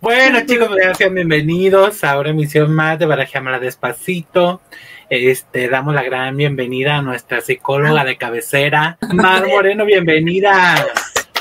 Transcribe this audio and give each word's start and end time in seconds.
Bueno, 0.00 0.40
chicos, 0.46 0.68
pues, 0.68 0.96
sean 0.98 1.14
bienvenidos 1.14 2.04
a 2.04 2.18
una 2.18 2.30
emisión 2.30 2.72
más 2.74 2.98
de 2.98 3.06
Barajamala 3.06 3.58
Despacito. 3.58 4.60
Este, 5.08 5.68
damos 5.68 5.94
la 5.94 6.02
gran 6.02 6.36
bienvenida 6.36 6.96
a 6.96 7.02
nuestra 7.02 7.40
psicóloga 7.40 8.04
de 8.04 8.16
cabecera, 8.16 8.98
Mar 9.12 9.46
Moreno, 9.48 9.84
bienvenida. 9.86 10.86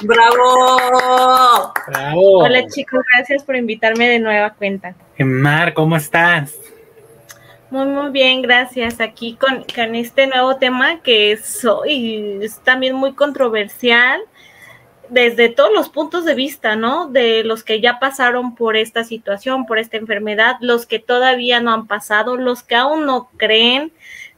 ¡Bravo! 0.02 1.73
Bravo. 1.88 2.39
Hola 2.44 2.65
chicos, 2.68 3.02
gracias 3.13 3.44
por 3.44 3.55
invitarme 3.55 4.07
de 4.07 4.20
nueva 4.20 4.52
cuenta. 4.52 4.96
Mar, 5.20 5.74
¿cómo 5.74 5.98
estás? 5.98 6.56
Muy, 7.70 7.88
muy 7.88 8.12
bien, 8.12 8.42
gracias. 8.42 9.02
Aquí 9.02 9.38
con, 9.40 9.66
con 9.76 9.96
este 9.96 10.28
nuevo 10.28 10.56
tema 10.58 11.02
que 11.02 11.34
es, 11.34 11.66
hoy 11.66 12.40
es 12.42 12.60
también 12.60 12.96
muy 12.96 13.14
controversial 13.14 14.22
desde 15.10 15.50
todos 15.50 15.72
los 15.74 15.90
puntos 15.90 16.26
de 16.26 16.36
vista, 16.36 16.76
¿no? 16.76 17.08
De 17.08 17.44
los 17.44 17.64
que 17.64 17.82
ya 17.82 18.00
pasaron 18.00 18.55
por 18.55 18.76
esta 18.76 19.04
situación, 19.04 19.66
por 19.66 19.80
esta 19.80 19.98
enfermedad, 19.98 20.58
los 20.62 20.86
que 20.86 21.00
todavía 21.00 21.59
no 21.59 21.73
han 21.73 21.88
pasado, 21.88 22.38
los 22.38 22.63
que 22.63 22.76
aún 22.76 23.05
no 23.05 23.30
creen, 23.38 23.91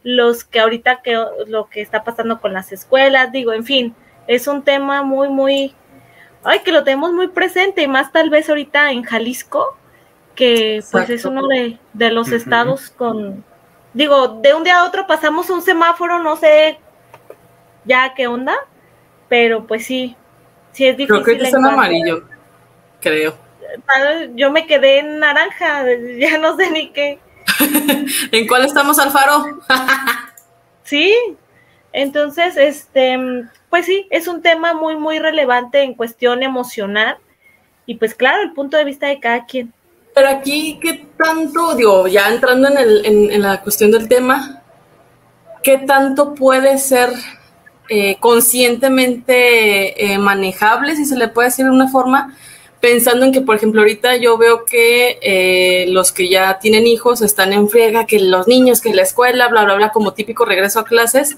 los 0.04 0.44
que 0.44 0.60
ahorita 0.60 1.02
que 1.02 1.22
lo 1.48 1.70
que 1.70 1.82
está 1.82 2.04
pasando 2.04 2.40
con 2.40 2.54
las 2.54 2.72
escuelas, 2.72 3.32
digo, 3.32 3.54
en 3.54 3.66
fin, 3.66 3.96
es 4.28 4.48
un 4.48 4.64
tema 4.64 5.04
muy, 5.04 5.30
muy, 5.30 5.74
ay, 6.44 6.60
que 6.60 6.72
lo 6.72 6.84
tenemos 6.84 7.14
muy 7.14 7.28
presente, 7.30 7.82
y 7.84 7.88
más 7.88 8.12
tal 8.12 8.30
vez 8.30 8.50
ahorita 8.50 8.92
en 8.92 9.04
Jalisco, 9.04 9.76
que 10.36 10.84
pues 10.92 11.10
es 11.10 11.26
uno 11.26 11.48
de, 11.48 11.80
de 11.94 12.12
los 12.12 12.32
estados 12.32 12.92
con, 12.92 13.44
digo, 13.94 14.28
de 14.28 14.54
un 14.54 14.64
día 14.64 14.80
a 14.80 14.86
otro 14.86 15.08
pasamos 15.08 15.50
un 15.50 15.62
semáforo, 15.62 16.20
no 16.20 16.36
sé 16.36 16.80
ya 17.86 18.14
qué 18.16 18.28
onda, 18.28 18.56
pero 19.30 19.66
pues 19.66 19.86
sí, 19.86 20.16
sí 20.78 20.86
es 20.86 20.96
difícil. 20.96 21.24
Creo 21.24 21.38
que 21.38 21.44
está 21.44 21.58
en 21.58 21.66
amarillo, 21.66 22.24
creo. 23.02 23.36
Yo 24.36 24.52
me 24.52 24.68
quedé 24.68 25.00
en 25.00 25.20
naranja, 25.20 25.86
ya 26.20 26.38
no 26.38 26.56
sé 26.56 26.70
ni 26.70 26.92
qué. 26.92 27.20
¿En 28.32 28.48
cuál 28.48 28.66
estamos, 28.66 29.00
Alfaro? 29.00 29.60
sí, 30.84 31.16
entonces, 31.94 32.58
este, 32.58 33.18
pues 33.72 33.88
sí, 33.88 34.06
es 34.12 34.28
un 34.28 34.44
tema 34.44 34.74
muy, 34.76 34.96
muy 34.96 35.18
relevante 35.18 35.82
en 35.82 35.96
cuestión 35.96 36.44
emocional 36.44 37.18
y 37.88 37.96
pues 37.96 38.14
claro, 38.14 38.44
el 38.44 38.54
punto 38.54 38.78
de 38.78 38.84
vista 38.84 39.08
de 39.08 39.20
cada 39.20 39.46
quien. 39.46 39.74
Pero 40.14 40.30
aquí, 40.30 40.80
¿qué 40.82 41.08
tanto, 41.18 41.76
digo, 41.76 42.08
ya 42.08 42.30
entrando 42.30 42.68
en, 42.68 42.78
el, 42.78 43.06
en, 43.06 43.42
la 43.42 43.62
cuestión 43.62 43.92
del 43.92 44.08
tema, 44.08 44.62
qué 45.64 45.80
tanto 45.80 46.36
puede 46.36 46.78
ser 46.78 47.10
eh, 47.90 48.18
conscientemente 48.20 50.14
eh, 50.14 50.18
manejable, 50.18 50.96
si 50.96 51.06
se 51.06 51.18
le 51.18 51.28
puede 51.28 51.50
decir 51.50 51.66
de 51.66 51.72
una 51.72 51.90
forma, 51.90 52.36
pensando 52.80 53.26
en 53.26 53.32
que, 53.32 53.42
por 53.42 53.56
ejemplo, 53.56 53.82
ahorita 53.82 54.18
yo 54.18 54.38
veo 54.38 54.66
que 54.66 55.20
eh, 55.22 55.86
los 55.90 56.12
que 56.12 56.30
ya 56.30 56.60
tienen 56.60 56.86
hijos 56.86 57.22
están 57.22 57.54
en 57.54 57.70
friega, 57.70 58.06
que 58.06 58.20
los 58.20 58.48
niños, 58.48 58.82
que 58.82 58.94
la 58.94 59.04
escuela, 59.04 59.48
bla, 59.48 59.64
bla, 59.64 59.76
bla, 59.76 59.92
como 59.92 60.14
típico 60.14 60.46
regreso 60.46 60.80
a 60.80 60.86
clases, 60.86 61.38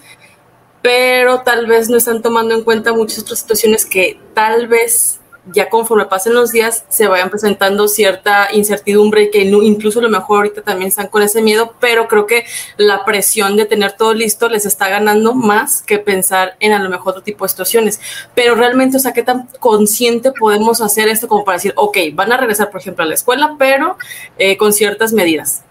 pero 0.82 1.42
tal 1.42 1.68
vez 1.68 1.90
no 1.90 1.98
están 1.98 2.22
tomando 2.22 2.56
en 2.56 2.64
cuenta 2.64 2.94
muchas 2.94 3.20
otras 3.20 3.40
situaciones 3.40 3.86
que 3.86 4.20
tal 4.34 4.68
vez 4.68 5.19
ya 5.54 5.70
conforme 5.70 6.06
pasen 6.06 6.34
los 6.34 6.52
días 6.52 6.86
se 6.90 7.08
vayan 7.08 7.30
presentando 7.30 7.88
cierta 7.88 8.50
incertidumbre 8.54 9.24
y 9.24 9.32
que 9.32 9.42
incluso 9.44 10.00
a 10.00 10.04
lo 10.04 10.10
mejor 10.10 10.38
ahorita 10.38 10.62
también 10.62 10.90
están 10.90 11.08
con 11.08 11.22
ese 11.22 11.42
miedo, 11.42 11.74
pero 11.80 12.08
creo 12.08 12.26
que 12.26 12.46
la 12.78 13.06
presión 13.06 13.56
de 13.56 13.66
tener 13.66 13.94
todo 13.94 14.14
listo 14.14 14.50
les 14.50 14.66
está 14.66 14.90
ganando 14.90 15.34
más 15.34 15.82
que 15.82 16.00
pensar 16.00 16.56
en 16.60 16.74
a 16.74 16.80
lo 16.80 16.90
mejor 16.90 17.12
otro 17.12 17.24
tipo 17.24 17.46
de 17.46 17.50
situaciones. 17.50 18.00
Pero 18.36 18.56
realmente, 18.56 18.98
o 18.98 19.00
sea, 19.00 19.14
¿qué 19.14 19.24
tan 19.24 19.48
consciente 19.60 20.32
podemos 20.32 20.82
hacer 20.82 21.08
esto 21.08 21.28
como 21.28 21.44
para 21.44 21.58
decir, 21.58 21.74
ok, 21.76 21.98
van 22.14 22.32
a 22.32 22.38
regresar, 22.38 22.70
por 22.70 22.82
ejemplo, 22.82 23.04
a 23.04 23.08
la 23.08 23.16
escuela, 23.16 23.56
pero 23.58 23.98
eh, 24.38 24.58
con 24.58 24.74
ciertas 24.74 25.14
medidas? 25.14 25.64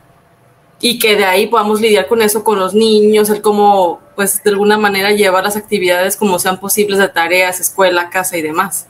Y 0.81 0.99
que 1.01 1.17
de 1.17 1.25
ahí 1.25 1.49
podamos 1.49 1.81
lidiar 1.81 2.07
con 2.07 2.23
eso 2.23 2.45
con 2.45 2.59
los 2.59 2.73
niños, 2.73 3.31
el 3.31 3.43
cómo, 3.43 4.01
pues, 4.15 4.43
de 4.45 4.51
alguna 4.51 4.79
manera 4.79 5.11
llevar 5.11 5.43
las 5.43 5.57
actividades 5.57 6.17
como 6.17 6.39
sean 6.39 6.61
posibles 6.61 6.99
de 6.99 7.09
tareas, 7.09 7.59
escuela, 7.59 8.11
casa 8.11 8.37
y 8.37 8.43
demás 8.43 8.87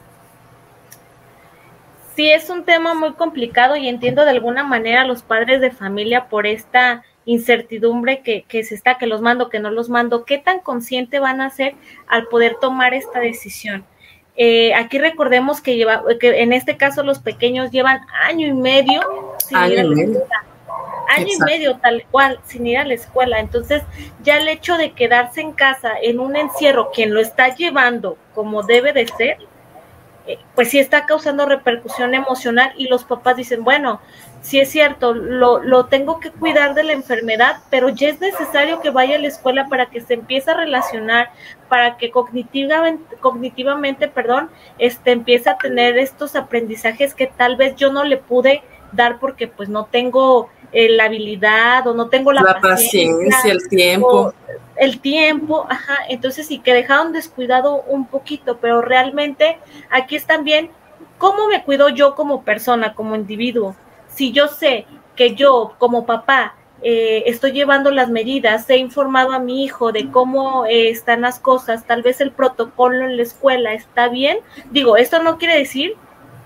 sí 2.18 2.28
es 2.28 2.50
un 2.50 2.64
tema 2.64 2.94
muy 2.94 3.12
complicado 3.12 3.76
y 3.76 3.86
entiendo 3.86 4.24
de 4.24 4.32
alguna 4.32 4.64
manera 4.64 5.02
a 5.02 5.06
los 5.06 5.22
padres 5.22 5.60
de 5.60 5.70
familia 5.70 6.26
por 6.26 6.48
esta 6.48 7.04
incertidumbre 7.26 8.22
que, 8.22 8.42
que, 8.42 8.64
se 8.64 8.74
está, 8.74 8.98
que 8.98 9.06
los 9.06 9.20
mando, 9.20 9.48
que 9.48 9.60
no 9.60 9.70
los 9.70 9.88
mando, 9.88 10.24
qué 10.24 10.36
tan 10.36 10.58
consciente 10.58 11.20
van 11.20 11.40
a 11.40 11.48
ser 11.50 11.76
al 12.08 12.26
poder 12.26 12.56
tomar 12.60 12.92
esta 12.92 13.20
decisión. 13.20 13.84
Eh, 14.34 14.74
aquí 14.74 14.98
recordemos 14.98 15.60
que, 15.60 15.76
lleva, 15.76 16.02
que 16.18 16.42
en 16.42 16.52
este 16.52 16.76
caso 16.76 17.04
los 17.04 17.20
pequeños 17.20 17.70
llevan 17.70 18.00
año 18.24 18.48
y 18.48 18.52
medio 18.52 19.00
sin 19.38 19.56
ir 19.56 19.78
a 19.78 19.84
la 19.84 20.02
escuela. 20.02 20.44
Año 21.16 21.28
y 21.28 21.44
medio 21.44 21.76
tal 21.76 22.04
cual, 22.10 22.40
sin 22.46 22.66
ir 22.66 22.78
a 22.78 22.84
la 22.84 22.94
escuela. 22.94 23.38
Entonces, 23.38 23.84
ya 24.24 24.38
el 24.38 24.48
hecho 24.48 24.76
de 24.76 24.90
quedarse 24.90 25.40
en 25.40 25.52
casa 25.52 25.92
en 26.02 26.18
un 26.18 26.34
encierro, 26.34 26.90
quien 26.90 27.14
lo 27.14 27.20
está 27.20 27.54
llevando 27.54 28.18
como 28.34 28.64
debe 28.64 28.92
de 28.92 29.06
ser, 29.06 29.38
pues 30.54 30.70
sí 30.70 30.78
está 30.78 31.06
causando 31.06 31.46
repercusión 31.46 32.14
emocional 32.14 32.72
y 32.76 32.88
los 32.88 33.04
papás 33.04 33.36
dicen, 33.36 33.64
bueno, 33.64 34.00
sí 34.40 34.60
es 34.60 34.70
cierto, 34.70 35.14
lo, 35.14 35.62
lo, 35.62 35.86
tengo 35.86 36.20
que 36.20 36.30
cuidar 36.30 36.74
de 36.74 36.84
la 36.84 36.92
enfermedad, 36.92 37.58
pero 37.70 37.88
ya 37.88 38.08
es 38.08 38.20
necesario 38.20 38.80
que 38.80 38.90
vaya 38.90 39.16
a 39.16 39.20
la 39.20 39.28
escuela 39.28 39.68
para 39.68 39.86
que 39.86 40.00
se 40.00 40.14
empiece 40.14 40.50
a 40.50 40.54
relacionar, 40.54 41.30
para 41.68 41.96
que 41.96 42.10
cognitivamente, 42.10 43.16
cognitivamente 43.16 44.08
perdón, 44.08 44.50
este, 44.78 45.12
empiece 45.12 45.50
a 45.50 45.58
tener 45.58 45.98
estos 45.98 46.36
aprendizajes 46.36 47.14
que 47.14 47.26
tal 47.26 47.56
vez 47.56 47.76
yo 47.76 47.92
no 47.92 48.04
le 48.04 48.16
pude 48.16 48.62
dar 48.92 49.18
porque 49.18 49.48
pues 49.48 49.68
no 49.68 49.84
tengo 49.84 50.50
eh, 50.72 50.90
la 50.90 51.04
habilidad 51.04 51.86
o 51.86 51.94
no 51.94 52.08
tengo 52.08 52.32
la, 52.32 52.60
paciencia, 52.60 53.50
el 53.50 53.68
tiempo. 53.68 54.34
El 54.76 55.00
tiempo, 55.00 55.66
ajá, 55.68 55.98
entonces 56.08 56.46
sí 56.46 56.60
que 56.60 56.72
dejaron 56.72 57.12
descuidado 57.12 57.82
un 57.88 58.06
poquito, 58.06 58.58
pero 58.58 58.80
realmente 58.80 59.58
aquí 59.90 60.14
es 60.14 60.24
también 60.24 60.70
cómo 61.18 61.48
me 61.48 61.64
cuido 61.64 61.88
yo 61.88 62.14
como 62.14 62.42
persona, 62.44 62.94
como 62.94 63.16
individuo. 63.16 63.74
Si 64.08 64.30
yo 64.30 64.46
sé 64.48 64.86
que 65.16 65.34
yo 65.34 65.74
como 65.78 66.06
papá 66.06 66.54
eh, 66.82 67.24
estoy 67.26 67.52
llevando 67.52 67.90
las 67.90 68.08
medidas, 68.08 68.70
he 68.70 68.76
informado 68.76 69.32
a 69.32 69.40
mi 69.40 69.64
hijo 69.64 69.90
de 69.90 70.10
cómo 70.10 70.64
eh, 70.66 70.90
están 70.90 71.22
las 71.22 71.40
cosas, 71.40 71.84
tal 71.86 72.02
vez 72.02 72.20
el 72.20 72.30
protocolo 72.30 73.04
en 73.04 73.16
la 73.16 73.22
escuela 73.22 73.72
está 73.72 74.08
bien. 74.08 74.38
Digo, 74.70 74.96
esto 74.96 75.20
no 75.22 75.38
quiere 75.38 75.58
decir 75.58 75.96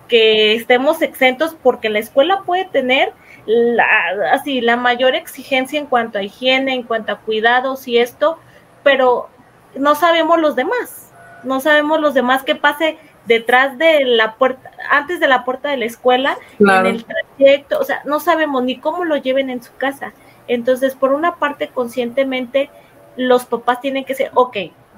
que 0.09 0.55
estemos 0.55 1.03
exentos 1.03 1.55
porque 1.63 1.91
la 1.91 1.99
escuela 1.99 2.43
puede 2.47 2.65
tener 2.65 3.13
la, 3.47 3.87
así, 4.33 4.61
la 4.61 4.77
mayor 4.77 5.15
exigencia 5.15 5.79
en 5.79 5.87
cuanto 5.87 6.19
a 6.19 6.23
higiene, 6.23 6.75
en 6.75 6.83
cuanto 6.83 7.13
a 7.13 7.19
cuidados 7.19 7.89
y 7.89 7.99
esto, 7.99 8.39
pero 8.83 9.29
no 9.75 9.95
sabemos 9.95 10.39
los 10.39 10.57
demás, 10.57 11.11
no 11.45 11.61
sabemos 11.61 12.01
los 12.01 12.15
demás 12.15 12.43
qué 12.43 12.55
pase 12.55 12.99
detrás 13.27 13.79
de 13.79 14.05
la 14.05 14.35
puerta, 14.35 14.71
antes 14.91 15.21
de 15.21 15.29
la 15.29 15.45
puerta 15.45 15.71
de 15.71 15.77
la 15.77 15.85
escuela, 15.85 16.37
en 16.59 16.87
el 16.87 17.05
trayecto, 17.05 17.79
o 17.79 17.85
sea, 17.85 18.03
no 18.05 18.21
sabemos 18.21 18.63
ni 18.65 18.79
cómo 18.79 19.05
lo 19.05 19.17
lleven 19.17 19.51
en 19.51 19.63
su 19.63 19.75
casa. 19.77 20.13
Entonces, 20.49 20.95
por 20.95 21.13
una 21.13 21.37
parte, 21.37 21.69
conscientemente, 21.69 22.71
los 23.17 23.45
papás 23.45 23.81
tienen 23.81 24.05
que 24.05 24.15
ser, 24.15 24.31
ok, 24.35 24.57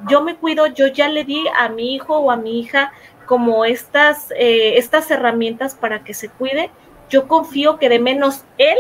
yo 0.08 0.22
me 0.22 0.36
cuido, 0.36 0.66
yo 0.66 0.86
ya 0.86 1.08
le 1.08 1.24
di 1.24 1.44
a 1.56 1.68
mi 1.68 1.94
hijo 1.94 2.16
o 2.16 2.30
a 2.30 2.36
mi 2.36 2.60
hija 2.60 2.92
como 3.26 3.64
estas, 3.64 4.30
eh, 4.32 4.76
estas 4.76 5.10
herramientas 5.10 5.74
para 5.74 6.00
que 6.00 6.14
se 6.14 6.28
cuide, 6.28 6.70
yo 7.08 7.28
confío 7.28 7.78
que 7.78 7.88
de 7.88 7.98
menos 7.98 8.44
él 8.58 8.78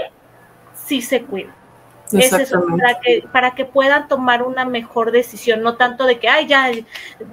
sí 0.74 1.02
se 1.02 1.22
cuida. 1.22 1.54
Es 2.12 2.32
eso, 2.32 2.64
para 2.78 3.00
que, 3.00 3.24
para 3.32 3.54
que 3.54 3.64
puedan 3.64 4.08
tomar 4.08 4.42
una 4.42 4.64
mejor 4.64 5.10
decisión, 5.10 5.62
no 5.62 5.76
tanto 5.76 6.04
de 6.04 6.18
que, 6.18 6.28
ay, 6.28 6.46
ya, 6.46 6.70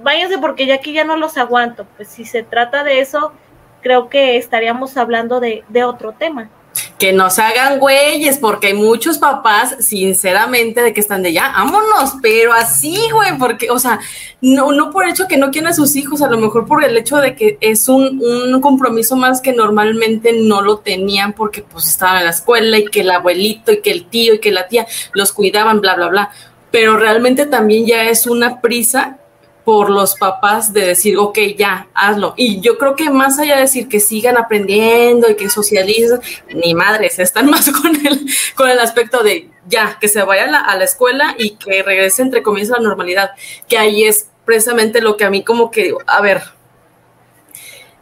váyanse 0.02 0.38
porque 0.38 0.66
ya 0.66 0.76
aquí 0.76 0.92
ya 0.92 1.04
no 1.04 1.16
los 1.16 1.36
aguanto. 1.36 1.86
Pues 1.96 2.08
si 2.08 2.24
se 2.24 2.42
trata 2.42 2.82
de 2.82 3.00
eso, 3.00 3.32
creo 3.80 4.08
que 4.08 4.38
estaríamos 4.38 4.96
hablando 4.96 5.40
de, 5.40 5.62
de 5.68 5.84
otro 5.84 6.12
tema 6.12 6.48
que 6.98 7.12
nos 7.12 7.38
hagan 7.38 7.78
güeyes, 7.78 8.38
porque 8.38 8.68
hay 8.68 8.74
muchos 8.74 9.18
papás, 9.18 9.76
sinceramente, 9.80 10.82
de 10.82 10.92
que 10.92 11.00
están 11.00 11.22
de 11.22 11.32
ya, 11.32 11.52
vámonos, 11.52 12.14
pero 12.22 12.52
así, 12.52 12.96
güey, 13.12 13.36
porque, 13.38 13.70
o 13.70 13.78
sea, 13.78 14.00
no, 14.40 14.72
no 14.72 14.90
por 14.90 15.08
hecho 15.08 15.28
que 15.28 15.36
no 15.36 15.50
quieren 15.50 15.68
a 15.68 15.74
sus 15.74 15.96
hijos, 15.96 16.22
a 16.22 16.28
lo 16.28 16.38
mejor 16.38 16.66
por 16.66 16.84
el 16.84 16.96
hecho 16.96 17.16
de 17.16 17.34
que 17.34 17.58
es 17.60 17.88
un, 17.88 18.22
un 18.22 18.60
compromiso 18.60 19.16
más 19.16 19.40
que 19.40 19.52
normalmente 19.52 20.32
no 20.32 20.62
lo 20.62 20.78
tenían 20.78 21.32
porque 21.32 21.62
pues 21.62 21.88
estaban 21.88 22.18
en 22.18 22.24
la 22.24 22.30
escuela 22.30 22.78
y 22.78 22.86
que 22.86 23.00
el 23.00 23.10
abuelito 23.10 23.72
y 23.72 23.80
que 23.80 23.90
el 23.90 24.06
tío 24.06 24.34
y 24.34 24.38
que 24.40 24.52
la 24.52 24.68
tía 24.68 24.86
los 25.12 25.32
cuidaban, 25.32 25.80
bla, 25.80 25.94
bla, 25.94 26.08
bla. 26.08 26.30
Pero 26.70 26.96
realmente 26.96 27.46
también 27.46 27.86
ya 27.86 28.04
es 28.08 28.26
una 28.26 28.60
prisa 28.60 29.18
por 29.64 29.90
los 29.90 30.16
papás 30.16 30.72
de 30.72 30.86
decir, 30.86 31.16
ok, 31.16 31.38
ya, 31.56 31.88
hazlo. 31.94 32.34
Y 32.36 32.60
yo 32.60 32.78
creo 32.78 32.96
que 32.96 33.10
más 33.10 33.38
allá 33.38 33.56
de 33.56 33.62
decir 33.62 33.88
que 33.88 34.00
sigan 34.00 34.36
aprendiendo 34.36 35.30
y 35.30 35.36
que 35.36 35.48
socialicen, 35.48 36.20
ni 36.54 36.74
madres, 36.74 37.18
están 37.18 37.46
más 37.50 37.70
con 37.70 37.94
el, 37.94 38.26
con 38.54 38.68
el 38.68 38.78
aspecto 38.78 39.22
de 39.22 39.50
ya, 39.66 39.98
que 40.00 40.08
se 40.08 40.22
vayan 40.22 40.54
a 40.54 40.76
la, 40.76 40.84
escuela 40.84 41.34
y 41.38 41.50
que 41.50 41.82
regrese 41.82 42.22
entre 42.22 42.42
comillas 42.42 42.72
a 42.72 42.78
la 42.78 42.88
normalidad, 42.88 43.30
que 43.68 43.78
ahí 43.78 44.04
es 44.04 44.28
precisamente 44.44 45.00
lo 45.00 45.16
que 45.16 45.24
a 45.24 45.30
mí 45.30 45.44
como 45.44 45.70
que, 45.70 45.94
a 46.06 46.20
ver, 46.20 46.42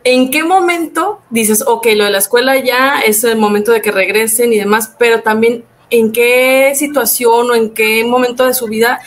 ¿en 0.04 0.30
qué 0.30 0.42
momento 0.42 1.20
dices, 1.28 1.62
ok, 1.66 1.86
lo 1.94 2.04
de 2.04 2.10
la 2.10 2.18
escuela 2.18 2.56
ya 2.56 3.00
es 3.00 3.22
el 3.24 3.36
momento 3.36 3.72
de 3.72 3.82
que 3.82 3.92
regresen 3.92 4.52
y 4.52 4.58
demás, 4.58 4.94
pero 4.98 5.20
también 5.20 5.64
en 5.90 6.12
qué 6.12 6.72
situación 6.74 7.50
o 7.50 7.54
en 7.54 7.74
qué 7.74 8.04
momento 8.04 8.46
de 8.46 8.54
su 8.54 8.66
vida 8.66 9.00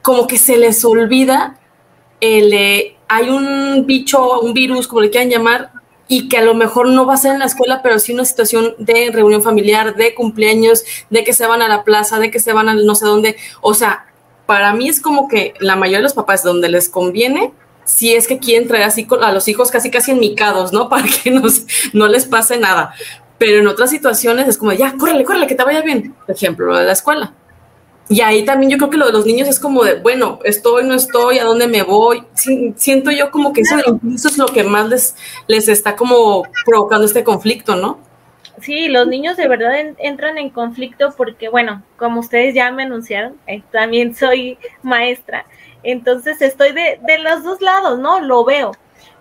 como 0.00 0.26
que 0.26 0.38
se 0.38 0.56
les 0.56 0.84
olvida 0.84 1.57
el, 2.20 2.96
hay 3.08 3.30
un 3.30 3.84
bicho, 3.86 4.40
un 4.40 4.52
virus, 4.52 4.88
como 4.88 5.02
le 5.02 5.10
quieran 5.10 5.30
llamar, 5.30 5.70
y 6.08 6.28
que 6.28 6.38
a 6.38 6.42
lo 6.42 6.54
mejor 6.54 6.88
no 6.88 7.06
va 7.06 7.14
a 7.14 7.18
ser 7.18 7.32
en 7.32 7.40
la 7.40 7.44
escuela, 7.44 7.82
pero 7.82 7.98
sí 7.98 8.14
una 8.14 8.24
situación 8.24 8.74
de 8.78 9.10
reunión 9.12 9.42
familiar, 9.42 9.94
de 9.94 10.14
cumpleaños, 10.14 10.82
de 11.10 11.22
que 11.22 11.34
se 11.34 11.46
van 11.46 11.60
a 11.62 11.68
la 11.68 11.84
plaza, 11.84 12.18
de 12.18 12.30
que 12.30 12.40
se 12.40 12.52
van 12.52 12.68
a 12.68 12.74
no 12.74 12.94
sé 12.94 13.04
dónde. 13.04 13.36
O 13.60 13.74
sea, 13.74 14.06
para 14.46 14.72
mí 14.72 14.88
es 14.88 15.00
como 15.00 15.28
que 15.28 15.52
la 15.60 15.76
mayoría 15.76 15.98
de 15.98 16.04
los 16.04 16.14
papás 16.14 16.42
donde 16.42 16.70
les 16.70 16.88
conviene, 16.88 17.52
si 17.84 18.14
es 18.14 18.26
que 18.26 18.38
quieren 18.38 18.68
traer 18.68 18.84
así 18.84 19.06
a 19.20 19.32
los 19.32 19.48
hijos 19.48 19.70
casi 19.70 19.90
casi 19.90 20.12
enmicados, 20.12 20.72
¿no? 20.72 20.88
Para 20.90 21.06
que 21.06 21.30
nos, 21.30 21.66
no 21.92 22.08
les 22.08 22.24
pase 22.24 22.58
nada. 22.58 22.94
Pero 23.36 23.58
en 23.58 23.68
otras 23.68 23.90
situaciones 23.90 24.48
es 24.48 24.58
como, 24.58 24.72
ya, 24.72 24.94
córrele, 24.96 25.24
córrele, 25.24 25.46
que 25.46 25.54
te 25.54 25.62
vaya 25.62 25.82
bien. 25.82 26.14
Por 26.26 26.34
ejemplo, 26.34 26.66
lo 26.66 26.76
de 26.76 26.86
la 26.86 26.92
escuela. 26.92 27.34
Y 28.10 28.22
ahí 28.22 28.44
también 28.44 28.70
yo 28.70 28.78
creo 28.78 28.90
que 28.90 28.96
lo 28.96 29.06
de 29.06 29.12
los 29.12 29.26
niños 29.26 29.48
es 29.48 29.60
como 29.60 29.84
de, 29.84 30.00
bueno, 30.00 30.38
estoy, 30.44 30.84
no 30.84 30.94
estoy, 30.94 31.38
a 31.38 31.44
dónde 31.44 31.68
me 31.68 31.82
voy. 31.82 32.24
siento 32.76 33.10
yo 33.10 33.30
como 33.30 33.52
que 33.52 33.60
eso, 33.60 33.76
es 34.04 34.38
lo 34.38 34.46
que 34.46 34.64
más 34.64 34.88
les, 34.88 35.14
les 35.46 35.68
está 35.68 35.94
como 35.94 36.44
provocando 36.64 37.04
este 37.04 37.22
conflicto, 37.22 37.76
¿no? 37.76 37.98
Sí, 38.62 38.88
los 38.88 39.06
niños 39.06 39.36
de 39.36 39.46
verdad 39.46 39.74
entran 39.98 40.38
en 40.38 40.50
conflicto 40.50 41.12
porque, 41.16 41.48
bueno, 41.48 41.82
como 41.96 42.20
ustedes 42.20 42.54
ya 42.54 42.72
me 42.72 42.84
anunciaron, 42.84 43.36
eh, 43.46 43.62
también 43.70 44.16
soy 44.16 44.58
maestra, 44.82 45.44
entonces 45.82 46.42
estoy 46.42 46.72
de, 46.72 46.98
de 47.06 47.18
los 47.18 47.44
dos 47.44 47.60
lados, 47.60 47.98
¿no? 47.98 48.20
Lo 48.20 48.44
veo. 48.44 48.72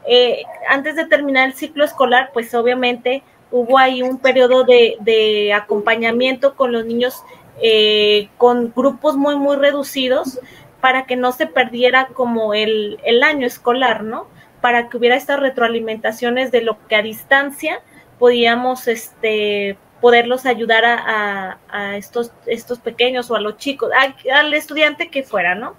Eh, 0.07 0.43
antes 0.69 0.95
de 0.95 1.05
terminar 1.05 1.49
el 1.49 1.55
ciclo 1.55 1.83
escolar, 1.83 2.31
pues 2.33 2.53
obviamente 2.55 3.21
hubo 3.51 3.77
ahí 3.77 4.01
un 4.01 4.17
periodo 4.17 4.63
de, 4.63 4.95
de 5.01 5.53
acompañamiento 5.53 6.55
con 6.55 6.71
los 6.71 6.85
niños 6.85 7.23
eh, 7.61 8.29
con 8.37 8.73
grupos 8.75 9.15
muy, 9.15 9.35
muy 9.35 9.55
reducidos 9.55 10.39
para 10.81 11.05
que 11.05 11.15
no 11.15 11.31
se 11.31 11.47
perdiera 11.47 12.07
como 12.07 12.53
el, 12.53 12.99
el 13.03 13.23
año 13.23 13.47
escolar, 13.47 14.03
¿no? 14.03 14.27
Para 14.61 14.89
que 14.89 14.97
hubiera 14.97 15.15
estas 15.15 15.39
retroalimentaciones 15.39 16.51
de 16.51 16.61
lo 16.61 16.77
que 16.87 16.95
a 16.95 17.01
distancia 17.01 17.81
podíamos 18.19 18.87
este, 18.87 19.77
poderlos 20.01 20.45
ayudar 20.45 20.85
a, 20.85 21.57
a, 21.69 21.97
estos, 21.97 22.31
estos 22.45 22.79
pequeños 22.79 23.31
o 23.31 23.35
a 23.35 23.41
los 23.41 23.57
chicos, 23.57 23.89
al 24.31 24.53
estudiante 24.53 25.09
que 25.09 25.23
fuera, 25.23 25.55
¿no? 25.55 25.75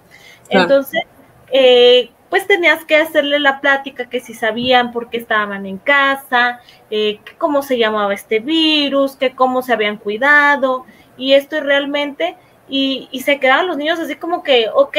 Entonces, 0.49 1.03
eh, 1.51 2.11
pues 2.29 2.45
tenías 2.45 2.85
que 2.85 2.95
hacerle 2.95 3.39
la 3.39 3.59
plática 3.59 4.09
que 4.09 4.19
si 4.19 4.33
sabían 4.33 4.91
por 4.91 5.09
qué 5.09 5.17
estaban 5.17 5.65
en 5.65 5.77
casa, 5.77 6.59
eh, 6.91 7.19
cómo 7.37 7.63
se 7.63 7.77
llamaba 7.77 8.13
este 8.13 8.39
virus, 8.39 9.15
que 9.15 9.35
cómo 9.35 9.61
se 9.61 9.73
habían 9.73 9.97
cuidado, 9.97 10.85
y 11.19 11.33
esto 11.33 11.57
es 11.57 11.63
realmente, 11.63 12.35
y, 12.67 13.07
y 13.11 13.21
se 13.21 13.39
quedaban 13.39 13.67
los 13.67 13.77
niños 13.77 13.99
así 13.99 14.15
como 14.15 14.41
que, 14.41 14.69
ok, 14.73 14.97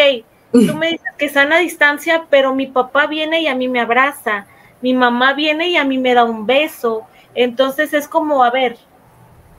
tú 0.53 0.75
me 0.75 0.89
dices 0.89 1.07
que 1.17 1.27
están 1.27 1.53
a 1.53 1.59
distancia, 1.59 2.27
pero 2.31 2.55
mi 2.55 2.67
papá 2.67 3.07
viene 3.07 3.41
y 3.41 3.47
a 3.47 3.55
mí 3.55 3.69
me 3.69 3.81
abraza, 3.81 4.47
mi 4.83 4.95
mamá 4.95 5.33
viene 5.33 5.69
y 5.69 5.77
a 5.77 5.85
mí 5.85 5.99
me 5.99 6.15
da 6.15 6.25
un 6.25 6.47
beso, 6.47 7.07
entonces 7.35 7.93
es 7.95 8.09
como, 8.09 8.45
a 8.45 8.51
ver, 8.51 8.77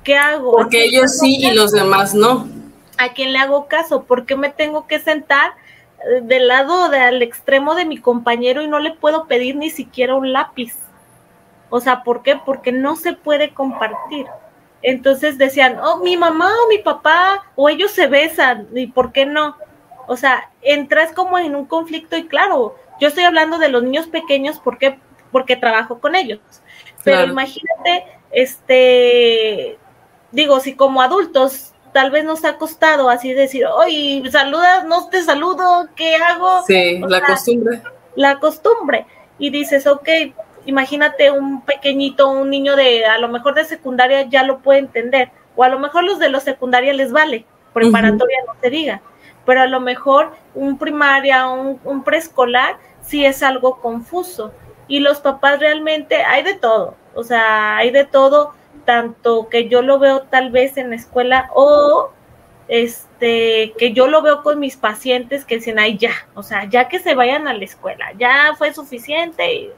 ¿qué 0.03 0.17
hago? 0.17 0.51
Porque 0.51 0.83
ellos 0.85 1.17
sí 1.19 1.37
y 1.39 1.51
los 1.53 1.71
demás 1.71 2.13
no. 2.13 2.47
¿A 2.97 3.13
quién 3.13 3.33
le 3.33 3.39
hago 3.39 3.67
caso? 3.67 4.03
¿Por 4.03 4.25
qué 4.25 4.35
me 4.35 4.49
tengo 4.49 4.85
que 4.87 4.99
sentar 4.99 5.51
eh, 5.99 6.21
del 6.21 6.47
lado 6.47 6.89
del 6.89 7.21
extremo 7.21 7.73
de 7.75 7.85
mi 7.85 7.97
compañero 7.97 8.61
y 8.61 8.67
no 8.67 8.79
le 8.79 8.91
puedo 8.91 9.25
pedir 9.25 9.55
ni 9.55 9.69
siquiera 9.69 10.15
un 10.15 10.33
lápiz? 10.33 10.75
O 11.69 11.79
sea, 11.79 12.03
¿por 12.03 12.21
qué? 12.21 12.35
Porque 12.45 12.71
no 12.71 12.95
se 12.95 13.13
puede 13.13 13.53
compartir. 13.53 14.27
Entonces 14.83 15.37
decían, 15.37 15.79
oh, 15.81 15.97
mi 15.97 16.17
mamá 16.17 16.51
o 16.65 16.69
mi 16.69 16.79
papá, 16.79 17.45
o 17.55 17.69
ellos 17.69 17.91
se 17.91 18.07
besan, 18.07 18.67
¿y 18.73 18.87
por 18.87 19.11
qué 19.11 19.25
no? 19.25 19.57
O 20.07 20.17
sea, 20.17 20.49
entras 20.61 21.13
como 21.13 21.37
en 21.37 21.55
un 21.55 21.65
conflicto 21.65 22.17
y 22.17 22.27
claro, 22.27 22.75
yo 22.99 23.07
estoy 23.07 23.23
hablando 23.23 23.57
de 23.59 23.69
los 23.69 23.83
niños 23.83 24.07
pequeños 24.07 24.59
porque, 24.63 24.99
porque 25.31 25.55
trabajo 25.55 25.99
con 25.99 26.15
ellos. 26.15 26.39
Pero 27.03 27.23
imagínate, 27.23 28.05
este, 28.31 29.77
digo, 30.31 30.59
si 30.59 30.75
como 30.75 31.01
adultos 31.01 31.73
tal 31.93 32.11
vez 32.11 32.23
nos 32.23 32.45
ha 32.45 32.57
costado 32.57 33.09
así 33.09 33.33
decir, 33.33 33.65
oye, 33.65 34.23
saludas, 34.31 34.85
no 34.85 35.09
te 35.09 35.23
saludo, 35.23 35.87
¿qué 35.95 36.15
hago? 36.15 36.63
Sí, 36.65 36.99
la 37.07 37.21
costumbre. 37.21 37.81
La 38.15 38.39
costumbre. 38.39 39.05
Y 39.37 39.49
dices, 39.49 39.87
ok, 39.87 40.07
imagínate 40.65 41.31
un 41.31 41.61
pequeñito, 41.61 42.29
un 42.29 42.49
niño 42.49 42.75
de 42.75 43.05
a 43.05 43.17
lo 43.17 43.27
mejor 43.27 43.55
de 43.55 43.65
secundaria 43.65 44.23
ya 44.23 44.43
lo 44.43 44.59
puede 44.59 44.79
entender, 44.79 45.31
o 45.55 45.63
a 45.63 45.69
lo 45.69 45.79
mejor 45.79 46.03
los 46.03 46.19
de 46.19 46.29
los 46.29 46.43
secundaria 46.43 46.93
les 46.93 47.11
vale, 47.11 47.45
preparatoria 47.73 48.37
no 48.47 48.53
se 48.61 48.69
diga, 48.69 49.01
pero 49.45 49.61
a 49.61 49.67
lo 49.67 49.79
mejor 49.79 50.31
un 50.53 50.77
primaria, 50.77 51.47
un, 51.47 51.79
un 51.83 52.03
preescolar 52.03 52.77
sí 53.01 53.25
es 53.25 53.43
algo 53.43 53.81
confuso. 53.81 54.53
Y 54.87 54.99
los 54.99 55.21
papás 55.21 55.59
realmente 55.59 56.23
hay 56.23 56.43
de 56.43 56.55
todo, 56.55 56.95
o 57.15 57.23
sea, 57.23 57.77
hay 57.77 57.91
de 57.91 58.03
todo, 58.03 58.53
tanto 58.85 59.47
que 59.47 59.69
yo 59.69 59.81
lo 59.81 59.99
veo 59.99 60.23
tal 60.23 60.51
vez 60.51 60.77
en 60.77 60.89
la 60.89 60.95
escuela 60.95 61.49
o 61.53 62.11
este 62.67 63.73
que 63.77 63.93
yo 63.93 64.07
lo 64.07 64.21
veo 64.21 64.43
con 64.43 64.59
mis 64.59 64.77
pacientes 64.77 65.45
que 65.45 65.55
dicen, 65.55 65.79
ay 65.79 65.97
ya, 65.97 66.11
o 66.35 66.43
sea, 66.43 66.65
ya 66.65 66.87
que 66.87 66.99
se 66.99 67.15
vayan 67.15 67.47
a 67.47 67.53
la 67.53 67.63
escuela, 67.63 68.11
ya 68.17 68.53
fue 68.57 68.73
suficiente 68.73 69.53
y 69.53 69.71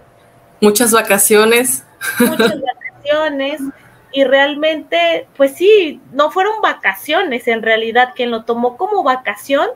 Muchas 0.63 0.91
vacaciones. 0.91 1.85
Muchas 2.19 2.55
vacaciones. 2.61 3.61
Y 4.13 4.23
realmente, 4.23 5.27
pues 5.35 5.55
sí, 5.55 5.99
no 6.13 6.31
fueron 6.31 6.61
vacaciones 6.61 7.49
en 7.49 7.61
realidad. 7.61 8.13
Quien 8.15 8.31
lo 8.31 8.45
tomó 8.45 8.77
como 8.77 9.03
vacación, 9.03 9.67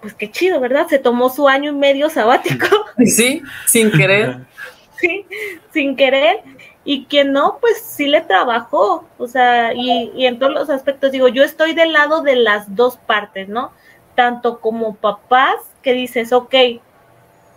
pues 0.00 0.14
qué 0.14 0.30
chido, 0.30 0.60
¿verdad? 0.60 0.86
Se 0.88 0.98
tomó 0.98 1.28
su 1.28 1.46
año 1.46 1.72
y 1.72 1.74
medio 1.74 2.08
sabático. 2.08 2.66
Sí, 3.04 3.42
sin 3.66 3.90
querer. 3.90 4.38
sí, 4.98 5.26
sin 5.72 5.94
querer. 5.94 6.40
Y 6.84 7.04
quien 7.04 7.32
no, 7.32 7.58
pues 7.60 7.82
sí 7.82 8.06
le 8.06 8.22
trabajó. 8.22 9.06
O 9.18 9.28
sea, 9.28 9.74
y, 9.74 10.10
y 10.16 10.26
en 10.26 10.38
todos 10.38 10.54
los 10.54 10.70
aspectos, 10.70 11.12
digo, 11.12 11.28
yo 11.28 11.42
estoy 11.42 11.74
del 11.74 11.92
lado 11.92 12.22
de 12.22 12.36
las 12.36 12.74
dos 12.74 12.96
partes, 12.96 13.48
¿no? 13.48 13.72
Tanto 14.14 14.60
como 14.60 14.94
papás 14.94 15.56
que 15.82 15.92
dices, 15.92 16.32
ok, 16.32 16.54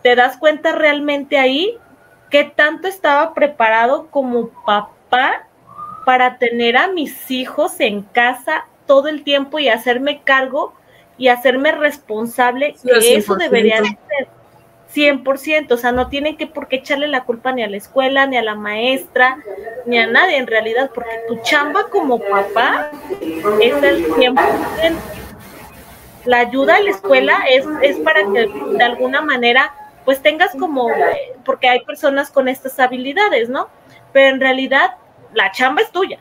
te 0.02 0.16
das 0.16 0.36
cuenta 0.36 0.74
realmente 0.74 1.38
ahí 1.38 1.78
qué 2.30 2.44
tanto 2.44 2.88
estaba 2.88 3.34
preparado 3.34 4.08
como 4.08 4.50
papá 4.66 5.48
para 6.06 6.38
tener 6.38 6.78
a 6.78 6.88
mis 6.88 7.30
hijos 7.32 7.80
en 7.80 8.02
casa 8.02 8.66
todo 8.86 9.08
el 9.08 9.24
tiempo 9.24 9.60
y 9.60 9.70
hacerme 9.70 10.22
cargo 10.24 10.74
y 11.18 11.28
hacerme 11.30 11.72
responsable, 11.72 12.76
que 12.84 13.16
eso 13.16 13.36
debería 13.36 13.78
ser 13.84 14.28
100%, 14.96 15.72
o 15.72 15.78
sea, 15.78 15.92
no 15.92 16.08
tienen 16.08 16.38
que 16.38 16.48
por 16.48 16.68
qué 16.68 16.78
echarle 16.78 17.08
la 17.08 17.26
culpa 17.26 17.52
ni 17.52 17.64
a 17.64 17.70
la 17.70 17.78
escuela, 17.78 18.26
ni 18.26 18.38
a 18.38 18.42
la 18.42 18.56
maestra, 18.56 19.38
ni 19.86 19.98
a 19.98 20.08
nadie 20.08 20.38
en 20.38 20.48
realidad, 20.48 20.92
porque 20.94 21.20
tu 21.28 21.38
chamba 21.42 21.88
como 21.90 22.20
papá 22.20 22.92
es 23.62 23.84
el 23.84 24.06
100%. 24.08 24.96
La 26.26 26.40
ayuda 26.40 26.76
a 26.76 26.82
la 26.82 26.92
escuela 26.92 27.44
es, 27.50 27.66
es 27.82 27.98
para 28.00 28.22
que 28.22 28.50
de 28.78 28.84
alguna 28.84 29.22
manera 29.22 29.74
pues 30.08 30.22
tengas 30.22 30.56
como, 30.56 30.88
porque 31.44 31.68
hay 31.68 31.82
personas 31.84 32.32
con 32.32 32.48
estas 32.48 32.80
habilidades, 32.80 33.50
¿no? 33.50 33.68
Pero 34.14 34.34
en 34.34 34.40
realidad 34.40 34.92
la 35.34 35.52
chamba 35.52 35.82
es 35.82 35.92
tuya. 35.92 36.18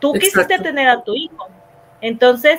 Tú 0.00 0.14
quisiste 0.14 0.58
tener 0.58 0.88
a 0.88 1.04
tu 1.04 1.14
hijo. 1.14 1.46
Entonces, 2.00 2.58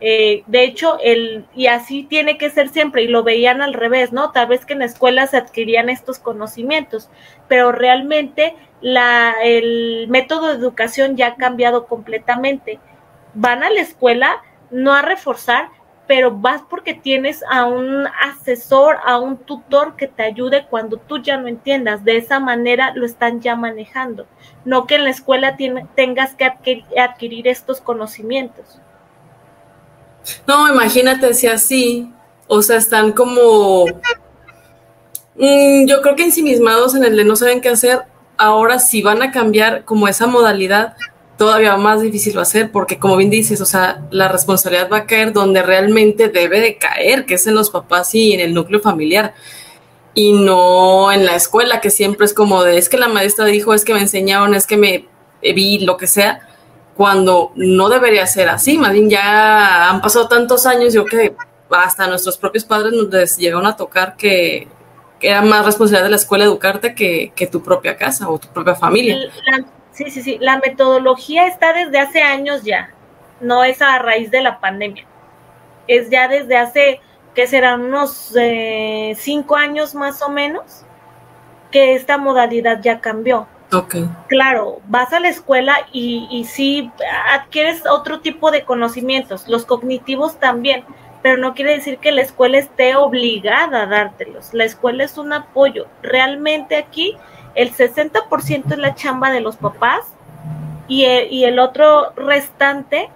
eh, 0.00 0.44
de 0.46 0.62
hecho, 0.62 0.96
el, 1.02 1.44
y 1.56 1.66
así 1.66 2.04
tiene 2.04 2.38
que 2.38 2.50
ser 2.50 2.68
siempre, 2.68 3.02
y 3.02 3.08
lo 3.08 3.24
veían 3.24 3.62
al 3.62 3.74
revés, 3.74 4.12
¿no? 4.12 4.30
Tal 4.30 4.46
vez 4.46 4.64
que 4.64 4.74
en 4.74 4.78
la 4.78 4.84
escuela 4.84 5.26
se 5.26 5.38
adquirían 5.38 5.90
estos 5.90 6.20
conocimientos, 6.20 7.10
pero 7.48 7.72
realmente 7.72 8.54
la, 8.80 9.34
el 9.42 10.06
método 10.08 10.50
de 10.50 10.54
educación 10.54 11.16
ya 11.16 11.26
ha 11.26 11.34
cambiado 11.34 11.86
completamente. 11.86 12.78
Van 13.34 13.64
a 13.64 13.70
la 13.70 13.80
escuela 13.80 14.40
no 14.70 14.92
a 14.92 15.02
reforzar, 15.02 15.70
pero 16.14 16.30
vas 16.30 16.60
porque 16.68 16.92
tienes 16.92 17.42
a 17.50 17.64
un 17.64 18.06
asesor, 18.06 18.96
a 19.02 19.18
un 19.18 19.38
tutor 19.38 19.96
que 19.96 20.06
te 20.06 20.22
ayude 20.22 20.66
cuando 20.68 20.98
tú 20.98 21.22
ya 21.22 21.38
no 21.38 21.48
entiendas. 21.48 22.04
De 22.04 22.18
esa 22.18 22.38
manera 22.38 22.92
lo 22.94 23.06
están 23.06 23.40
ya 23.40 23.56
manejando. 23.56 24.26
No 24.66 24.86
que 24.86 24.96
en 24.96 25.04
la 25.04 25.10
escuela 25.10 25.56
tengas 25.96 26.34
que 26.34 26.44
adquirir, 26.98 27.48
estos 27.48 27.80
conocimientos. 27.80 28.78
No, 30.46 30.70
imagínate 30.70 31.32
si 31.32 31.46
así, 31.46 32.12
o 32.46 32.60
sea, 32.60 32.76
están 32.76 33.12
como, 33.12 33.86
mm, 35.36 35.86
yo 35.86 36.02
creo 36.02 36.14
que 36.14 36.24
ensimismados 36.24 36.94
en 36.94 37.04
el 37.04 37.16
de 37.16 37.24
no 37.24 37.36
saben 37.36 37.62
qué 37.62 37.70
hacer. 37.70 38.02
Ahora 38.36 38.78
si 38.80 39.00
van 39.00 39.22
a 39.22 39.30
cambiar 39.30 39.86
como 39.86 40.06
esa 40.08 40.26
modalidad, 40.26 40.94
todavía 41.36 41.76
más 41.76 42.02
difícil 42.02 42.36
va 42.36 42.42
a 42.42 42.68
porque 42.72 42.98
como 42.98 43.16
bien 43.16 43.30
dices, 43.30 43.60
o 43.60 43.66
sea, 43.66 44.02
la 44.10 44.28
responsabilidad 44.28 44.88
va 44.90 44.98
a 44.98 45.06
caer 45.06 45.32
donde 45.32 45.62
realmente 45.62 46.28
debe 46.28 46.60
de 46.60 46.76
caer, 46.76 47.26
que 47.26 47.34
es 47.34 47.46
en 47.46 47.54
los 47.54 47.70
papás 47.70 48.14
y 48.14 48.32
en 48.32 48.40
el 48.40 48.54
núcleo 48.54 48.80
familiar. 48.80 49.34
y 50.14 50.32
no 50.34 51.10
en 51.10 51.24
la 51.24 51.36
escuela, 51.36 51.80
que 51.80 51.90
siempre 51.90 52.26
es 52.26 52.34
como 52.34 52.64
de, 52.64 52.76
es 52.76 52.90
que 52.90 52.98
la 52.98 53.08
maestra 53.08 53.46
dijo, 53.46 53.72
es 53.72 53.84
que 53.84 53.94
me 53.94 54.00
enseñaron, 54.00 54.54
es 54.54 54.66
que 54.66 54.76
me 54.76 55.08
vi, 55.40 55.78
lo 55.80 55.96
que 55.96 56.06
sea, 56.06 56.48
cuando 56.96 57.52
no 57.56 57.88
debería 57.88 58.26
ser 58.26 58.50
así, 58.50 58.76
más 58.76 58.92
bien 58.92 59.08
ya 59.08 59.90
han 59.90 60.02
pasado 60.02 60.28
tantos 60.28 60.66
años, 60.66 60.92
yo 60.92 61.06
que 61.06 61.34
hasta 61.70 62.06
nuestros 62.06 62.36
propios 62.36 62.64
padres 62.64 62.92
nos 62.92 63.36
llegaron 63.38 63.66
a 63.66 63.76
tocar 63.76 64.16
que, 64.16 64.68
era 65.20 65.40
más 65.40 65.64
responsabilidad 65.64 66.04
de 66.04 66.10
la 66.10 66.16
escuela 66.16 66.44
educarte 66.44 66.96
que, 66.96 67.32
que, 67.36 67.46
tu 67.46 67.62
propia 67.62 67.96
casa 67.96 68.28
o 68.28 68.40
tu 68.40 68.48
propia 68.48 68.74
familia. 68.74 69.16
Sí, 69.92 70.10
sí, 70.10 70.22
sí, 70.22 70.38
la 70.40 70.58
metodología 70.58 71.46
está 71.46 71.72
desde 71.72 71.98
hace 71.98 72.22
años 72.22 72.62
ya, 72.62 72.90
no 73.40 73.64
es 73.64 73.80
a 73.82 73.98
raíz 73.98 74.30
de 74.30 74.42
la 74.42 74.60
pandemia, 74.60 75.04
es 75.86 76.10
ya 76.10 76.28
desde 76.28 76.56
hace 76.56 77.00
que 77.34 77.46
serán 77.46 77.82
unos 77.82 78.34
eh, 78.38 79.14
cinco 79.16 79.56
años 79.56 79.94
más 79.94 80.20
o 80.22 80.28
menos, 80.28 80.84
que 81.70 81.94
esta 81.94 82.18
modalidad 82.18 82.80
ya 82.82 83.00
cambió. 83.00 83.46
Okay. 83.72 84.06
Claro, 84.28 84.80
vas 84.86 85.14
a 85.14 85.20
la 85.20 85.30
escuela 85.30 85.74
y, 85.92 86.28
y 86.30 86.44
sí 86.44 86.92
adquieres 87.30 87.86
otro 87.86 88.20
tipo 88.20 88.50
de 88.50 88.64
conocimientos, 88.64 89.48
los 89.48 89.64
cognitivos 89.64 90.38
también, 90.38 90.84
pero 91.22 91.38
no 91.38 91.54
quiere 91.54 91.76
decir 91.76 91.98
que 91.98 92.12
la 92.12 92.20
escuela 92.20 92.58
esté 92.58 92.96
obligada 92.96 93.82
a 93.82 93.86
dártelos. 93.86 94.52
La 94.52 94.64
escuela 94.64 95.04
es 95.04 95.16
un 95.16 95.32
apoyo. 95.32 95.86
Realmente 96.02 96.76
aquí 96.76 97.16
el 97.54 97.74
60% 97.74 98.72
es 98.72 98.78
la 98.78 98.94
chamba 98.94 99.30
de 99.30 99.40
los 99.40 99.56
papás 99.56 100.04
y 100.88 101.04
y 101.04 101.44
el 101.44 101.58
otro 101.58 102.12
restante 102.16 103.10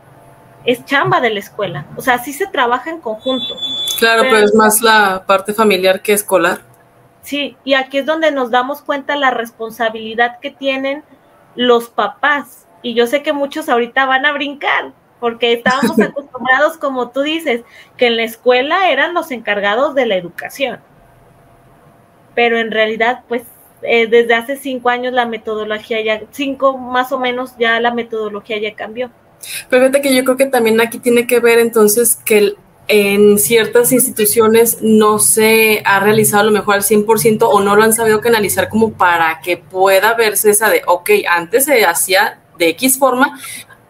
es 0.66 0.85
chamba 0.85 1.21
de 1.21 1.31
la 1.31 1.38
escuela. 1.38 1.87
O 1.97 2.02
sea, 2.02 2.19
sí 2.19 2.33
se 2.33 2.47
trabaja 2.49 2.90
en 2.90 3.00
conjunto. 3.00 3.55
Claro, 3.99 4.23
pero, 4.23 4.38
es 4.38 4.55
más 4.55 4.83
la 4.83 5.25
parte 5.26 5.55
familiar 5.55 6.02
que 6.02 6.12
escolar. 6.12 6.61
Sí, 7.23 7.57
y 7.64 7.75
aquí 7.75 7.99
es 7.99 8.07
donde 8.07 8.31
nos 8.31 8.50
damos 8.50 8.83
cuenta 8.83 9.16
la 9.16 9.31
responsabilidad 9.31 10.38
que 10.40 10.50
tienen 10.50 11.02
los 11.55 11.88
papás. 11.88 12.66
Y 12.83 12.95
yo 12.95 13.07
sé 13.07 13.23
que 13.23 13.33
muchos 13.33 13.69
ahorita 13.69 14.07
van 14.07 14.26
a 14.26 14.33
brincar, 14.33 14.93
porque 15.21 15.52
estábamos 15.52 15.99
acostumbrados, 16.00 16.76
como 16.76 17.11
tú 17.11 17.23
dices, 17.23 17.62
que 17.97 18.09
en 18.09 18.16
la 18.16 18.25
escuela 18.25 18.90
eran 18.90 19.14
los 19.14 19.31
encargados 19.31 19.95
de 19.95 20.07
la 20.07 20.16
educación. 20.16 20.81
Pero 22.35 22.59
en 22.59 22.71
realidad, 22.71 23.23
pues 23.28 23.45
eh, 23.83 24.06
desde 24.06 24.35
hace 24.35 24.56
cinco 24.56 24.88
años 24.88 25.12
la 25.12 25.26
metodología 25.26 26.02
ya, 26.02 26.23
cinco 26.30 26.78
más 26.78 27.12
o 27.12 27.18
menos, 27.18 27.52
ya 27.59 27.80
la 27.80 27.92
metodología 27.92 28.59
ya 28.59 28.75
cambió. 28.75 29.11
Pero 29.68 29.83
fíjate 29.83 30.02
que 30.02 30.14
yo 30.14 30.25
creo 30.25 30.37
que 30.37 30.47
también 30.47 30.80
aquí 30.80 30.99
tiene 30.99 31.26
que 31.26 31.40
ver 31.40 31.59
entonces 31.59 32.16
que 32.16 32.54
en 32.88 33.38
ciertas 33.38 33.92
instituciones 33.92 34.78
no 34.80 35.18
se 35.18 35.83
ha 35.85 36.00
realizado 36.00 36.45
lo 36.45 36.52
mejor 36.52 36.76
al 36.76 36.83
100% 36.83 37.49
o 37.50 37.61
no 37.61 37.75
lo 37.75 37.83
han 37.83 37.92
sabido 37.92 38.21
canalizar 38.21 38.68
como 38.68 38.92
para 38.92 39.40
que 39.40 39.56
pueda 39.56 40.14
verse 40.14 40.50
esa 40.50 40.71
de, 40.71 40.83
ok, 40.87 41.11
antes 41.28 41.64
se 41.64 41.85
hacía 41.85 42.40
de 42.59 42.68
X 42.71 42.99
forma, 42.99 43.38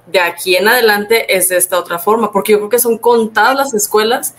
de 0.07 0.21
aquí 0.21 0.57
en 0.57 0.69
adelante 0.69 1.37
es 1.37 1.49
de 1.49 1.57
esta 1.57 1.78
otra 1.78 1.99
forma, 1.99 2.33
porque 2.33 2.52
yo 2.52 2.59
creo 2.59 2.71
que 2.71 2.78
son 2.78 2.99
contadas 2.99 3.57
las 3.57 3.75
escuelas 3.75 4.35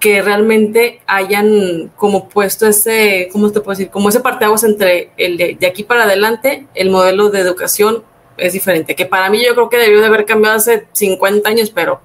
que 0.00 0.22
realmente 0.22 1.02
hayan 1.06 1.92
como 1.94 2.28
puesto 2.28 2.66
ese, 2.66 3.28
¿cómo 3.30 3.52
te 3.52 3.60
puedo 3.60 3.76
decir? 3.76 3.90
Como 3.90 4.08
ese 4.08 4.20
parteaguas 4.20 4.64
entre 4.64 5.10
el 5.18 5.36
de, 5.36 5.66
aquí 5.66 5.84
para 5.84 6.04
adelante, 6.04 6.66
el 6.74 6.88
modelo 6.90 7.28
de 7.28 7.40
educación 7.40 8.02
es 8.38 8.54
diferente, 8.54 8.96
que 8.96 9.04
para 9.04 9.28
mí 9.28 9.44
yo 9.44 9.54
creo 9.54 9.68
que 9.68 9.76
debió 9.76 10.00
de 10.00 10.06
haber 10.06 10.24
cambiado 10.24 10.56
hace 10.56 10.86
50 10.92 11.46
años, 11.50 11.70
pero 11.70 12.00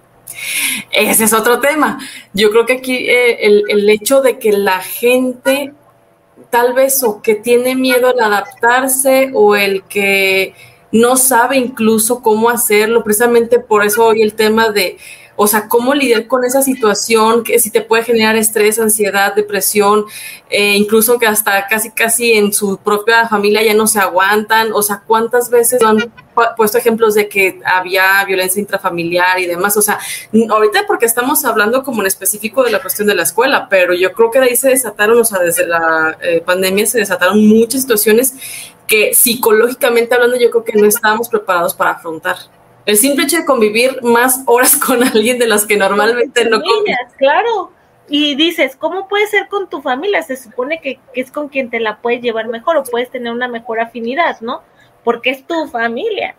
ese 0.92 1.24
es 1.24 1.34
otro 1.34 1.62
tema. 1.62 1.98
Yo 2.34 2.52
creo 2.52 2.66
que 2.66 2.74
aquí 2.74 3.10
eh, 3.10 3.46
el, 3.46 3.64
el, 3.70 3.90
hecho 3.90 4.22
de 4.22 4.38
que 4.40 4.52
la 4.52 4.82
gente 4.82 5.72
tal 6.50 6.74
vez 6.74 7.02
o 7.02 7.22
que 7.22 7.36
tiene 7.36 7.76
miedo 7.76 8.10
al 8.10 8.20
adaptarse 8.20 9.32
o 9.34 9.56
el 9.56 9.84
que 9.84 10.54
no 10.92 11.16
sabe 11.16 11.58
incluso 11.58 12.22
cómo 12.22 12.50
hacerlo, 12.50 13.06
precisamente 13.06 13.60
por 13.60 13.86
eso 13.86 14.06
hoy 14.06 14.22
el 14.22 14.34
tema 14.34 14.70
de 14.70 14.98
o 15.36 15.48
sea, 15.48 15.68
cómo 15.68 15.94
lidiar 15.94 16.28
con 16.28 16.46
esa 16.46 16.62
situación 16.62 17.44
que 17.44 17.60
si 17.60 17.70
te 17.70 17.82
puede 17.82 18.04
generar 18.04 18.36
estrés, 18.38 18.80
ansiedad, 18.80 19.36
depresión, 19.36 20.06
eh, 20.50 20.76
incluso 20.76 21.20
que 21.20 21.28
hasta 21.28 21.68
casi, 21.68 21.92
casi 21.92 22.34
en 22.34 22.54
su 22.54 22.78
propia 22.78 23.28
familia 23.28 23.62
ya 23.62 23.74
no 23.74 23.86
se 23.88 24.00
aguantan. 24.00 24.72
O 24.74 24.82
sea, 24.82 25.04
¿cuántas 25.06 25.50
veces 25.50 25.82
han 25.84 26.12
puesto 26.56 26.78
ejemplos 26.78 27.16
de 27.16 27.28
que 27.28 27.60
había 27.66 28.24
violencia 28.26 28.62
intrafamiliar 28.62 29.40
y 29.40 29.46
demás? 29.46 29.76
O 29.76 29.82
sea, 29.82 30.00
ahorita 30.50 30.86
porque 30.88 31.06
estamos 31.06 31.44
hablando 31.44 31.84
como 31.84 32.02
en 32.02 32.08
específico 32.08 32.64
de 32.64 32.72
la 32.72 32.82
cuestión 32.82 33.08
de 33.08 33.16
la 33.16 33.24
escuela, 33.24 33.68
pero 33.70 33.94
yo 33.94 34.14
creo 34.14 34.32
que 34.32 34.40
de 34.40 34.46
ahí 34.46 34.56
se 34.56 34.70
desataron, 34.70 35.20
o 35.20 35.26
sea, 35.26 35.40
desde 35.40 35.68
la 35.68 36.18
eh, 36.22 36.42
pandemia 36.46 36.86
se 36.86 37.00
desataron 37.00 37.46
muchas 37.46 37.82
situaciones 37.82 38.34
que 38.88 39.14
psicológicamente 39.14 40.14
hablando 40.14 40.38
yo 40.38 40.52
creo 40.52 40.64
que 40.64 40.74
no 40.74 40.86
estábamos 40.86 41.28
preparados 41.28 41.74
para 41.74 41.92
afrontar. 41.92 42.38
El 42.86 42.98
simple 42.98 43.24
hecho 43.26 43.38
de 43.38 43.46
convivir 43.46 44.02
más 44.04 44.42
horas 44.46 44.76
con 44.86 45.04
alguien 45.04 45.40
de 45.40 45.48
las 45.48 45.66
que 45.66 45.78
normalmente 45.78 46.46
no 46.46 46.62
convives. 46.62 46.98
Claro. 47.18 47.72
Y 48.08 48.36
dices, 48.36 48.76
¿cómo 48.76 49.08
puede 49.08 49.26
ser 49.28 49.48
con 49.48 49.68
tu 49.68 49.82
familia? 49.82 50.22
Se 50.22 50.38
supone 50.38 50.80
que, 50.80 51.00
es 51.16 51.32
con 51.32 51.50
quien 51.50 51.72
te 51.72 51.80
la 51.80 51.98
puedes 51.98 52.22
llevar 52.22 52.48
mejor 52.48 52.78
o 52.78 52.84
puedes 52.84 53.10
tener 53.10 53.32
una 53.32 53.48
mejor 53.48 53.80
afinidad, 53.80 54.40
¿no? 54.42 54.62
Porque 55.04 55.32
es 55.32 55.46
tu 55.46 55.68
familia. 55.68 56.36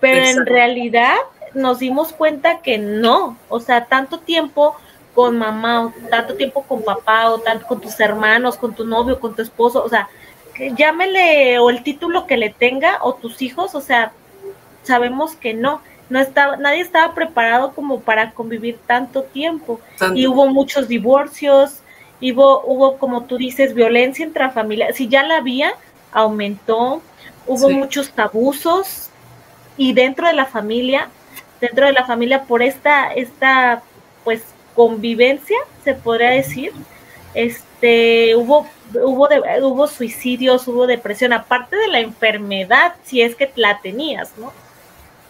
Pero 0.00 0.24
en 0.24 0.46
realidad 0.46 1.16
nos 1.52 1.80
dimos 1.80 2.12
cuenta 2.12 2.60
que 2.62 2.78
no. 2.78 3.36
O 3.50 3.60
sea, 3.60 3.84
tanto 3.84 4.20
tiempo 4.20 4.76
con 5.14 5.36
mamá, 5.36 5.86
o 5.86 5.92
tanto 6.08 6.34
tiempo 6.36 6.62
con 6.62 6.82
papá, 6.82 7.30
o 7.30 7.38
tanto 7.38 7.66
con 7.66 7.80
tus 7.80 8.00
hermanos, 8.00 8.56
con 8.56 8.74
tu 8.74 8.86
novio, 8.86 9.20
con 9.20 9.34
tu 9.34 9.42
esposo, 9.42 9.82
o 9.84 9.88
sea, 9.88 10.08
llámele 10.76 11.58
o 11.58 11.68
el 11.68 11.82
título 11.82 12.26
que 12.26 12.36
le 12.36 12.50
tenga, 12.50 12.98
o 13.02 13.14
tus 13.14 13.42
hijos, 13.42 13.74
o 13.74 13.80
sea, 13.80 14.12
sabemos 14.82 15.34
que 15.34 15.52
no 15.52 15.82
no 16.10 16.18
estaba, 16.18 16.56
nadie 16.56 16.80
estaba 16.80 17.14
preparado 17.14 17.72
como 17.72 18.00
para 18.00 18.32
convivir 18.32 18.78
tanto 18.86 19.22
tiempo. 19.22 19.80
Y 20.14 20.26
hubo 20.26 20.48
muchos 20.48 20.88
divorcios, 20.88 21.80
hubo, 22.20 22.62
hubo, 22.64 22.98
como 22.98 23.24
tú 23.24 23.38
dices, 23.38 23.74
violencia 23.74 24.26
intrafamiliar. 24.26 24.92
Si 24.92 25.08
ya 25.08 25.22
la 25.22 25.38
había, 25.38 25.72
aumentó, 26.12 27.00
hubo 27.46 27.70
muchos 27.70 28.12
abusos 28.16 29.10
y 29.76 29.92
dentro 29.92 30.26
de 30.26 30.34
la 30.34 30.46
familia, 30.46 31.08
dentro 31.60 31.86
de 31.86 31.92
la 31.92 32.04
familia 32.04 32.42
por 32.42 32.62
esta, 32.62 33.12
esta 33.12 33.82
pues 34.24 34.42
convivencia, 34.74 35.58
se 35.84 35.94
podría 35.94 36.30
decir, 36.30 36.72
este, 37.34 38.34
hubo, 38.34 38.66
hubo, 38.94 39.28
hubo 39.62 39.86
suicidios, 39.86 40.66
hubo 40.66 40.86
depresión, 40.86 41.32
aparte 41.32 41.76
de 41.76 41.88
la 41.88 42.00
enfermedad, 42.00 42.94
si 43.04 43.22
es 43.22 43.36
que 43.36 43.50
la 43.54 43.80
tenías, 43.80 44.32
¿no? 44.36 44.52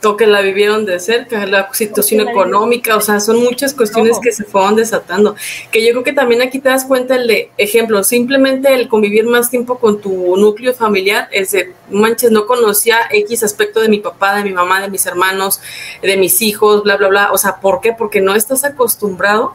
O 0.04 0.16
que 0.16 0.26
la 0.26 0.40
vivieron 0.40 0.86
de 0.86 0.98
cerca, 0.98 1.44
la 1.46 1.68
situación 1.72 2.26
económica, 2.26 2.96
o 2.96 3.00
sea, 3.00 3.20
son 3.20 3.42
muchas 3.42 3.74
cuestiones 3.74 4.18
que 4.22 4.32
se 4.32 4.44
fueron 4.44 4.76
desatando. 4.76 5.36
Que 5.70 5.84
yo 5.84 5.90
creo 5.90 6.04
que 6.04 6.12
también 6.12 6.42
aquí 6.42 6.58
te 6.58 6.68
das 6.68 6.84
cuenta 6.84 7.16
el 7.16 7.26
de 7.26 7.50
ejemplo, 7.58 8.02
simplemente 8.02 8.72
el 8.74 8.88
convivir 8.88 9.24
más 9.24 9.50
tiempo 9.50 9.78
con 9.78 10.00
tu 10.00 10.36
núcleo 10.36 10.72
familiar, 10.72 11.28
es 11.32 11.52
de 11.52 11.72
manches, 11.90 12.30
no 12.30 12.46
conocía 12.46 12.98
X 13.10 13.42
aspecto 13.42 13.80
de 13.80 13.88
mi 13.88 13.98
papá, 13.98 14.36
de 14.36 14.44
mi 14.44 14.52
mamá, 14.52 14.80
de 14.80 14.88
mis 14.88 15.04
hermanos, 15.06 15.60
de 16.02 16.16
mis 16.16 16.40
hijos, 16.40 16.82
bla, 16.82 16.96
bla, 16.96 17.08
bla. 17.08 17.32
O 17.32 17.38
sea, 17.38 17.56
¿por 17.56 17.80
qué? 17.80 17.92
Porque 17.92 18.20
no 18.20 18.34
estás 18.34 18.64
acostumbrado 18.64 19.54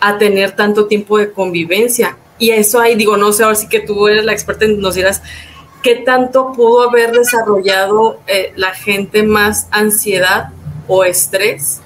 a 0.00 0.18
tener 0.18 0.52
tanto 0.52 0.86
tiempo 0.86 1.18
de 1.18 1.32
convivencia. 1.32 2.16
Y 2.38 2.50
eso 2.50 2.80
ahí 2.80 2.94
digo, 2.94 3.16
no 3.16 3.32
sé, 3.32 3.42
ahora 3.42 3.56
sí 3.56 3.68
que 3.68 3.80
tú 3.80 4.06
eres 4.06 4.24
la 4.24 4.32
experta, 4.32 4.66
nos 4.66 4.94
dirás, 4.94 5.22
¿qué 5.88 5.94
tanto 5.94 6.52
pudo 6.52 6.82
haber 6.82 7.12
desarrollado 7.12 8.20
eh, 8.26 8.52
la 8.56 8.74
gente 8.74 9.22
más 9.22 9.68
ansiedad 9.70 10.50
o 10.86 11.02
estrés 11.02 11.80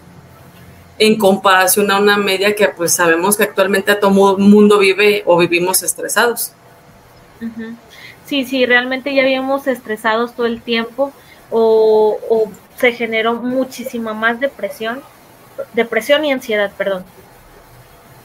en 0.99 1.17
comparación 1.17 1.89
a 1.89 2.01
una 2.01 2.17
media 2.17 2.57
que 2.57 2.67
pues 2.67 2.93
sabemos 2.93 3.37
que 3.37 3.45
actualmente 3.45 3.95
todo 3.95 4.11
mundo 4.11 4.81
vive 4.81 5.23
o 5.25 5.39
vivimos 5.39 5.85
estresados? 5.85 6.53
Sí, 8.27 8.45
sí, 8.45 8.67
realmente 8.67 9.15
ya 9.15 9.23
vivimos 9.23 9.69
estresados 9.69 10.35
todo 10.35 10.47
el 10.47 10.63
tiempo 10.63 11.13
o, 11.53 12.19
o 12.29 12.51
se 12.79 12.93
generó 12.95 13.35
muchísima 13.35 14.15
más 14.15 14.41
depresión, 14.41 15.01
depresión 15.75 16.25
y 16.25 16.33
ansiedad, 16.33 16.73
perdón 16.77 17.05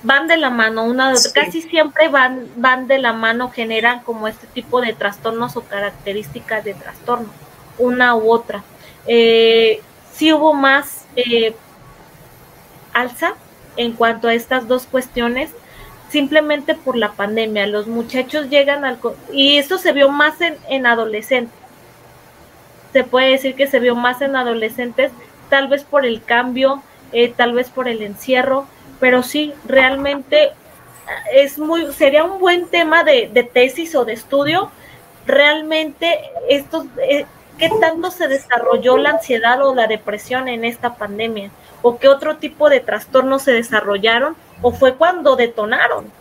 van 0.04 0.28
de 0.28 0.38
la 0.38 0.50
mano, 0.50 0.84
una 0.84 1.14
casi 1.34 1.62
siempre 1.62 2.08
van, 2.08 2.48
van 2.56 2.88
de 2.88 3.00
la 3.00 3.14
mano, 3.14 3.50
generan 3.50 4.02
como 4.02 4.28
este 4.28 4.48
tipo 4.48 4.82
de 4.82 4.94
trastornos 4.94 5.58
o 5.58 5.62
características 5.62 6.64
de 6.64 6.74
trastorno, 6.74 7.30
una 7.78 8.16
u 8.16 8.32
otra. 8.32 8.64
Eh, 9.08 9.82
sí 10.14 10.32
hubo 10.34 10.54
más 10.54 11.06
eh, 11.16 11.56
alza 12.94 13.34
en 13.76 13.94
cuanto 13.94 14.28
a 14.28 14.34
estas 14.34 14.68
dos 14.68 14.86
cuestiones, 14.86 15.52
simplemente 16.10 16.76
por 16.76 16.96
la 16.96 17.12
pandemia. 17.14 17.68
Los 17.68 17.88
muchachos 17.88 18.50
llegan 18.50 18.86
al... 18.86 19.00
Y 19.32 19.58
esto 19.58 19.78
se 19.78 19.92
vio 19.94 20.10
más 20.10 20.40
en, 20.42 20.58
en 20.70 20.86
adolescentes. 20.86 21.54
Se 22.94 23.04
puede 23.04 23.32
decir 23.32 23.56
que 23.56 23.68
se 23.68 23.80
vio 23.80 23.96
más 23.96 24.22
en 24.22 24.36
adolescentes, 24.36 25.12
tal 25.50 25.68
vez 25.68 25.84
por 25.84 26.06
el 26.06 26.24
cambio, 26.24 26.82
eh, 27.12 27.34
tal 27.36 27.54
vez 27.54 27.70
por 27.70 27.88
el 27.88 28.02
encierro, 28.02 28.68
pero 29.00 29.24
sí, 29.24 29.54
realmente 29.66 30.52
es 31.34 31.58
muy, 31.58 31.94
sería 31.94 32.24
un 32.24 32.40
buen 32.40 32.68
tema 32.68 33.04
de, 33.04 33.30
de 33.32 33.44
tesis 33.44 33.96
o 33.96 34.06
de 34.06 34.14
estudio, 34.14 34.72
realmente 35.26 36.20
estos, 36.50 36.86
eh, 37.02 37.26
qué 37.58 37.70
tanto 37.82 38.12
se 38.12 38.28
desarrolló 38.28 38.98
la 38.98 39.12
ansiedad 39.12 39.66
o 39.66 39.76
la 39.76 39.88
depresión 39.88 40.48
en 40.48 40.66
esta 40.66 40.96
pandemia, 40.96 41.52
o 41.82 41.98
qué 41.98 42.08
otro 42.08 42.38
tipo 42.38 42.70
de 42.70 42.80
trastornos 42.80 43.44
se 43.44 43.54
desarrollaron, 43.54 44.36
o 44.62 44.72
fue 44.72 44.96
cuando 44.96 45.36
detonaron, 45.36 46.12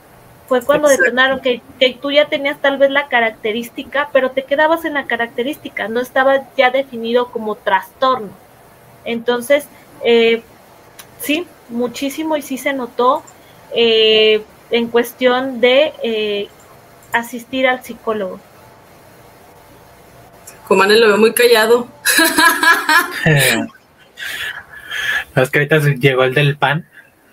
fue 0.47 0.62
cuando 0.62 0.88
detonaron 0.88 1.40
que, 1.40 1.61
que, 1.80 1.99
tú 2.00 2.11
ya 2.12 2.26
tenías 2.26 2.59
tal 2.61 2.78
vez 2.78 2.90
la 2.90 3.09
característica, 3.09 4.11
pero 4.12 4.30
te 4.30 4.45
quedabas 4.45 4.85
en 4.85 4.95
la 4.95 5.06
característica, 5.06 5.88
no 5.88 6.00
estaba 6.00 6.45
ya 6.56 6.71
definido 6.71 7.33
como 7.33 7.56
trastorno. 7.56 8.30
Entonces, 9.04 9.66
eh, 10.04 10.42
sí, 11.21 11.47
muchísimo 11.68 12.37
y 12.37 12.42
sí 12.42 12.58
se 12.58 12.73
notó 12.73 13.23
eh, 13.75 14.42
en 14.70 14.88
cuestión 14.88 15.61
de 15.61 15.92
eh, 16.02 16.49
asistir 17.12 17.66
al 17.66 17.82
psicólogo. 17.82 18.40
Comane 20.66 20.96
lo 20.96 21.08
veo 21.08 21.18
muy 21.18 21.32
callado. 21.32 21.88
es 25.37 25.50
que 25.50 25.58
ahorita 25.58 25.78
llegó 25.78 26.25
el 26.25 26.35
del 26.35 26.56
pan 26.56 26.87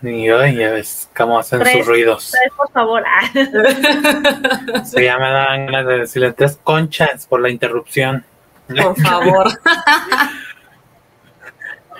y 0.04 0.30
hoy 0.30 0.56
ya 0.56 0.72
ves 0.72 1.10
cómo 1.16 1.40
hacen 1.40 1.66
sus 1.66 1.88
ruidos. 1.88 2.34
por 2.56 2.72
favor. 2.72 3.04
Se 4.86 5.04
ya 5.04 5.18
me 5.18 5.32
dan 5.32 5.66
ganas 5.66 5.88
de 5.88 6.00
decirle 6.00 6.34
tres 6.34 6.60
conchas 6.64 7.26
por 7.26 7.42
la 7.42 7.50
interrupción. 7.50 8.24
Por 8.68 9.00
favor. 9.02 9.50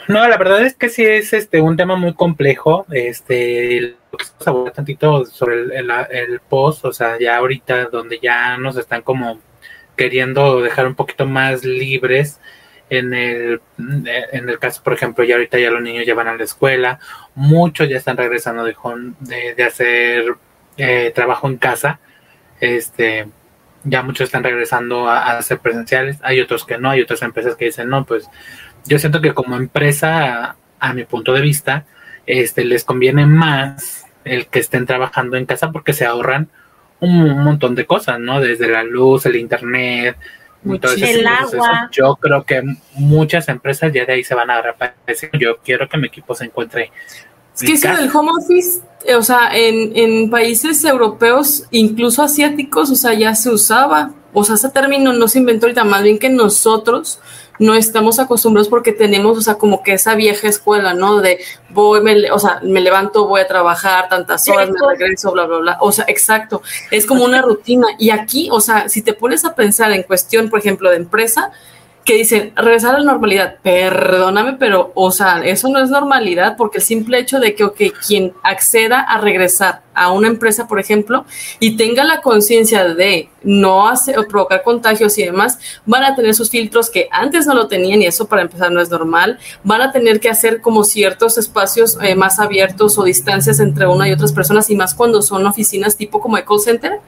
No, 0.08 0.28
la 0.28 0.38
verdad 0.38 0.66
es 0.66 0.76
que 0.76 0.90
sí 0.90 1.06
es 1.06 1.34
este 1.34 1.62
un 1.62 1.78
tema 1.78 1.96
muy 1.96 2.14
complejo. 2.14 2.86
Este, 2.92 3.96
lo 4.12 4.18
que 4.18 4.26
se 4.26 4.72
tantito 4.74 5.26
sobre 5.26 5.78
el, 5.78 5.92
el, 6.12 6.40
post, 6.40 6.86
o 6.86 6.94
sea, 6.94 7.18
ya 7.20 7.38
ahorita 7.38 7.86
donde 7.86 8.20
ya 8.20 8.58
nos 8.58 8.78
están 8.78 9.02
como 9.02 9.40
queriendo 9.96 10.62
dejar 10.62 10.88
un 10.88 10.96
poquito 10.96 11.26
más 11.26 11.64
libres 11.64 12.40
en 12.90 13.14
el, 13.14 13.62
en 13.78 14.50
el 14.50 14.60
caso, 14.60 14.84
por 14.84 14.94
ejemplo, 14.94 15.24
ya 15.24 15.36
ahorita 15.36 15.58
ya 15.58 15.72
los 15.72 15.82
niños 15.82 16.06
ya 16.06 16.14
van 16.14 16.28
a 16.28 16.36
la 16.36 16.44
escuela, 16.44 17.00
muchos 17.34 17.90
ya 17.90 17.98
están 17.98 18.18
regresando 18.18 18.64
de, 18.64 18.76
de, 19.56 19.64
hacer 19.64 20.36
eh, 20.78 21.12
trabajo 21.16 21.48
en 21.48 21.58
casa, 21.58 22.00
este, 22.60 23.28
ya 23.84 24.04
muchos 24.04 24.26
están 24.26 24.44
regresando 24.44 25.08
a, 25.08 25.38
hacer 25.38 25.60
presenciales, 25.60 26.18
hay 26.22 26.40
otros 26.40 26.66
que 26.66 26.78
no, 26.78 26.90
hay 26.90 27.02
otras 27.02 27.22
empresas 27.22 27.56
que 27.56 27.66
dicen, 27.66 27.90
no, 27.90 28.06
pues 28.06 28.30
yo 28.86 29.00
siento 29.00 29.22
que 29.22 29.34
como 29.34 29.56
empresa, 29.56 30.56
a, 30.80 30.94
mi 30.94 31.06
punto 31.06 31.34
de 31.34 31.42
vista, 31.42 31.86
este, 32.26 32.66
les 32.66 32.84
conviene 32.84 33.26
más 33.26 34.06
el 34.26 34.48
que 34.48 34.60
estén 34.60 34.86
trabajando 34.86 35.38
en 35.38 35.46
casa 35.46 35.72
porque 35.72 35.94
se 35.94 36.06
ahorran 36.06 36.50
un, 37.00 37.44
montón 37.44 37.76
de 37.76 37.86
cosas, 37.86 38.20
¿no? 38.20 38.40
Desde 38.40 38.68
la 38.68 38.84
luz, 38.84 39.26
el 39.26 39.36
internet, 39.36 40.18
el 40.66 41.28
agua. 41.28 41.90
Yo 41.92 42.16
creo 42.16 42.44
que 42.44 42.64
muchas 42.94 43.50
empresas 43.50 43.92
ya 43.94 44.06
de 44.06 44.14
ahí 44.14 44.24
se 44.24 44.36
van 44.36 44.50
a 44.50 44.58
agarrar 44.58 44.96
yo 45.34 45.58
quiero 45.58 45.90
que 45.90 45.98
mi 45.98 46.08
equipo 46.08 46.34
se 46.34 46.46
encuentre. 46.46 46.92
Es 47.56 47.62
que 47.62 47.74
eso 47.74 47.90
del 47.90 48.10
home 48.14 48.32
office, 48.32 48.82
o 49.16 49.22
sea, 49.22 49.50
en, 49.54 49.96
en 49.96 50.30
países 50.30 50.84
europeos, 50.86 51.66
incluso 51.72 52.24
asiáticos, 52.24 52.90
o 52.90 52.96
sea, 52.96 53.14
ya 53.14 53.36
se 53.36 53.50
usaba. 53.50 54.12
O 54.32 54.44
sea, 54.44 54.56
ese 54.56 54.70
término 54.70 55.14
no 55.14 55.28
se 55.28 55.40
inventó 55.40 55.68
ahorita, 55.68 55.84
más 55.84 56.02
bien 56.02 56.18
que 56.18 56.30
nosotros 56.30 57.20
no 57.60 57.76
estamos 57.76 58.20
acostumbrados 58.20 58.68
porque 58.68 58.92
tenemos, 58.92 59.38
o 59.38 59.42
sea, 59.42 59.56
como 59.56 59.84
que 59.84 59.94
esa 59.94 60.16
vieja 60.16 60.48
escuela, 60.48 60.94
¿no? 60.94 61.22
De 61.22 61.40
voy, 61.70 62.02
me, 62.02 62.32
o 62.32 62.40
sea, 62.40 62.60
me 62.64 62.82
levanto, 62.82 63.28
voy 63.28 63.42
a 63.42 63.48
trabajar 63.48 64.10
tantas 64.10 64.48
horas, 64.50 64.70
me 64.70 64.80
regreso, 64.90 65.32
bla, 65.32 65.46
bla, 65.46 65.58
bla. 65.58 65.78
O 65.82 65.92
sea, 65.92 66.06
exacto, 66.08 66.62
es 66.92 67.06
como 67.06 67.24
una 67.24 67.42
rutina. 67.42 67.88
Y 68.00 68.10
aquí, 68.10 68.50
o 68.52 68.60
sea, 68.60 68.90
si 68.90 69.02
te 69.02 69.14
pones 69.14 69.46
a 69.46 69.56
pensar 69.56 69.92
en 69.92 70.04
cuestión, 70.04 70.50
por 70.50 70.60
ejemplo, 70.60 70.90
de 70.90 70.98
empresa, 70.98 71.52
que 72.06 72.16
dicen 72.16 72.54
regresar 72.56 72.96
a 72.96 73.00
la 73.00 73.06
normalidad. 73.06 73.56
Perdóname, 73.62 74.54
pero, 74.54 74.92
o 74.96 75.12
sea, 75.12 75.44
eso 75.44 75.70
no 75.70 75.80
es 75.80 75.90
normalidad 75.90 76.58
porque 76.58 76.80
el 76.80 76.84
simple 76.84 77.20
hecho 77.20 77.40
de 77.40 77.56
que, 77.56 77.94
quien 78.06 78.34
acceda 78.44 79.00
a 79.00 79.20
regresar 79.20 79.82
a 79.94 80.12
una 80.12 80.28
empresa, 80.28 80.68
por 80.68 80.80
ejemplo, 80.80 81.26
y 81.60 81.78
tenga 81.78 82.04
la 82.04 82.22
conciencia 82.22 82.84
de 82.84 83.30
no 83.44 83.88
hacer 83.88 84.18
o 84.20 84.28
provocar 84.28 84.64
contagios 84.64 85.18
y 85.18 85.24
demás, 85.24 85.60
van 85.86 86.04
a 86.04 86.16
tener 86.16 86.34
sus 86.34 86.50
filtros 86.50 86.90
que 86.90 87.08
antes 87.12 87.46
no 87.46 87.54
lo 87.54 87.68
tenían 87.68 88.02
y 88.02 88.08
eso 88.08 88.28
para 88.28 88.42
empezar 88.42 88.72
no 88.72 88.82
es 88.82 88.90
normal. 88.90 89.40
Van 89.64 89.82
a 89.82 89.92
tener 89.92 90.20
que 90.20 90.30
hacer 90.30 90.62
como 90.62 90.84
ciertos 90.84 91.38
espacios 91.38 91.98
eh, 92.02 92.16
más 92.16 92.40
abiertos 92.40 92.98
o 92.98 93.04
distancias 93.04 93.60
entre 93.60 93.88
una 93.88 94.10
y 94.10 94.12
otras 94.12 94.34
personas 94.34 94.70
y 94.70 94.76
más 94.76 94.94
cuando 94.94 95.22
son 95.22 95.46
oficinas 95.46 95.96
tipo 95.96 96.20
como 96.20 96.38
de 96.38 96.44
call 96.44 96.60
center, 96.60 97.00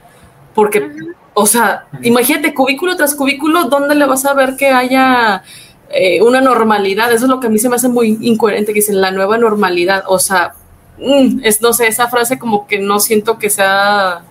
porque 0.56 0.90
o 1.38 1.44
sea, 1.44 1.84
imagínate 2.00 2.54
cubículo 2.54 2.96
tras 2.96 3.14
cubículo, 3.14 3.64
¿dónde 3.64 3.94
le 3.94 4.06
vas 4.06 4.24
a 4.24 4.32
ver 4.32 4.56
que 4.56 4.68
haya 4.68 5.42
eh, 5.90 6.22
una 6.22 6.40
normalidad? 6.40 7.12
Eso 7.12 7.26
es 7.26 7.30
lo 7.30 7.40
que 7.40 7.48
a 7.48 7.50
mí 7.50 7.58
se 7.58 7.68
me 7.68 7.76
hace 7.76 7.90
muy 7.90 8.16
incoherente, 8.22 8.72
que 8.72 8.78
dicen 8.78 9.02
la 9.02 9.10
nueva 9.10 9.36
normalidad. 9.36 10.04
O 10.06 10.18
sea, 10.18 10.54
mm, 10.96 11.40
es, 11.44 11.60
no 11.60 11.74
sé, 11.74 11.88
esa 11.88 12.08
frase 12.08 12.38
como 12.38 12.66
que 12.66 12.78
no 12.78 13.00
siento 13.00 13.38
que 13.38 13.50
sea 13.50 14.22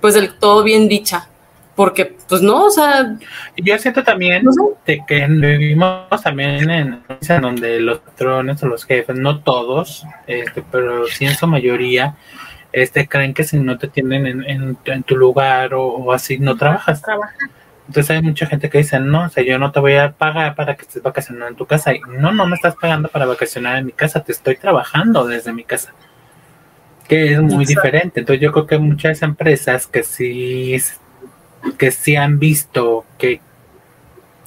pues 0.00 0.14
del 0.14 0.38
todo 0.38 0.62
bien 0.62 0.88
dicha. 0.88 1.28
Porque, 1.74 2.16
pues 2.28 2.40
no, 2.40 2.66
o 2.66 2.70
sea. 2.70 3.16
Yo 3.56 3.76
siento 3.78 4.04
también 4.04 4.44
de 4.86 5.02
que 5.08 5.26
vivimos 5.26 6.22
también 6.22 6.70
en, 6.70 7.02
en 7.08 7.40
donde 7.40 7.80
los 7.80 7.98
patrones 7.98 8.62
o 8.62 8.66
los 8.66 8.84
jefes, 8.84 9.16
no 9.16 9.40
todos, 9.40 10.04
este, 10.28 10.62
pero 10.70 11.08
sí 11.08 11.24
en 11.24 11.34
su 11.34 11.48
mayoría, 11.48 12.14
este, 12.72 13.08
creen 13.08 13.34
que 13.34 13.44
si 13.44 13.58
no 13.58 13.78
te 13.78 13.88
tienen 13.88 14.26
en, 14.26 14.76
en, 14.84 15.02
tu 15.02 15.16
lugar 15.16 15.74
o, 15.74 16.12
así, 16.12 16.38
no 16.38 16.56
trabajas. 16.56 17.02
Entonces 17.86 18.10
hay 18.10 18.22
mucha 18.22 18.46
gente 18.46 18.68
que 18.68 18.78
dice, 18.78 19.00
no, 19.00 19.24
o 19.24 19.28
sea, 19.30 19.42
yo 19.42 19.58
no 19.58 19.72
te 19.72 19.80
voy 19.80 19.94
a 19.94 20.12
pagar 20.12 20.54
para 20.54 20.76
que 20.76 20.82
estés 20.82 21.02
vacacionando 21.02 21.48
en 21.48 21.56
tu 21.56 21.64
casa. 21.64 21.94
Y 21.94 22.00
no, 22.00 22.32
no 22.32 22.46
me 22.46 22.54
estás 22.54 22.74
pagando 22.76 23.08
para 23.08 23.24
vacacionar 23.24 23.78
en 23.78 23.86
mi 23.86 23.92
casa, 23.92 24.22
te 24.22 24.32
estoy 24.32 24.56
trabajando 24.56 25.26
desde 25.26 25.52
mi 25.54 25.64
casa. 25.64 25.94
Que 27.08 27.32
es 27.32 27.40
muy 27.40 27.64
diferente. 27.64 28.20
Entonces 28.20 28.42
yo 28.42 28.52
creo 28.52 28.66
que 28.66 28.78
muchas 28.78 29.22
empresas 29.22 29.86
que 29.86 30.02
sí, 30.02 30.76
que 31.78 31.90
sí 31.90 32.16
han 32.16 32.38
visto 32.38 33.06
que, 33.16 33.40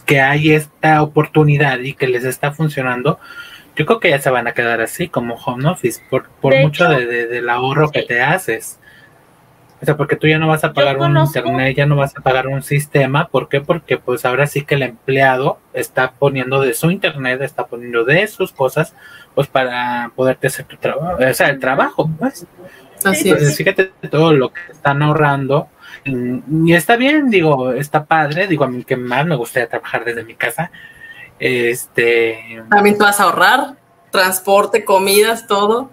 que 0.05 0.21
hay 0.21 0.51
esta 0.51 1.01
oportunidad 1.01 1.79
y 1.79 1.95
que 1.95 2.07
les 2.07 2.23
está 2.23 2.51
funcionando, 2.51 3.19
yo 3.81 3.85
creo 3.87 3.99
que 3.99 4.11
ya 4.11 4.19
se 4.19 4.29
van 4.29 4.47
a 4.47 4.53
quedar 4.53 4.79
así 4.79 5.09
como 5.09 5.33
home 5.33 5.67
office 5.67 6.03
por, 6.07 6.29
por 6.29 6.55
mucho 6.55 6.87
de, 6.87 7.25
del 7.25 7.49
ahorro 7.49 7.89
que 7.89 8.03
te 8.03 8.21
haces. 8.21 8.79
O 9.81 9.85
sea, 9.85 9.97
porque 9.97 10.15
tú 10.15 10.27
ya 10.27 10.37
no 10.37 10.47
vas 10.47 10.63
a 10.63 10.71
pagar 10.71 10.99
un 10.99 11.17
internet, 11.17 11.75
ya 11.75 11.87
no 11.87 11.95
vas 11.95 12.15
a 12.15 12.21
pagar 12.21 12.45
un 12.45 12.61
sistema. 12.61 13.27
¿Por 13.27 13.49
qué? 13.49 13.59
Porque 13.59 13.97
pues 13.97 14.23
ahora 14.23 14.45
sí 14.45 14.63
que 14.63 14.75
el 14.75 14.83
empleado 14.83 15.57
está 15.73 16.11
poniendo 16.11 16.61
de 16.61 16.75
su 16.75 16.91
internet, 16.91 17.41
está 17.41 17.65
poniendo 17.65 18.05
de 18.05 18.27
sus 18.27 18.51
cosas, 18.51 18.95
pues 19.33 19.47
para 19.47 20.11
poderte 20.15 20.45
hacer 20.45 20.65
tu 20.65 20.77
trabajo, 20.77 21.17
o 21.19 21.33
sea, 21.33 21.49
el 21.49 21.59
trabajo, 21.59 22.07
pues. 22.19 22.45
Así 23.03 23.29
Entonces, 23.29 23.57
fíjate 23.57 23.85
todo 24.11 24.31
lo 24.33 24.53
que 24.53 24.61
están 24.71 25.01
ahorrando. 25.01 25.69
Y 26.05 26.73
está 26.73 26.97
bien, 26.97 27.31
digo, 27.31 27.73
está 27.73 28.05
padre. 28.05 28.45
Digo, 28.45 28.63
a 28.63 28.67
mí 28.67 28.83
que 28.83 28.95
más 28.95 29.25
me 29.25 29.35
gustaría 29.35 29.67
trabajar 29.67 30.05
desde 30.05 30.23
mi 30.23 30.35
casa 30.35 30.69
este. 31.41 32.63
También 32.69 32.97
tú 32.97 33.03
vas 33.03 33.19
a 33.19 33.23
ahorrar 33.23 33.75
transporte, 34.11 34.85
comidas, 34.85 35.47
todo. 35.47 35.89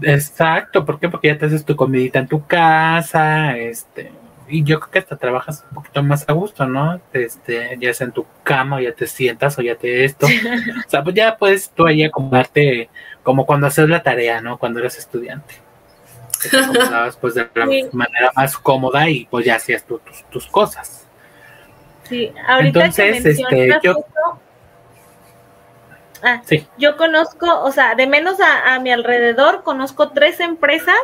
Exacto, 0.00 0.84
¿por 0.84 0.98
qué? 0.98 1.08
Porque 1.08 1.28
ya 1.28 1.38
te 1.38 1.46
haces 1.46 1.64
tu 1.64 1.76
comidita 1.76 2.18
en 2.18 2.28
tu 2.28 2.46
casa, 2.46 3.56
este, 3.56 4.12
y 4.48 4.62
yo 4.62 4.78
creo 4.78 4.90
que 4.90 4.98
hasta 5.00 5.16
trabajas 5.16 5.64
un 5.68 5.74
poquito 5.74 6.02
más 6.02 6.24
a 6.28 6.32
gusto, 6.32 6.66
¿no? 6.66 7.00
Este, 7.12 7.76
ya 7.80 7.92
sea 7.92 8.06
en 8.06 8.12
tu 8.12 8.26
cama, 8.42 8.76
o 8.76 8.80
ya 8.80 8.92
te 8.92 9.06
sientas, 9.06 9.58
o 9.58 9.62
ya 9.62 9.74
te 9.74 10.04
esto. 10.04 10.26
o 10.86 10.90
sea, 10.90 11.02
pues 11.02 11.14
ya 11.14 11.36
puedes 11.36 11.70
tú 11.70 11.86
ahí 11.86 12.04
acomodarte 12.04 12.88
como 13.22 13.44
cuando 13.46 13.66
haces 13.66 13.88
la 13.88 14.02
tarea, 14.02 14.40
¿no? 14.40 14.58
Cuando 14.58 14.80
eres 14.80 14.98
estudiante. 14.98 15.54
te 16.50 16.56
acomodabas 16.58 17.16
pues 17.16 17.34
de 17.34 17.48
la 17.54 17.66
manera 17.92 18.32
más 18.34 18.56
cómoda 18.58 19.08
y 19.08 19.26
pues 19.26 19.44
ya 19.46 19.56
hacías 19.56 19.84
tus, 19.84 20.00
tus 20.30 20.46
cosas. 20.46 21.06
Sí, 22.04 22.32
ahorita 22.46 22.84
Entonces, 22.84 23.38
que 23.48 23.68
este, 23.68 23.80
yo... 23.82 23.96
Ah, 26.22 26.42
sí. 26.44 26.66
Yo 26.78 26.96
conozco, 26.96 27.46
o 27.62 27.72
sea, 27.72 27.94
de 27.94 28.06
menos 28.06 28.38
a, 28.40 28.78
mi 28.80 28.90
alrededor, 28.90 29.62
conozco 29.62 30.10
tres 30.10 30.40
empresas 30.40 30.96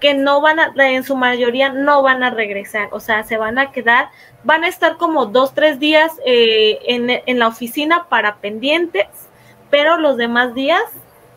que 0.00 0.14
no 0.14 0.40
van 0.40 0.60
a, 0.60 0.72
en 0.76 1.04
su 1.04 1.16
mayoría 1.16 1.70
no 1.70 2.02
van 2.02 2.22
a 2.22 2.30
regresar, 2.30 2.88
o 2.92 3.00
sea, 3.00 3.22
se 3.22 3.36
van 3.36 3.58
a 3.58 3.72
quedar, 3.72 4.10
van 4.42 4.64
a 4.64 4.68
estar 4.68 4.96
como 4.96 5.26
dos, 5.26 5.54
tres 5.54 5.78
días 5.78 6.12
eh, 6.26 6.78
en, 6.86 7.10
en 7.10 7.38
la 7.38 7.48
oficina 7.48 8.06
para 8.08 8.36
pendientes, 8.36 9.06
pero 9.70 9.96
los 9.96 10.16
demás 10.16 10.54
días 10.54 10.82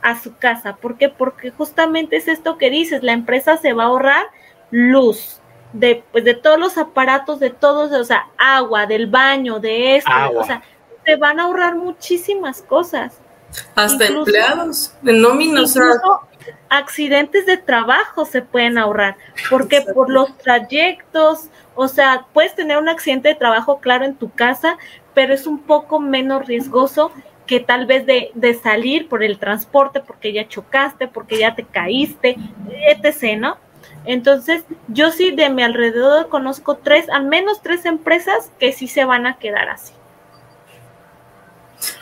a 0.01 0.19
su 0.19 0.35
casa. 0.37 0.75
¿Por 0.75 0.97
qué? 0.97 1.09
Porque 1.09 1.51
justamente 1.51 2.17
es 2.17 2.27
esto 2.27 2.57
que 2.57 2.69
dices, 2.69 3.03
la 3.03 3.13
empresa 3.13 3.57
se 3.57 3.73
va 3.73 3.83
a 3.83 3.87
ahorrar 3.87 4.25
luz, 4.71 5.39
de, 5.73 6.03
pues, 6.11 6.23
de 6.23 6.33
todos 6.33 6.59
los 6.59 6.77
aparatos, 6.77 7.39
de 7.39 7.49
todos, 7.49 7.91
o 7.91 8.03
sea, 8.03 8.27
agua, 8.37 8.85
del 8.85 9.07
baño, 9.07 9.59
de 9.59 9.97
esto, 9.97 10.11
o 10.35 10.43
sea, 10.43 10.63
se 11.07 11.15
van 11.15 11.39
a 11.39 11.43
ahorrar 11.43 11.75
muchísimas 11.75 12.61
cosas. 12.61 13.17
Hasta 13.75 14.07
empleados, 14.07 14.93
en 15.05 15.21
nóminas. 15.21 15.73
accidentes 16.69 17.45
de 17.45 17.55
trabajo 17.55 18.25
se 18.25 18.41
pueden 18.41 18.77
ahorrar, 18.77 19.15
porque 19.49 19.81
por 19.93 20.09
los 20.09 20.37
trayectos, 20.37 21.47
o 21.75 21.87
sea, 21.87 22.25
puedes 22.33 22.55
tener 22.55 22.77
un 22.77 22.89
accidente 22.89 23.29
de 23.29 23.35
trabajo, 23.35 23.79
claro, 23.79 24.03
en 24.03 24.15
tu 24.15 24.29
casa, 24.29 24.77
pero 25.13 25.33
es 25.33 25.47
un 25.47 25.59
poco 25.59 26.01
menos 26.01 26.45
riesgoso 26.45 27.11
que 27.45 27.61
tal 27.61 27.85
vez 27.85 28.05
de, 28.05 28.31
de 28.33 28.53
salir 28.53 29.07
por 29.07 29.23
el 29.23 29.39
transporte, 29.39 30.01
porque 30.01 30.33
ya 30.33 30.45
chocaste, 30.49 31.07
porque 31.07 31.39
ya 31.39 31.55
te 31.55 31.63
caíste, 31.63 32.35
etc., 32.89 33.37
¿no? 33.39 33.57
Entonces, 34.03 34.65
yo 34.89 35.11
sí 35.11 35.31
de 35.31 35.49
mi 35.49 35.63
alrededor 35.63 36.27
conozco 36.27 36.75
tres, 36.75 37.09
al 37.09 37.25
menos 37.25 37.61
tres 37.61 37.85
empresas 37.85 38.51
que 38.59 38.73
sí 38.73 38.89
se 38.89 39.05
van 39.05 39.25
a 39.25 39.37
quedar 39.37 39.69
así. 39.69 39.93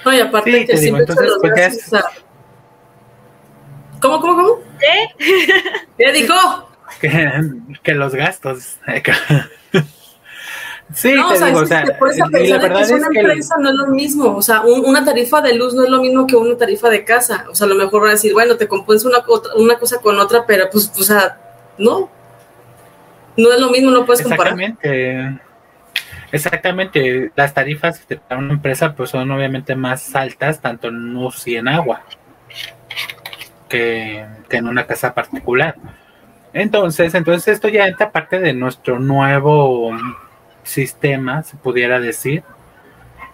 Oye, 0.05 0.21
aparte 0.21 0.65
que 0.65 0.77
siempre 0.77 1.03
entonces, 1.03 1.31
pues 1.41 1.91
¿Cómo, 3.99 4.21
cómo, 4.21 4.35
cómo? 4.35 4.59
¿Qué? 4.79 5.07
¿Qué 5.97 6.11
dijo? 6.11 6.35
Que, 6.99 7.93
los 7.93 8.15
gastos. 8.15 8.77
sí, 10.93 11.13
no, 11.13 11.29
te 11.29 11.33
o 11.33 11.38
sea, 11.38 11.47
digo, 11.47 11.59
o 11.59 11.65
sea, 11.65 11.83
por 11.97 12.09
esa 12.09 12.27
la 12.29 12.57
verdad 12.57 12.81
es 12.81 12.89
que 12.89 12.93
una 12.93 13.07
empresa 13.07 13.55
no 13.59 13.69
es 13.69 13.75
lo 13.75 13.88
mismo. 13.88 14.35
O 14.35 14.41
sea, 14.41 14.61
una 14.61 15.03
tarifa 15.03 15.41
de 15.41 15.55
luz 15.55 15.73
no 15.73 15.83
es 15.83 15.89
lo 15.89 16.01
mismo 16.01 16.27
que 16.27 16.35
una 16.35 16.57
tarifa 16.57 16.89
de 16.89 17.03
casa. 17.03 17.45
O 17.49 17.55
sea, 17.55 17.65
a 17.65 17.69
lo 17.69 17.75
mejor 17.75 18.01
van 18.01 18.09
a 18.09 18.13
decir, 18.13 18.33
bueno, 18.33 18.57
te 18.57 18.67
compones 18.67 19.03
una, 19.05 19.23
una 19.55 19.79
cosa 19.79 19.99
con 19.99 20.19
otra, 20.19 20.45
pero 20.45 20.69
pues, 20.71 20.91
o 20.97 21.03
sea, 21.03 21.39
no. 21.77 22.09
No 23.38 23.51
es 23.51 23.59
lo 23.59 23.69
mismo, 23.69 23.91
no 23.91 24.05
puedes 24.05 24.21
comparar. 24.21 24.53
Exactamente. 24.53 25.41
Exactamente, 26.36 27.32
las 27.34 27.54
tarifas 27.54 28.06
de 28.10 28.19
una 28.32 28.56
empresa 28.56 28.93
pues 28.93 29.12
son 29.12 29.32
obviamente 29.32 29.74
más 29.74 30.13
altas 30.17 30.60
tanto 30.60 30.89
en 30.89 31.13
luz 31.13 31.48
y 31.48 31.56
en 31.56 31.69
agua 31.69 32.02
que, 33.69 34.26
en 34.50 34.67
una 34.67 34.86
casa 34.86 35.13
particular. 35.13 35.76
Entonces, 36.52 37.15
entonces 37.15 37.48
esto 37.54 37.69
ya 37.69 37.88
entra 37.88 38.12
parte 38.12 38.39
de 38.39 38.52
nuestro 38.52 39.00
nuevo 39.00 39.98
sistema, 40.63 41.41
se 41.43 41.56
pudiera 41.56 42.02
decir, 42.02 42.43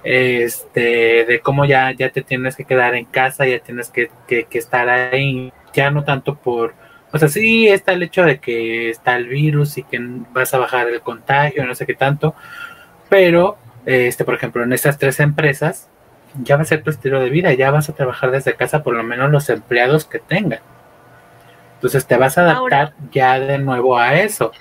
este, 0.03 1.25
de 1.25 1.39
cómo 1.41 1.65
ya, 1.65 1.91
ya 1.93 2.11
te 2.11 2.21
tienes 2.21 2.55
que 2.55 2.65
quedar 2.65 2.93
en 2.93 3.05
casa, 3.05 3.47
ya 3.47 3.57
tienes 3.57 3.89
que, 3.89 4.11
que, 4.27 4.43
que 4.43 4.59
estar 4.59 4.87
ahí, 4.89 5.51
ya 5.73 5.89
no 5.89 6.03
tanto 6.03 6.35
por, 6.35 6.75
o 7.11 7.17
sea, 7.17 7.29
sí 7.29 7.67
está 7.67 7.93
el 7.93 8.03
hecho 8.03 8.23
de 8.23 8.39
que 8.39 8.91
está 8.91 9.15
el 9.15 9.27
virus 9.27 9.79
y 9.79 9.83
que 9.83 9.99
vas 10.31 10.53
a 10.53 10.59
bajar 10.59 10.87
el 10.87 11.01
contagio, 11.01 11.65
no 11.65 11.73
sé 11.73 11.87
qué 11.87 11.95
tanto, 11.95 12.35
pero, 13.11 13.57
este, 13.85 14.23
por 14.23 14.35
ejemplo, 14.35 14.63
en 14.63 14.71
estas 14.71 14.97
tres 14.97 15.19
empresas, 15.19 15.89
ya 16.41 16.55
va 16.55 16.61
a 16.61 16.65
ser 16.65 16.81
tu 16.81 16.91
estilo 16.91 17.19
de 17.19 17.29
vida, 17.29 17.51
ya 17.51 17.69
vas 17.69 17.89
a 17.89 17.93
trabajar 17.93 18.31
desde 18.31 18.55
casa 18.55 18.83
por 18.83 18.95
lo 18.95 19.03
menos 19.03 19.29
los 19.29 19.49
empleados 19.49 20.05
que 20.05 20.19
tengan. 20.19 20.61
Entonces 21.73 22.07
te 22.07 22.15
vas 22.15 22.37
a 22.37 22.43
adaptar 22.43 22.93
ya 23.11 23.37
de 23.37 23.57
nuevo 23.57 23.97
a 23.97 24.15
eso. 24.15 24.53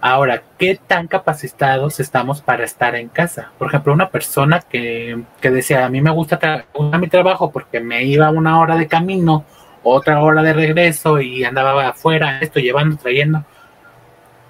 Ahora, 0.00 0.44
¿qué 0.56 0.80
tan 0.86 1.08
capacitados 1.08 2.00
estamos 2.00 2.40
para 2.40 2.64
estar 2.64 2.94
en 2.94 3.10
casa? 3.10 3.52
Por 3.58 3.68
ejemplo, 3.68 3.92
una 3.92 4.08
persona 4.08 4.60
que, 4.60 5.22
que 5.42 5.50
decía, 5.50 5.84
a 5.84 5.90
mí 5.90 6.00
me 6.00 6.10
gusta 6.10 6.64
mi 6.98 7.08
trabajo 7.08 7.52
porque 7.52 7.80
me 7.80 8.04
iba 8.04 8.30
una 8.30 8.60
hora 8.60 8.76
de 8.78 8.88
camino, 8.88 9.44
otra 9.82 10.22
hora 10.22 10.42
de 10.42 10.54
regreso 10.54 11.20
y 11.20 11.44
andaba 11.44 11.86
afuera, 11.88 12.38
esto 12.40 12.60
llevando, 12.60 12.96
trayendo. 12.96 13.44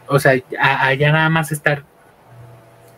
O 0.07 0.21
sea, 0.21 0.41
allá 0.57 1.11
nada 1.11 1.29
más 1.31 1.51
estar 1.51 1.83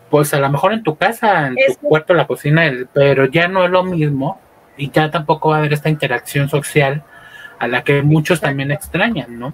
pues 0.09 0.33
a 0.33 0.39
lo 0.39 0.49
mejor 0.49 0.73
en 0.73 0.83
tu 0.83 0.95
casa, 0.95 1.47
en 1.47 1.55
tu 1.55 1.87
cuarto, 1.87 2.13
la 2.13 2.27
cocina, 2.27 2.71
pero 2.93 3.25
ya 3.25 3.47
no 3.47 3.65
es 3.65 3.71
lo 3.71 3.83
mismo 3.83 4.39
y 4.77 4.91
ya 4.91 5.11
tampoco 5.11 5.49
va 5.49 5.55
a 5.55 5.59
haber 5.59 5.73
esta 5.73 5.89
interacción 5.89 6.49
social 6.49 7.03
a 7.59 7.67
la 7.67 7.83
que 7.83 8.01
muchos 8.01 8.39
también 8.39 8.71
extrañan, 8.71 9.39
¿no? 9.39 9.53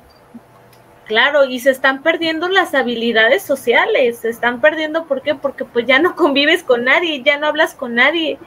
Claro, 1.06 1.46
y 1.46 1.60
se 1.60 1.70
están 1.70 2.02
perdiendo 2.02 2.48
las 2.48 2.74
habilidades 2.74 3.44
sociales, 3.44 4.20
se 4.20 4.30
están 4.30 4.62
perdiendo, 4.62 5.06
¿por 5.06 5.22
qué? 5.22 5.36
Porque 5.36 5.66
pues 5.66 5.86
ya 5.86 6.00
no 6.00 6.16
convives 6.18 6.64
con 6.64 6.86
nadie, 6.86 7.22
ya 7.24 7.38
no 7.38 7.48
hablas 7.48 7.74
con 7.74 7.96
nadie, 7.96 8.38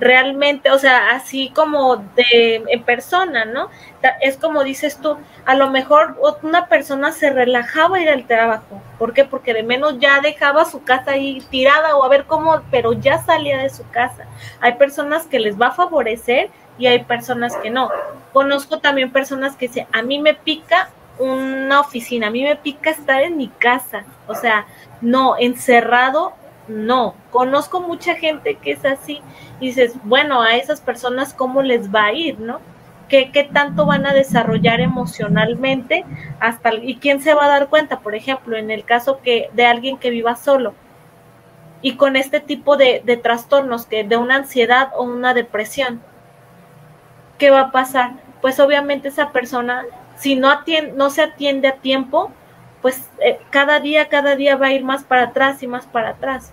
realmente, 0.00 0.70
o 0.70 0.78
sea, 0.78 1.10
así 1.10 1.50
como 1.50 1.96
de 1.96 2.62
en 2.66 2.82
persona, 2.82 3.44
¿no? 3.44 3.68
Es 4.20 4.36
como 4.36 4.64
dices 4.64 4.98
tú, 5.00 5.16
a 5.44 5.54
lo 5.54 5.70
mejor 5.70 6.16
una 6.42 6.66
persona 6.66 7.12
se 7.12 7.30
relajaba 7.30 8.00
ir 8.00 8.08
al 8.08 8.26
trabajo. 8.26 8.80
¿Por 8.98 9.12
qué? 9.12 9.24
Porque 9.24 9.54
de 9.54 9.62
menos 9.62 9.98
ya 9.98 10.20
dejaba 10.20 10.64
su 10.64 10.82
casa 10.82 11.12
ahí 11.12 11.42
tirada 11.50 11.96
o 11.96 12.04
a 12.04 12.08
ver 12.08 12.24
cómo, 12.24 12.62
pero 12.70 12.92
ya 12.92 13.18
salía 13.22 13.58
de 13.58 13.70
su 13.70 13.88
casa. 13.90 14.24
Hay 14.60 14.74
personas 14.74 15.26
que 15.26 15.40
les 15.40 15.60
va 15.60 15.68
a 15.68 15.72
favorecer 15.72 16.50
y 16.78 16.86
hay 16.86 17.04
personas 17.04 17.56
que 17.56 17.70
no. 17.70 17.90
Conozco 18.32 18.78
también 18.78 19.12
personas 19.12 19.56
que 19.56 19.68
dicen, 19.68 19.86
a 19.92 20.02
mí 20.02 20.18
me 20.18 20.34
pica 20.34 20.90
una 21.18 21.80
oficina, 21.80 22.28
a 22.28 22.30
mí 22.30 22.42
me 22.44 22.56
pica 22.56 22.90
estar 22.90 23.22
en 23.22 23.36
mi 23.36 23.48
casa. 23.48 24.04
O 24.26 24.34
sea, 24.34 24.66
no, 25.00 25.36
encerrado 25.38 26.34
no, 26.68 27.14
conozco 27.30 27.80
mucha 27.80 28.14
gente 28.14 28.56
que 28.56 28.72
es 28.72 28.84
así 28.84 29.20
y 29.60 29.66
dices, 29.66 29.94
bueno, 30.04 30.42
a 30.42 30.56
esas 30.56 30.80
personas 30.80 31.34
cómo 31.34 31.62
les 31.62 31.92
va 31.94 32.06
a 32.06 32.12
ir, 32.12 32.38
¿no? 32.38 32.60
¿Qué, 33.08 33.30
qué 33.32 33.44
tanto 33.44 33.86
van 33.86 34.06
a 34.06 34.12
desarrollar 34.12 34.80
emocionalmente 34.80 36.04
hasta 36.40 36.74
y 36.74 36.96
quién 36.96 37.22
se 37.22 37.32
va 37.32 37.46
a 37.46 37.48
dar 37.48 37.68
cuenta, 37.68 38.00
por 38.00 38.14
ejemplo, 38.14 38.56
en 38.56 38.70
el 38.70 38.84
caso 38.84 39.20
que 39.22 39.48
de 39.54 39.64
alguien 39.64 39.96
que 39.96 40.10
viva 40.10 40.36
solo 40.36 40.74
y 41.80 41.94
con 41.96 42.16
este 42.16 42.40
tipo 42.40 42.76
de, 42.76 43.02
de 43.04 43.16
trastornos, 43.16 43.86
que 43.86 44.04
de 44.04 44.16
una 44.16 44.36
ansiedad 44.36 44.90
o 44.96 45.04
una 45.04 45.32
depresión, 45.32 46.02
¿qué 47.38 47.50
va 47.50 47.60
a 47.60 47.70
pasar? 47.70 48.12
Pues 48.40 48.60
obviamente 48.60 49.08
esa 49.08 49.30
persona, 49.30 49.84
si 50.16 50.36
no, 50.36 50.50
atiende, 50.50 50.92
no 50.92 51.10
se 51.10 51.22
atiende 51.22 51.68
a 51.68 51.76
tiempo, 51.76 52.30
pues 52.82 53.08
eh, 53.20 53.38
cada 53.50 53.80
día, 53.80 54.08
cada 54.08 54.36
día 54.36 54.56
va 54.56 54.66
a 54.66 54.72
ir 54.72 54.84
más 54.84 55.04
para 55.04 55.24
atrás 55.24 55.62
y 55.62 55.66
más 55.66 55.86
para 55.86 56.10
atrás. 56.10 56.52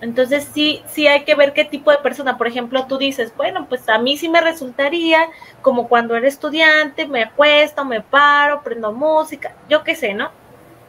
Entonces 0.00 0.48
sí, 0.52 0.82
sí 0.88 1.06
hay 1.06 1.24
que 1.24 1.34
ver 1.34 1.52
qué 1.52 1.64
tipo 1.64 1.90
de 1.90 1.98
persona. 1.98 2.36
Por 2.36 2.46
ejemplo, 2.46 2.86
tú 2.86 2.98
dices, 2.98 3.32
bueno, 3.36 3.66
pues 3.68 3.88
a 3.88 3.98
mí 3.98 4.16
sí 4.16 4.28
me 4.28 4.40
resultaría 4.40 5.26
como 5.62 5.88
cuando 5.88 6.14
era 6.16 6.28
estudiante, 6.28 7.06
me 7.06 7.22
acuesto, 7.22 7.84
me 7.84 8.02
paro, 8.02 8.62
prendo 8.62 8.92
música, 8.92 9.54
yo 9.68 9.84
qué 9.84 9.94
sé, 9.94 10.14
¿no? 10.14 10.30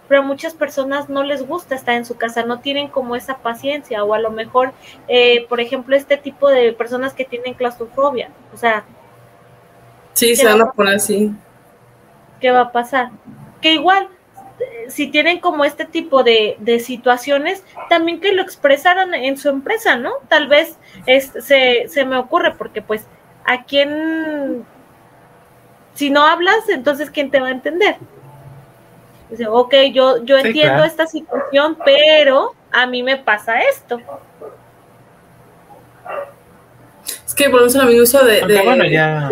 Pero 0.07 0.21
a 0.21 0.25
muchas 0.25 0.53
personas 0.53 1.09
no 1.09 1.23
les 1.23 1.45
gusta 1.45 1.75
estar 1.75 1.95
en 1.95 2.05
su 2.05 2.15
casa, 2.15 2.43
no 2.43 2.59
tienen 2.59 2.87
como 2.87 3.15
esa 3.15 3.37
paciencia 3.37 4.03
o 4.03 4.13
a 4.13 4.19
lo 4.19 4.31
mejor, 4.31 4.73
eh, 5.07 5.45
por 5.47 5.59
ejemplo, 5.59 5.95
este 5.95 6.17
tipo 6.17 6.49
de 6.49 6.73
personas 6.73 7.13
que 7.13 7.25
tienen 7.25 7.53
claustrofobia, 7.53 8.29
o 8.53 8.57
sea... 8.57 8.83
Sí, 10.13 10.35
se 10.35 10.45
van 10.45 10.61
a 10.61 10.71
poner 10.71 10.95
así. 10.95 11.31
¿Qué 12.39 12.51
va 12.51 12.61
a 12.61 12.71
pasar? 12.71 13.11
Que 13.61 13.73
igual, 13.73 14.09
si 14.89 15.07
tienen 15.07 15.39
como 15.39 15.65
este 15.65 15.85
tipo 15.85 16.23
de, 16.23 16.81
situaciones, 16.83 17.63
también 17.89 18.19
que 18.19 18.33
lo 18.33 18.41
expresaran 18.41 19.13
en 19.13 19.37
su 19.37 19.49
empresa, 19.49 19.95
¿no? 19.95 20.13
Tal 20.27 20.47
vez 20.47 20.77
se, 21.05 21.87
se 21.87 22.05
me 22.05 22.17
ocurre, 22.17 22.55
porque 22.55 22.81
pues 22.81 23.05
a 23.45 23.63
quién, 23.63 24.65
si 25.93 26.09
no 26.09 26.23
hablas, 26.23 26.69
entonces 26.69 27.09
¿quién 27.09 27.31
te 27.31 27.39
va 27.39 27.47
a 27.47 27.51
entender? 27.51 27.97
Dice, 29.29 29.47
ok, 29.47 29.73
yo, 29.93 30.23
yo 30.23 30.37
entiendo 30.37 30.83
esta 30.83 31.05
situación, 31.05 31.77
pero 31.83 32.53
a 32.71 32.85
mí 32.85 33.03
me 33.03 33.17
pasa 33.17 33.59
esto. 33.61 33.99
Que 37.37 37.49
por 37.49 37.63
eso 37.63 37.77
la 37.77 37.85
minucia 37.85 38.21
de, 38.23 38.41
de 38.47 38.63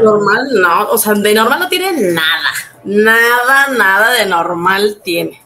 normal, 0.03 0.47
no, 0.53 0.89
o 0.89 0.97
sea, 0.97 1.13
de 1.15 1.33
normal 1.33 1.59
no 1.59 1.67
tiene 1.67 1.91
nada 2.13 2.51
nada, 2.85 3.67
nada 3.75 4.11
de 4.11 4.25
normal 4.27 5.01
tiene. 5.03 5.41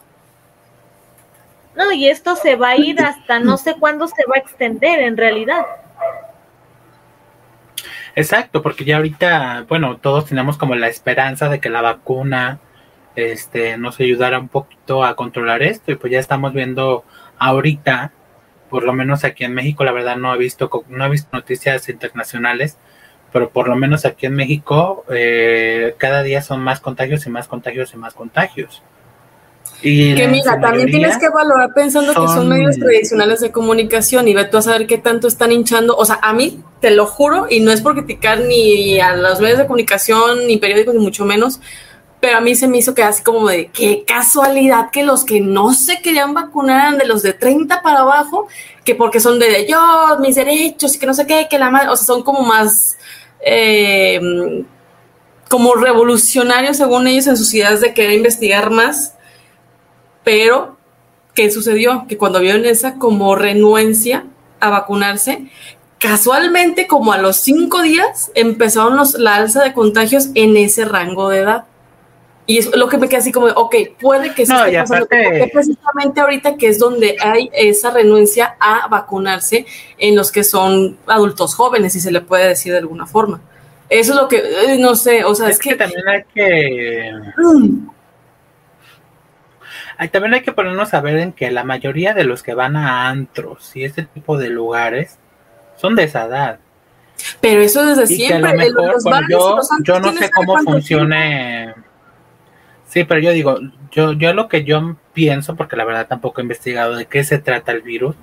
No, 1.74 1.90
y 1.92 2.08
esto 2.08 2.36
se 2.36 2.56
va 2.56 2.70
a 2.70 2.76
ir 2.76 3.00
hasta 3.00 3.40
no 3.40 3.56
sé 3.56 3.74
cuándo 3.78 4.06
se 4.06 4.24
va 4.26 4.36
a 4.36 4.38
extender 4.38 5.00
en 5.00 5.16
realidad. 5.16 5.66
Exacto, 8.14 8.60
porque 8.60 8.84
ya 8.84 8.96
ahorita, 8.96 9.64
bueno, 9.68 9.96
todos 9.96 10.26
tenemos 10.26 10.58
como 10.58 10.74
la 10.74 10.88
esperanza 10.88 11.48
de 11.48 11.60
que 11.60 11.70
la 11.70 11.80
vacuna 11.80 12.58
este, 13.16 13.78
nos 13.78 13.98
ayudara 13.98 14.38
un 14.38 14.48
poquito 14.48 15.04
a 15.04 15.16
controlar 15.16 15.62
esto 15.62 15.92
y 15.92 15.94
pues 15.94 16.12
ya 16.12 16.18
estamos 16.18 16.52
viendo 16.52 17.04
ahorita, 17.38 18.12
por 18.70 18.84
lo 18.84 18.92
menos 18.92 19.24
aquí 19.24 19.44
en 19.44 19.52
México, 19.52 19.84
la 19.84 19.92
verdad 19.92 20.16
no 20.16 20.34
he 20.34 20.38
visto, 20.38 20.70
no 20.88 21.04
he 21.04 21.10
visto 21.10 21.28
noticias 21.32 21.88
internacionales, 21.88 22.78
pero 23.32 23.50
por 23.50 23.68
lo 23.68 23.76
menos 23.76 24.04
aquí 24.04 24.26
en 24.26 24.34
México 24.34 25.04
eh, 25.10 25.94
cada 25.98 26.22
día 26.22 26.40
son 26.40 26.60
más 26.60 26.80
contagios 26.80 27.26
y 27.26 27.30
más 27.30 27.48
contagios 27.48 27.92
y 27.92 27.96
más 27.96 28.14
contagios. 28.14 28.82
Y 29.82 30.14
que 30.14 30.28
mira, 30.28 30.60
también 30.60 30.90
tienes 30.90 31.16
que 31.16 31.28
valorar 31.30 31.70
pensando 31.74 32.12
que 32.12 32.28
son 32.28 32.48
medios 32.48 32.76
tradicionales 32.76 33.40
de 33.40 33.50
comunicación 33.50 34.28
y 34.28 34.34
ve 34.34 34.44
tú 34.44 34.58
a 34.58 34.62
saber 34.62 34.86
qué 34.86 34.98
tanto 34.98 35.26
están 35.26 35.52
hinchando. 35.52 35.96
O 35.96 36.04
sea, 36.04 36.18
a 36.22 36.34
mí, 36.34 36.62
te 36.80 36.90
lo 36.90 37.06
juro, 37.06 37.46
y 37.48 37.60
no 37.60 37.72
es 37.72 37.80
por 37.80 37.94
criticar 37.94 38.40
ni 38.40 39.00
a 39.00 39.16
los 39.16 39.40
medios 39.40 39.58
de 39.58 39.66
comunicación, 39.66 40.46
ni 40.46 40.58
periódicos, 40.58 40.94
ni 40.94 41.00
mucho 41.00 41.24
menos, 41.24 41.60
pero 42.20 42.38
a 42.38 42.40
mí 42.40 42.54
se 42.54 42.68
me 42.68 42.78
hizo 42.78 42.94
que 42.94 43.02
así 43.02 43.22
como 43.22 43.48
de 43.48 43.68
qué 43.68 44.04
casualidad 44.06 44.90
que 44.90 45.02
los 45.02 45.24
que 45.24 45.40
no 45.40 45.72
se 45.72 46.02
querían 46.02 46.34
vacunar 46.34 46.98
de 46.98 47.06
los 47.06 47.22
de 47.22 47.32
30 47.32 47.82
para 47.82 48.00
abajo, 48.00 48.46
que 48.84 48.94
porque 48.94 49.20
son 49.20 49.38
de 49.38 49.66
yo, 49.66 50.18
mis 50.20 50.36
derechos 50.36 50.94
y 50.94 50.98
que 50.98 51.06
no 51.06 51.14
sé 51.14 51.26
qué, 51.26 51.46
que 51.48 51.58
la 51.58 51.70
madre, 51.70 51.88
o 51.88 51.96
sea, 51.96 52.06
son 52.06 52.22
como 52.22 52.42
más 52.42 52.98
eh, 53.40 54.20
como 55.48 55.74
revolucionario, 55.74 56.74
según 56.74 57.08
ellos, 57.08 57.26
en 57.26 57.36
sus 57.36 57.52
ideas 57.54 57.80
de 57.80 57.92
querer 57.92 58.12
investigar 58.12 58.70
más, 58.70 59.14
pero 60.22 60.76
¿qué 61.34 61.50
sucedió? 61.50 62.04
Que 62.08 62.16
cuando 62.16 62.38
vieron 62.38 62.64
esa 62.64 62.94
como 62.94 63.34
renuencia 63.34 64.26
a 64.60 64.70
vacunarse, 64.70 65.50
casualmente 65.98 66.86
como 66.86 67.12
a 67.12 67.18
los 67.18 67.36
cinco 67.36 67.82
días 67.82 68.30
empezaron 68.34 68.96
los, 68.96 69.14
la 69.14 69.36
alza 69.36 69.64
de 69.64 69.72
contagios 69.72 70.28
en 70.34 70.56
ese 70.56 70.84
rango 70.84 71.28
de 71.30 71.38
edad. 71.38 71.64
Y 72.50 72.58
es 72.58 72.74
lo 72.74 72.88
que 72.88 72.98
me 72.98 73.08
queda 73.08 73.20
así 73.20 73.30
como, 73.30 73.46
ok, 73.46 73.76
puede 74.00 74.34
que 74.34 74.44
sea 74.44 74.66
no, 74.82 75.06
precisamente 75.52 76.20
ahorita 76.20 76.56
que 76.56 76.66
es 76.66 76.80
donde 76.80 77.16
hay 77.20 77.48
esa 77.52 77.92
renuncia 77.92 78.56
a 78.58 78.88
vacunarse 78.88 79.66
en 79.98 80.16
los 80.16 80.32
que 80.32 80.42
son 80.42 80.98
adultos 81.06 81.54
jóvenes, 81.54 81.92
si 81.92 82.00
se 82.00 82.10
le 82.10 82.22
puede 82.22 82.48
decir 82.48 82.72
de 82.72 82.78
alguna 82.78 83.06
forma. 83.06 83.40
Eso 83.88 84.14
es 84.14 84.20
lo 84.20 84.26
que, 84.26 84.38
eh, 84.38 84.78
no 84.80 84.96
sé, 84.96 85.22
o 85.22 85.32
sea, 85.36 85.48
es, 85.48 85.60
que, 85.60 85.76
también 85.76 86.08
hay 86.08 86.24
que... 86.34 87.12
Mm. 87.36 87.88
también 90.10 90.34
hay 90.34 90.42
que 90.42 90.50
ponernos 90.50 90.92
a 90.92 91.00
ver 91.00 91.18
en 91.18 91.32
que 91.32 91.52
la 91.52 91.62
mayoría 91.62 92.14
de 92.14 92.24
los 92.24 92.42
que 92.42 92.54
van 92.54 92.74
a 92.74 93.08
antros 93.08 93.76
y 93.76 93.84
este 93.84 94.02
tipo 94.02 94.36
de 94.38 94.48
lugares 94.48 95.20
son 95.76 95.94
de 95.94 96.02
esa 96.02 96.24
edad. 96.24 96.58
Pero 97.40 97.60
eso 97.60 97.86
desde 97.86 98.08
siempre. 98.08 98.72
yo, 99.84 100.00
no 100.00 100.12
sé 100.14 100.30
cómo 100.30 100.58
funcione 100.64 101.74
Sí, 102.90 103.04
pero 103.04 103.20
yo 103.20 103.30
digo, 103.30 103.56
yo, 103.92 104.12
yo 104.14 104.34
lo 104.34 104.48
que 104.48 104.64
yo 104.64 104.96
pienso, 105.12 105.54
porque 105.54 105.76
la 105.76 105.84
verdad 105.84 106.08
tampoco 106.08 106.40
he 106.40 106.42
investigado 106.42 106.96
de 106.96 107.06
qué 107.06 107.22
se 107.22 107.38
trata 107.38 107.70
el 107.70 107.82
virus, 107.82 108.16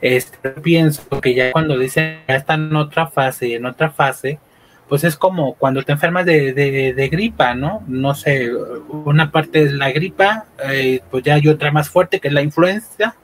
este, 0.00 0.50
pienso 0.50 1.20
que 1.20 1.34
ya 1.34 1.52
cuando 1.52 1.78
dicen 1.78 2.18
ya 2.26 2.34
está 2.34 2.54
en 2.54 2.74
otra 2.74 3.06
fase 3.06 3.46
y 3.46 3.54
en 3.54 3.64
otra 3.64 3.90
fase, 3.90 4.40
pues 4.88 5.04
es 5.04 5.16
como 5.16 5.54
cuando 5.54 5.84
te 5.84 5.92
enfermas 5.92 6.26
de, 6.26 6.52
de, 6.52 7.08
gripa, 7.08 7.54
¿no? 7.54 7.84
No 7.86 8.16
sé, 8.16 8.50
una 8.88 9.30
parte 9.30 9.62
es 9.62 9.72
la 9.72 9.92
gripa, 9.92 10.46
eh, 10.68 11.00
pues 11.08 11.22
ya 11.22 11.34
hay 11.34 11.46
otra 11.46 11.70
más 11.70 11.88
fuerte 11.88 12.18
que 12.18 12.26
es 12.26 12.34
la 12.34 12.42
influenza. 12.42 13.14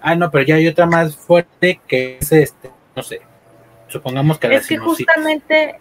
Ah, 0.00 0.14
no, 0.14 0.30
pero 0.30 0.46
ya 0.46 0.54
hay 0.54 0.66
otra 0.66 0.86
más 0.86 1.14
fuerte 1.14 1.82
que 1.86 2.16
es 2.20 2.32
este, 2.32 2.70
no 2.96 3.02
sé, 3.02 3.20
supongamos 3.88 4.38
que 4.38 4.54
es 4.54 4.66
que 4.66 4.78
justamente 4.78 5.78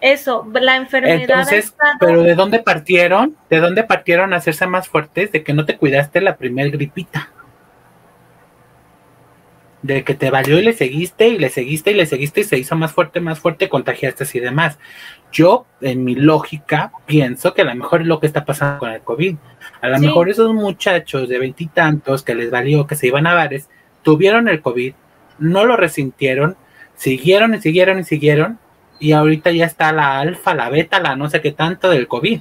eso, 0.00 0.46
la 0.52 0.76
enfermedad. 0.76 1.20
Entonces, 1.20 1.74
pero 1.98 2.22
¿de 2.22 2.34
dónde 2.34 2.60
partieron? 2.60 3.36
¿De 3.48 3.58
dónde 3.60 3.84
partieron 3.84 4.32
a 4.32 4.36
hacerse 4.36 4.66
más 4.66 4.88
fuertes? 4.88 5.32
De 5.32 5.42
que 5.42 5.52
no 5.52 5.64
te 5.64 5.76
cuidaste 5.76 6.20
la 6.20 6.36
primer 6.36 6.70
gripita. 6.70 7.30
De 9.82 10.04
que 10.04 10.14
te 10.14 10.30
valió 10.30 10.58
y 10.58 10.62
le 10.62 10.74
seguiste 10.74 11.28
y 11.28 11.38
le 11.38 11.48
seguiste 11.48 11.92
y 11.92 11.94
le 11.94 12.04
seguiste 12.04 12.42
y 12.42 12.44
se 12.44 12.58
hizo 12.58 12.76
más 12.76 12.92
fuerte, 12.92 13.20
más 13.20 13.38
fuerte, 13.38 13.70
contagiaste 13.70 14.26
y 14.34 14.40
demás. 14.40 14.78
Yo, 15.32 15.64
en 15.80 16.04
mi 16.04 16.14
lógica, 16.14 16.92
pienso 17.06 17.54
que 17.54 17.62
a 17.62 17.64
lo 17.64 17.74
mejor 17.74 18.02
es 18.02 18.06
lo 18.06 18.20
que 18.20 18.26
está 18.26 18.44
pasando 18.44 18.78
con 18.78 18.90
el 18.90 19.00
COVID. 19.00 19.36
A 19.80 19.88
lo 19.88 19.98
mejor 19.98 20.28
esos 20.28 20.52
muchachos 20.52 21.28
de 21.28 21.38
veintitantos 21.38 22.22
que 22.22 22.34
les 22.34 22.50
valió 22.50 22.86
que 22.86 22.94
se 22.94 23.06
iban 23.06 23.26
a 23.26 23.34
bares, 23.34 23.70
tuvieron 24.02 24.48
el 24.48 24.60
COVID, 24.60 24.92
no 25.38 25.64
lo 25.64 25.76
resintieron, 25.76 26.56
siguieron 26.94 27.54
y 27.54 27.60
siguieron 27.62 27.98
y 28.00 28.04
siguieron 28.04 28.58
y 29.00 29.12
ahorita 29.12 29.50
ya 29.50 29.64
está 29.64 29.92
la 29.92 30.20
alfa, 30.20 30.54
la 30.54 30.68
beta, 30.68 31.00
la 31.00 31.16
no 31.16 31.28
sé 31.28 31.40
qué 31.40 31.52
tanto 31.52 31.88
del 31.88 32.06
COVID. 32.06 32.40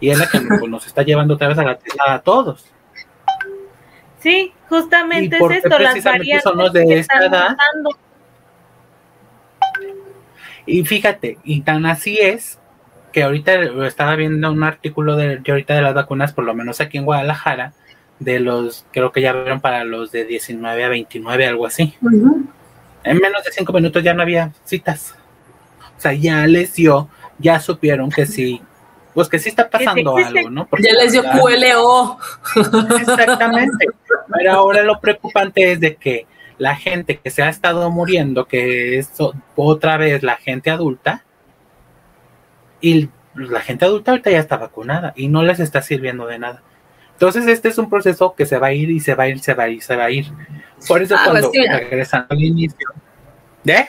Y 0.00 0.10
es 0.10 0.18
la 0.18 0.28
que 0.28 0.40
pues, 0.60 0.70
nos 0.70 0.86
está 0.86 1.02
llevando 1.02 1.34
otra 1.34 1.48
vez 1.48 1.58
a 1.58 1.64
la 1.64 1.76
tela 1.76 2.04
a 2.06 2.20
todos. 2.20 2.64
Sí, 4.20 4.52
justamente 4.68 5.36
es 5.36 5.50
esto, 5.50 5.78
las 5.78 6.02
variantes 6.02 6.42
son 6.42 6.56
los 6.56 6.72
de 6.72 6.98
esta 6.98 7.24
edad. 7.24 7.56
Y 10.64 10.84
fíjate, 10.84 11.38
y 11.44 11.60
tan 11.60 11.86
así 11.86 12.18
es 12.18 12.58
que 13.12 13.22
ahorita 13.22 13.86
estaba 13.86 14.14
viendo 14.16 14.50
un 14.50 14.62
artículo 14.62 15.16
de, 15.16 15.40
ahorita 15.46 15.74
de 15.74 15.82
las 15.82 15.94
vacunas, 15.94 16.32
por 16.32 16.44
lo 16.44 16.54
menos 16.54 16.80
aquí 16.80 16.98
en 16.98 17.04
Guadalajara, 17.04 17.72
de 18.18 18.40
los, 18.40 18.84
creo 18.92 19.12
que 19.12 19.20
ya 19.20 19.32
vieron 19.32 19.60
para 19.60 19.84
los 19.84 20.12
de 20.12 20.24
19 20.24 20.84
a 20.84 20.88
29, 20.88 21.46
algo 21.46 21.66
así. 21.66 21.94
En 23.04 23.18
menos 23.18 23.44
de 23.44 23.52
cinco 23.52 23.72
minutos 23.72 24.02
ya 24.02 24.14
no 24.14 24.22
había 24.22 24.52
citas. 24.64 25.14
O 25.96 26.00
sea, 26.00 26.12
ya 26.12 26.46
les 26.46 26.74
dio, 26.74 27.08
ya 27.38 27.60
supieron 27.60 28.10
que 28.10 28.26
sí, 28.26 28.60
pues 29.14 29.28
que 29.28 29.38
sí 29.38 29.48
está 29.48 29.70
pasando 29.70 30.16
algo, 30.16 30.50
¿no? 30.50 30.68
ya 30.78 30.92
les 30.92 31.12
dio 31.12 31.22
QLO. 31.22 32.18
Exactamente. 33.00 33.86
Pero 34.36 34.52
ahora 34.52 34.82
lo 34.82 35.00
preocupante 35.00 35.72
es 35.72 35.80
de 35.80 35.96
que 35.96 36.26
la 36.58 36.76
gente 36.76 37.18
que 37.18 37.30
se 37.30 37.42
ha 37.42 37.48
estado 37.48 37.90
muriendo, 37.90 38.46
que 38.46 38.98
es 38.98 39.10
otra 39.54 39.96
vez 39.96 40.22
la 40.22 40.36
gente 40.36 40.70
adulta, 40.70 41.24
y 42.80 43.08
la 43.34 43.60
gente 43.60 43.84
adulta 43.84 44.12
ahorita 44.12 44.30
ya 44.30 44.38
está 44.38 44.56
vacunada 44.56 45.12
y 45.16 45.28
no 45.28 45.42
les 45.42 45.60
está 45.60 45.82
sirviendo 45.82 46.26
de 46.26 46.38
nada. 46.38 46.62
Entonces 47.12 47.46
este 47.46 47.68
es 47.68 47.78
un 47.78 47.88
proceso 47.88 48.34
que 48.34 48.44
se 48.44 48.58
va 48.58 48.68
a 48.68 48.72
ir 48.72 48.90
y 48.90 49.00
se 49.00 49.14
va 49.14 49.24
a 49.24 49.28
ir, 49.28 49.40
se 49.40 49.54
va 49.54 49.64
a 49.64 49.68
ir, 49.68 49.82
se 49.82 49.96
va 49.96 50.04
a 50.04 50.10
ir. 50.10 50.26
Por 50.86 51.02
eso 51.02 51.16
ah, 51.18 51.22
cuando 51.24 51.50
pues 51.50 51.68
regresan 51.68 52.26
al 52.28 52.42
inicio. 52.42 52.88
¿De? 53.64 53.88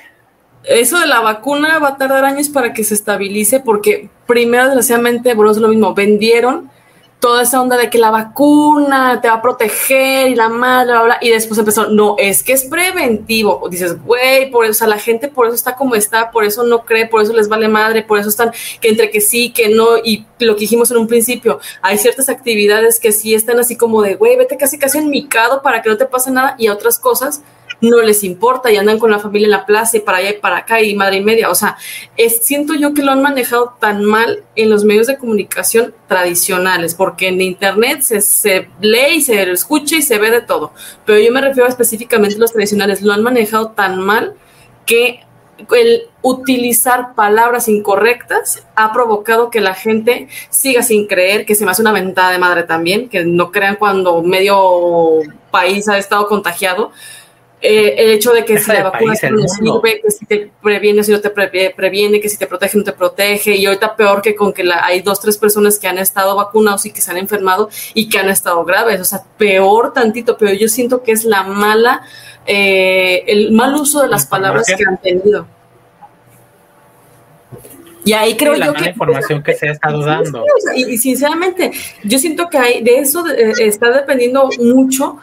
Eso 0.68 1.00
de 1.00 1.08
la 1.08 1.22
vacuna 1.22 1.80
va 1.80 1.90
a 1.90 1.98
tardar 1.98 2.26
años 2.26 2.50
para 2.50 2.74
que 2.74 2.84
se 2.84 2.94
estabilice 2.94 3.60
porque 3.60 4.10
primero 4.26 4.66
desgraciadamente, 4.66 5.32
es 5.32 5.58
lo 5.58 5.68
mismo, 5.68 5.94
vendieron 5.94 6.70
toda 7.20 7.42
esa 7.42 7.60
onda 7.60 7.78
de 7.78 7.90
que 7.90 7.98
la 7.98 8.12
vacuna 8.12 9.20
te 9.22 9.28
va 9.28 9.36
a 9.36 9.42
proteger 9.42 10.28
y 10.28 10.36
la 10.36 10.50
madre, 10.50 10.94
bla, 11.04 11.18
y 11.20 11.30
después 11.30 11.58
empezó, 11.58 11.88
no, 11.88 12.16
es 12.20 12.44
que 12.44 12.54
es 12.54 12.66
preventivo. 12.66 13.60
O 13.60 13.70
dices, 13.70 14.02
güey, 14.04 14.52
por 14.52 14.66
eso, 14.66 14.72
o 14.72 14.76
sea, 14.76 14.88
la 14.88 15.00
gente 15.00 15.28
por 15.28 15.48
eso 15.48 15.56
está 15.56 15.76
como 15.76 15.96
está, 15.96 16.30
por 16.30 16.44
eso 16.44 16.64
no 16.64 16.86
cree, 16.86 17.08
por 17.08 17.22
eso 17.22 17.34
les 17.34 17.50
vale 17.50 17.68
madre, 17.68 18.04
por 18.04 18.20
eso 18.20 18.30
están 18.30 18.52
que 18.80 18.90
entre 18.90 19.10
que 19.10 19.22
sí, 19.22 19.52
que 19.52 19.70
no, 19.70 19.98
y 19.98 20.26
lo 20.40 20.56
que 20.56 20.62
dijimos 20.62 20.92
en 20.92 20.98
un 20.98 21.08
principio, 21.08 21.60
hay 21.82 21.98
ciertas 21.98 22.30
actividades 22.30 23.00
que 23.00 23.12
sí 23.12 23.34
están 23.34 23.60
así 23.60 23.76
como 23.76 24.04
de, 24.04 24.16
güey, 24.16 24.38
vete 24.38 24.58
casi 24.58 24.78
casi 24.78 25.00
en 25.00 25.10
micado 25.10 25.62
para 25.64 25.82
que 25.82 25.90
no 25.90 25.98
te 25.98 26.06
pase 26.06 26.30
nada, 26.30 26.56
y 26.60 26.70
otras 26.70 27.00
cosas 27.00 27.42
no 27.82 28.02
les 28.02 28.24
importa 28.24 28.72
y 28.72 28.78
andan 28.78 29.00
con 29.00 29.12
la 29.12 29.20
familia 29.20 29.46
en 29.46 29.52
la 29.52 29.66
plaza 29.66 29.98
y 29.98 30.00
para 30.02 30.20
allá 30.20 30.32
y 30.32 30.40
para 30.40 30.58
acá 30.58 30.82
y 30.82 30.96
madre 30.96 31.18
y 31.18 31.24
media. 31.24 31.50
O 31.50 31.56
sea, 31.56 31.78
es, 32.16 32.46
siento 32.46 32.74
yo 32.76 32.94
que 32.94 33.04
lo 33.04 33.12
han 33.12 33.22
manejado 33.22 33.76
tan 33.80 34.04
mal 34.04 34.44
en 34.56 34.70
los 34.70 34.84
medios 34.84 35.08
de 35.08 35.18
comunicación 35.18 35.94
tradicionales, 36.08 36.96
porque 36.96 37.28
en 37.28 37.42
Internet 37.42 38.02
se, 38.02 38.22
se 38.22 38.70
lee 38.82 39.16
y 39.16 39.22
se 39.22 39.52
escucha 39.52 39.96
y 39.96 40.02
se 40.02 40.18
ve 40.18 40.32
de 40.32 40.42
todo. 40.42 40.72
Pero 41.06 41.20
yo 41.20 41.32
me 41.32 41.42
refiero 41.42 41.68
específicamente 41.68 42.36
a 42.36 42.40
los 42.40 42.52
tradicionales, 42.52 43.02
lo 43.02 43.14
han 43.14 43.24
manejado 43.24 43.72
tan 43.72 44.02
mal 44.02 44.34
que 44.86 45.22
el 45.76 46.04
utilizar 46.22 47.16
palabras 47.16 47.68
incorrectas 47.68 48.64
ha 48.76 48.94
provocado 48.94 49.50
que 49.50 49.60
la 49.60 49.74
gente 49.74 50.28
siga 50.50 50.84
sin 50.84 51.08
creer, 51.08 51.46
que 51.46 51.56
se 51.56 51.66
me 51.66 51.72
hace 51.72 51.82
una 51.82 51.92
ventada 51.92 52.32
de 52.32 52.40
madre 52.40 52.64
también, 52.64 53.10
que 53.10 53.26
no 53.26 53.52
crean 53.52 53.76
cuando 53.76 54.22
medio 54.22 55.20
país 55.52 55.88
ha 55.88 55.98
estado 55.98 56.28
contagiado, 56.28 56.92
eh, 57.60 57.96
el 57.98 58.12
hecho 58.12 58.34
de 58.34 58.46
que 58.46 58.60
si 58.60 58.72
la 58.72 58.84
vacuna 58.84 59.14
no 59.32 59.48
sirve, 59.48 60.00
que 60.02 60.12
si 60.12 60.26
te 60.28 60.52
previene, 60.62 61.04
si 61.04 61.12
no 61.12 61.20
te 61.20 61.32
previene, 61.32 62.20
que 62.20 62.30
si 62.30 62.38
te 62.38 62.46
protege, 62.46 62.78
no 62.78 62.84
te 62.84 62.94
protege, 62.94 63.56
y 63.56 63.66
ahorita 63.66 63.96
peor 63.96 64.22
que 64.22 64.36
con 64.36 64.54
que 64.54 64.64
la, 64.64 64.86
hay 64.86 65.02
dos, 65.02 65.20
tres 65.20 65.38
personas 65.38 65.80
que 65.80 65.88
han 65.88 65.98
estado 65.98 66.36
vacunados 66.36 66.86
y 66.86 66.92
que 66.92 67.02
se 67.02 67.10
han 67.10 67.18
enfermado 67.18 67.70
y 67.96 68.10
que 68.10 68.20
han 68.20 68.30
estado 68.30 68.64
graves, 68.64 69.02
o 69.02 69.06
sea, 69.06 69.24
peor 69.38 69.92
tantito, 69.92 70.38
pero 70.38 70.54
yo 70.54 70.68
siento 70.68 71.02
que 71.02 71.14
es 71.14 71.26
la 71.26 71.44
mala, 71.44 72.04
eh, 72.46 73.24
el 73.26 73.52
mal 73.52 73.74
uso 73.74 74.04
de 74.04 74.08
las 74.08 74.28
palabras 74.28 74.68
que 74.68 74.84
han 74.88 75.02
tenido. 75.02 75.48
Y 78.06 78.14
ahí 78.14 78.38
creo 78.38 78.56
yo 78.56 78.74
que... 78.74 78.82
La 78.84 78.90
información 78.90 79.44
que 79.44 79.54
se 79.54 79.68
ha 79.68 79.72
estado 79.72 80.06
dando. 80.06 80.46
y, 80.76 80.98
sinceramente, 80.98 81.72
yo 82.04 82.20
siento 82.20 82.48
que 82.50 82.58
hay, 82.58 82.84
de 82.84 83.00
eso 83.00 83.28
eh, 83.28 83.54
está 83.58 83.92
dependiendo 83.92 84.48
mucho 84.60 85.18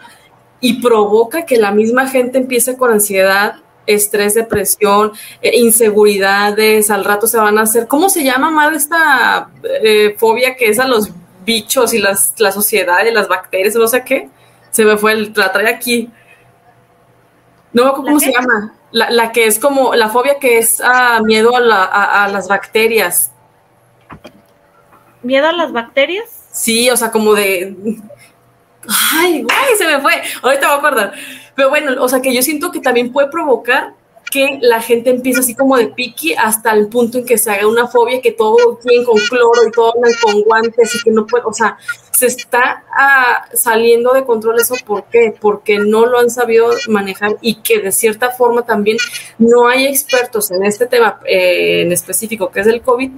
y 0.64 0.80
provoca 0.80 1.44
que 1.44 1.58
la 1.58 1.72
misma 1.72 2.08
gente 2.08 2.38
empiece 2.38 2.78
con 2.78 2.90
ansiedad, 2.90 3.56
estrés, 3.86 4.32
depresión, 4.32 5.12
eh, 5.42 5.58
inseguridades, 5.58 6.90
al 6.90 7.04
rato 7.04 7.26
se 7.26 7.36
van 7.36 7.58
a 7.58 7.62
hacer, 7.64 7.86
¿cómo 7.86 8.08
se 8.08 8.24
llama 8.24 8.50
más 8.50 8.74
esta 8.74 9.50
eh, 9.62 10.16
fobia 10.16 10.56
que 10.56 10.70
es 10.70 10.78
a 10.78 10.86
los 10.86 11.10
bichos 11.44 11.92
y 11.92 11.98
las, 11.98 12.32
la 12.40 12.50
sociedad 12.50 13.04
y 13.04 13.12
las 13.12 13.28
bacterias, 13.28 13.74
no 13.74 13.86
sé 13.86 14.04
qué? 14.04 14.30
Se 14.70 14.86
me 14.86 14.96
fue, 14.96 15.12
el, 15.12 15.34
la 15.36 15.52
trae 15.52 15.68
aquí. 15.68 16.10
No 17.74 17.92
cómo 17.92 18.18
se 18.18 18.32
llama. 18.32 18.72
La, 18.90 19.32
que 19.32 19.44
es 19.44 19.58
como, 19.58 19.94
la 19.94 20.08
fobia 20.08 20.38
que 20.38 20.56
es 20.56 20.80
ah, 20.82 21.20
miedo 21.22 21.54
a, 21.54 21.60
la, 21.60 21.84
a 21.84 22.28
las 22.28 22.48
bacterias. 22.48 23.32
¿Miedo 25.22 25.46
a 25.46 25.52
las 25.52 25.72
bacterias? 25.72 26.44
Sí, 26.52 26.88
o 26.88 26.96
sea, 26.96 27.10
como 27.10 27.34
de 27.34 27.76
Ay, 29.12 29.42
güey, 29.42 29.76
se 29.78 29.86
me 29.86 30.00
fue. 30.00 30.12
Ahorita 30.42 30.66
voy 30.66 30.76
a 30.76 30.78
acordar. 30.78 31.12
Pero 31.54 31.68
bueno, 31.70 32.02
o 32.02 32.08
sea 32.08 32.20
que 32.20 32.34
yo 32.34 32.42
siento 32.42 32.70
que 32.70 32.80
también 32.80 33.12
puede 33.12 33.28
provocar 33.28 33.94
que 34.30 34.58
la 34.60 34.80
gente 34.80 35.10
empieza 35.10 35.40
así 35.40 35.54
como 35.54 35.76
de 35.76 35.86
piqui 35.86 36.34
hasta 36.34 36.72
el 36.72 36.88
punto 36.88 37.18
en 37.18 37.24
que 37.24 37.38
se 37.38 37.52
haga 37.52 37.68
una 37.68 37.86
fobia, 37.86 38.20
que 38.20 38.32
todo 38.32 38.80
tienen 38.82 39.04
con 39.04 39.16
cloro 39.16 39.66
y 39.66 39.70
todo 39.70 39.94
andan 39.94 40.12
con 40.20 40.42
guantes 40.42 40.94
y 40.94 41.02
que 41.04 41.10
no 41.12 41.24
puede, 41.24 41.44
o 41.44 41.52
sea, 41.52 41.78
se 42.10 42.26
está 42.26 42.84
ah, 42.96 43.46
saliendo 43.52 44.12
de 44.12 44.24
control 44.24 44.58
eso. 44.58 44.74
¿Por 44.84 45.04
qué? 45.04 45.34
Porque 45.38 45.78
no 45.78 46.06
lo 46.06 46.18
han 46.18 46.30
sabido 46.30 46.70
manejar 46.88 47.36
y 47.40 47.56
que 47.56 47.80
de 47.80 47.92
cierta 47.92 48.30
forma 48.30 48.62
también 48.62 48.98
no 49.38 49.68
hay 49.68 49.86
expertos 49.86 50.50
en 50.50 50.64
este 50.64 50.86
tema 50.86 51.20
eh, 51.24 51.82
en 51.82 51.92
específico, 51.92 52.50
que 52.50 52.60
es 52.60 52.66
el 52.66 52.82
COVID, 52.82 53.12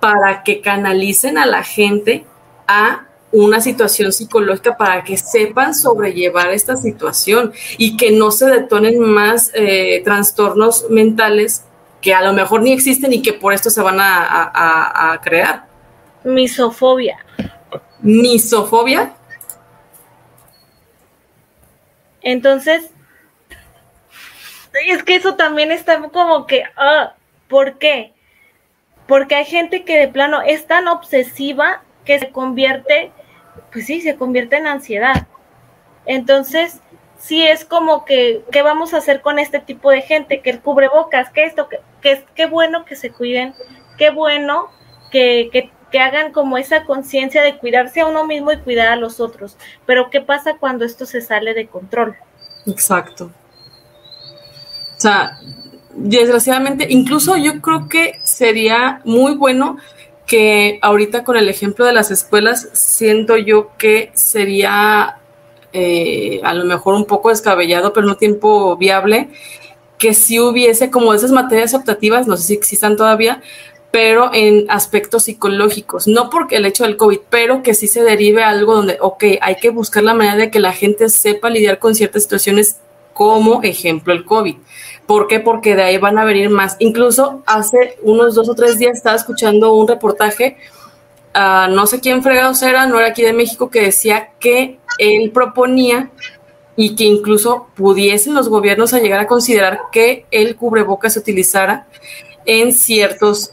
para 0.00 0.42
que 0.42 0.60
canalicen 0.60 1.38
a 1.38 1.46
la 1.46 1.62
gente 1.64 2.24
a 2.66 3.08
una 3.32 3.60
situación 3.60 4.12
psicológica 4.12 4.76
para 4.76 5.02
que 5.02 5.16
sepan 5.16 5.74
sobrellevar 5.74 6.50
esta 6.50 6.76
situación 6.76 7.52
y 7.78 7.96
que 7.96 8.12
no 8.12 8.30
se 8.30 8.46
detonen 8.46 9.00
más 9.00 9.50
eh, 9.54 10.02
trastornos 10.04 10.86
mentales 10.90 11.64
que 12.00 12.12
a 12.14 12.22
lo 12.22 12.32
mejor 12.32 12.62
ni 12.62 12.72
existen 12.72 13.12
y 13.12 13.22
que 13.22 13.32
por 13.32 13.54
esto 13.54 13.70
se 13.70 13.80
van 13.80 13.98
a, 14.00 15.12
a 15.12 15.20
crear. 15.20 15.64
Misofobia. 16.24 17.18
¿Misofobia? 18.00 19.14
Entonces, 22.22 22.90
es 24.72 25.02
que 25.02 25.16
eso 25.16 25.34
también 25.34 25.70
está 25.72 26.00
como 26.10 26.46
que, 26.46 26.64
ah, 26.76 27.14
¿por 27.48 27.78
qué? 27.78 28.12
Porque 29.06 29.34
hay 29.34 29.44
gente 29.44 29.84
que 29.84 29.98
de 29.98 30.08
plano 30.08 30.40
es 30.42 30.66
tan 30.66 30.88
obsesiva 30.88 31.82
que 32.04 32.18
se 32.18 32.30
convierte 32.30 33.12
pues 33.72 33.86
sí, 33.86 34.00
se 34.00 34.16
convierte 34.16 34.56
en 34.56 34.66
ansiedad. 34.66 35.26
Entonces, 36.04 36.80
sí 37.18 37.42
es 37.42 37.64
como 37.64 38.04
que, 38.04 38.44
¿qué 38.50 38.62
vamos 38.62 38.94
a 38.94 38.98
hacer 38.98 39.20
con 39.20 39.38
este 39.38 39.60
tipo 39.60 39.90
de 39.90 40.02
gente? 40.02 40.40
Que 40.40 40.50
el 40.50 40.60
cubrebocas, 40.60 41.30
que 41.30 41.44
esto, 41.44 41.68
que, 41.68 41.78
que 42.00 42.24
qué 42.34 42.46
bueno 42.46 42.84
que 42.84 42.96
se 42.96 43.10
cuiden, 43.10 43.54
qué 43.96 44.10
bueno 44.10 44.68
que, 45.10 45.48
que, 45.52 45.70
que 45.90 46.00
hagan 46.00 46.32
como 46.32 46.58
esa 46.58 46.84
conciencia 46.84 47.42
de 47.42 47.58
cuidarse 47.58 48.00
a 48.00 48.06
uno 48.06 48.26
mismo 48.26 48.50
y 48.52 48.58
cuidar 48.58 48.88
a 48.88 48.96
los 48.96 49.20
otros. 49.20 49.56
Pero 49.86 50.10
¿qué 50.10 50.20
pasa 50.20 50.56
cuando 50.58 50.84
esto 50.84 51.06
se 51.06 51.20
sale 51.20 51.54
de 51.54 51.68
control? 51.68 52.16
Exacto. 52.66 53.30
O 54.96 55.00
sea, 55.00 55.38
desgraciadamente, 55.94 56.86
incluso 56.90 57.36
yo 57.36 57.60
creo 57.60 57.88
que 57.88 58.20
sería 58.24 59.00
muy 59.04 59.34
bueno 59.34 59.76
que 60.32 60.78
ahorita 60.80 61.24
con 61.24 61.36
el 61.36 61.50
ejemplo 61.50 61.84
de 61.84 61.92
las 61.92 62.10
escuelas, 62.10 62.70
siento 62.72 63.36
yo 63.36 63.68
que 63.76 64.10
sería 64.14 65.18
eh, 65.74 66.40
a 66.42 66.54
lo 66.54 66.64
mejor 66.64 66.94
un 66.94 67.04
poco 67.04 67.28
descabellado, 67.28 67.92
pero 67.92 68.06
no 68.06 68.16
tiempo 68.16 68.78
viable, 68.78 69.28
que 69.98 70.14
si 70.14 70.40
hubiese 70.40 70.90
como 70.90 71.12
esas 71.12 71.32
materias 71.32 71.74
optativas, 71.74 72.26
no 72.26 72.38
sé 72.38 72.44
si 72.44 72.54
existan 72.54 72.96
todavía, 72.96 73.42
pero 73.90 74.30
en 74.32 74.70
aspectos 74.70 75.24
psicológicos, 75.24 76.08
no 76.08 76.30
porque 76.30 76.56
el 76.56 76.64
hecho 76.64 76.84
del 76.84 76.96
COVID, 76.96 77.18
pero 77.28 77.62
que 77.62 77.74
sí 77.74 77.86
se 77.86 78.02
derive 78.02 78.42
algo 78.42 78.76
donde, 78.76 78.96
ok, 79.02 79.24
hay 79.38 79.56
que 79.56 79.68
buscar 79.68 80.02
la 80.02 80.14
manera 80.14 80.36
de 80.36 80.50
que 80.50 80.60
la 80.60 80.72
gente 80.72 81.10
sepa 81.10 81.50
lidiar 81.50 81.78
con 81.78 81.94
ciertas 81.94 82.22
situaciones 82.22 82.78
como 83.12 83.62
ejemplo 83.62 84.14
el 84.14 84.24
COVID. 84.24 84.56
¿Por 85.06 85.26
qué? 85.26 85.40
Porque 85.40 85.74
de 85.74 85.82
ahí 85.82 85.98
van 85.98 86.18
a 86.18 86.24
venir 86.24 86.48
más. 86.50 86.76
Incluso 86.78 87.42
hace 87.46 87.96
unos 88.02 88.34
dos 88.34 88.48
o 88.48 88.54
tres 88.54 88.78
días 88.78 88.96
estaba 88.96 89.16
escuchando 89.16 89.74
un 89.74 89.88
reportaje, 89.88 90.56
no 91.34 91.86
sé 91.86 92.00
quién 92.00 92.22
fregados 92.22 92.62
era, 92.62 92.86
no 92.86 92.98
era 92.98 93.08
aquí 93.08 93.22
de 93.22 93.32
México, 93.32 93.70
que 93.70 93.82
decía 93.82 94.30
que 94.38 94.78
él 94.98 95.30
proponía 95.30 96.10
y 96.76 96.94
que 96.94 97.04
incluso 97.04 97.68
pudiesen 97.74 98.34
los 98.34 98.48
gobiernos 98.48 98.92
llegar 98.92 99.20
a 99.20 99.26
considerar 99.26 99.80
que 99.90 100.24
el 100.30 100.56
cubrebocas 100.56 101.14
se 101.14 101.18
utilizara 101.18 101.86
en 102.44 102.72
ciertos 102.72 103.52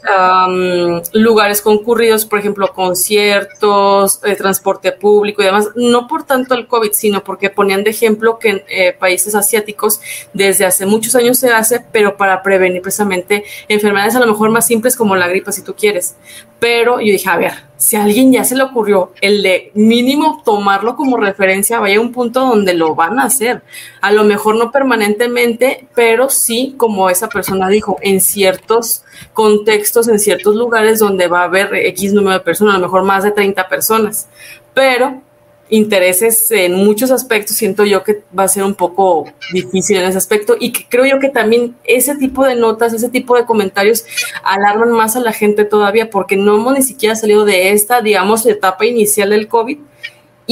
lugares 1.12 1.62
concurridos, 1.62 2.26
por 2.26 2.38
ejemplo, 2.38 2.72
conciertos, 2.72 4.20
eh, 4.24 4.34
transporte 4.34 4.92
público 4.92 5.42
y 5.42 5.46
demás, 5.46 5.68
no 5.76 6.06
por 6.06 6.24
tanto 6.24 6.54
el 6.54 6.66
COVID, 6.66 6.92
sino 6.92 7.22
porque 7.22 7.50
ponían 7.50 7.84
de 7.84 7.90
ejemplo 7.90 8.38
que 8.38 8.48
en 8.48 8.62
eh, 8.68 8.92
países 8.92 9.34
asiáticos 9.34 10.00
desde 10.32 10.64
hace 10.64 10.86
muchos 10.86 11.14
años 11.14 11.38
se 11.38 11.50
hace, 11.50 11.84
pero 11.92 12.16
para 12.16 12.42
prevenir 12.42 12.82
precisamente 12.82 13.44
enfermedades 13.68 14.16
a 14.16 14.20
lo 14.20 14.26
mejor 14.26 14.50
más 14.50 14.66
simples 14.66 14.96
como 14.96 15.16
la 15.16 15.28
gripa, 15.28 15.52
si 15.52 15.62
tú 15.62 15.74
quieres. 15.74 16.16
Pero 16.60 17.00
yo 17.00 17.06
dije, 17.06 17.28
a 17.28 17.38
ver, 17.38 17.54
si 17.78 17.96
a 17.96 18.04
alguien 18.04 18.30
ya 18.30 18.44
se 18.44 18.54
le 18.54 18.62
ocurrió 18.62 19.12
el 19.22 19.42
de 19.42 19.70
mínimo 19.74 20.42
tomarlo 20.44 20.94
como 20.94 21.16
referencia, 21.16 21.80
vaya 21.80 21.96
a 21.96 22.00
un 22.00 22.12
punto 22.12 22.40
donde 22.40 22.74
lo 22.74 22.94
van 22.94 23.18
a 23.18 23.24
hacer. 23.24 23.62
A 24.02 24.12
lo 24.12 24.22
mejor 24.24 24.56
no 24.56 24.70
permanentemente, 24.70 25.88
pero 25.94 26.28
sí, 26.28 26.74
como 26.76 27.08
esa 27.08 27.30
persona 27.30 27.68
dijo, 27.70 27.96
en 28.02 28.20
ciertos 28.20 29.02
contextos, 29.32 30.08
en 30.08 30.18
ciertos 30.18 30.54
lugares 30.54 30.98
donde 30.98 31.28
va 31.28 31.40
a 31.40 31.44
haber 31.44 31.74
X 31.74 32.12
número 32.12 32.38
de 32.38 32.44
personas, 32.44 32.74
a 32.74 32.78
lo 32.78 32.86
mejor 32.86 33.04
más 33.04 33.24
de 33.24 33.30
30 33.30 33.66
personas. 33.70 34.28
Pero 34.74 35.22
intereses 35.70 36.50
en 36.50 36.74
muchos 36.74 37.10
aspectos, 37.10 37.56
siento 37.56 37.84
yo 37.84 38.02
que 38.04 38.22
va 38.36 38.44
a 38.44 38.48
ser 38.48 38.64
un 38.64 38.74
poco 38.74 39.26
difícil 39.52 39.96
en 39.96 40.04
ese 40.04 40.18
aspecto 40.18 40.56
y 40.58 40.72
que 40.72 40.86
creo 40.88 41.06
yo 41.06 41.18
que 41.18 41.28
también 41.28 41.76
ese 41.84 42.16
tipo 42.16 42.44
de 42.44 42.56
notas, 42.56 42.92
ese 42.92 43.08
tipo 43.08 43.36
de 43.36 43.46
comentarios 43.46 44.04
alarman 44.42 44.90
más 44.90 45.16
a 45.16 45.20
la 45.20 45.32
gente 45.32 45.64
todavía 45.64 46.10
porque 46.10 46.36
no 46.36 46.56
hemos 46.56 46.74
ni 46.74 46.82
siquiera 46.82 47.14
salido 47.14 47.44
de 47.44 47.70
esta, 47.70 48.02
digamos, 48.02 48.44
etapa 48.46 48.84
inicial 48.84 49.30
del 49.30 49.48
COVID 49.48 49.78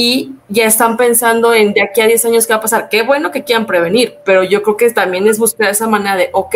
y 0.01 0.31
ya 0.47 0.65
están 0.65 0.95
pensando 0.95 1.53
en 1.53 1.73
de 1.73 1.81
aquí 1.81 1.99
a 1.99 2.07
10 2.07 2.23
años 2.23 2.47
qué 2.47 2.53
va 2.53 2.59
a 2.59 2.61
pasar. 2.61 2.87
Qué 2.87 3.01
bueno 3.01 3.31
que 3.31 3.43
quieran 3.43 3.65
prevenir, 3.65 4.15
pero 4.23 4.45
yo 4.45 4.63
creo 4.63 4.77
que 4.77 4.89
también 4.91 5.27
es 5.27 5.37
buscar 5.37 5.69
esa 5.69 5.89
manera 5.89 6.15
de, 6.15 6.29
ok, 6.31 6.55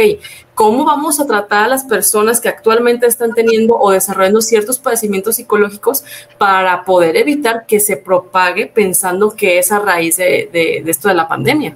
¿cómo 0.55 0.85
vamos 0.85 1.19
a 1.19 1.27
tratar 1.27 1.65
a 1.65 1.67
las 1.67 1.83
personas 1.83 2.39
que 2.39 2.47
actualmente 2.47 3.05
están 3.05 3.33
teniendo 3.33 3.75
o 3.75 3.91
desarrollando 3.91 4.39
ciertos 4.39 4.79
padecimientos 4.79 5.35
psicológicos 5.35 6.05
para 6.37 6.85
poder 6.85 7.17
evitar 7.17 7.65
que 7.65 7.81
se 7.81 7.97
propague 7.97 8.67
pensando 8.67 9.35
que 9.35 9.59
es 9.59 9.73
a 9.73 9.79
raíz 9.79 10.15
de, 10.15 10.47
de, 10.49 10.89
esto 10.89 11.09
de 11.09 11.15
la 11.15 11.27
pandemia? 11.27 11.75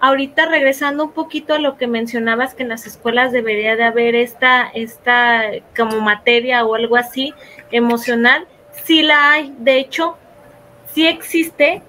Ahorita 0.00 0.46
regresando 0.46 1.04
un 1.04 1.12
poquito 1.12 1.52
a 1.52 1.58
lo 1.58 1.76
que 1.76 1.86
mencionabas 1.86 2.54
que 2.54 2.62
en 2.62 2.70
las 2.70 2.86
escuelas 2.86 3.30
debería 3.30 3.76
de 3.76 3.84
haber 3.84 4.14
esta, 4.14 4.70
esta 4.72 5.42
como 5.76 6.00
materia 6.00 6.64
o 6.64 6.74
algo 6.74 6.96
así 6.96 7.34
emocional, 7.70 8.46
sí 8.86 9.02
la 9.02 9.32
hay. 9.32 9.54
De 9.58 9.76
hecho, 9.76 10.16
sí 10.94 11.06
existe 11.06 11.82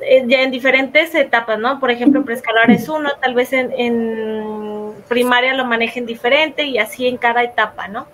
eh, 0.00 0.24
ya 0.26 0.42
en 0.42 0.50
diferentes 0.50 1.14
etapas, 1.14 1.58
¿no? 1.58 1.80
Por 1.80 1.90
ejemplo, 1.90 2.24
preescolar 2.24 2.70
es 2.70 2.88
uno, 2.88 3.10
tal 3.20 3.34
vez 3.34 3.52
en, 3.52 4.92
primaria 5.08 5.54
lo 5.54 5.64
manejen 5.64 6.06
diferente 6.06 6.64
y 6.64 6.78
así 6.78 7.06
en 7.06 7.16
cada 7.16 7.42
etapa, 7.42 7.88
¿no? 7.88 8.06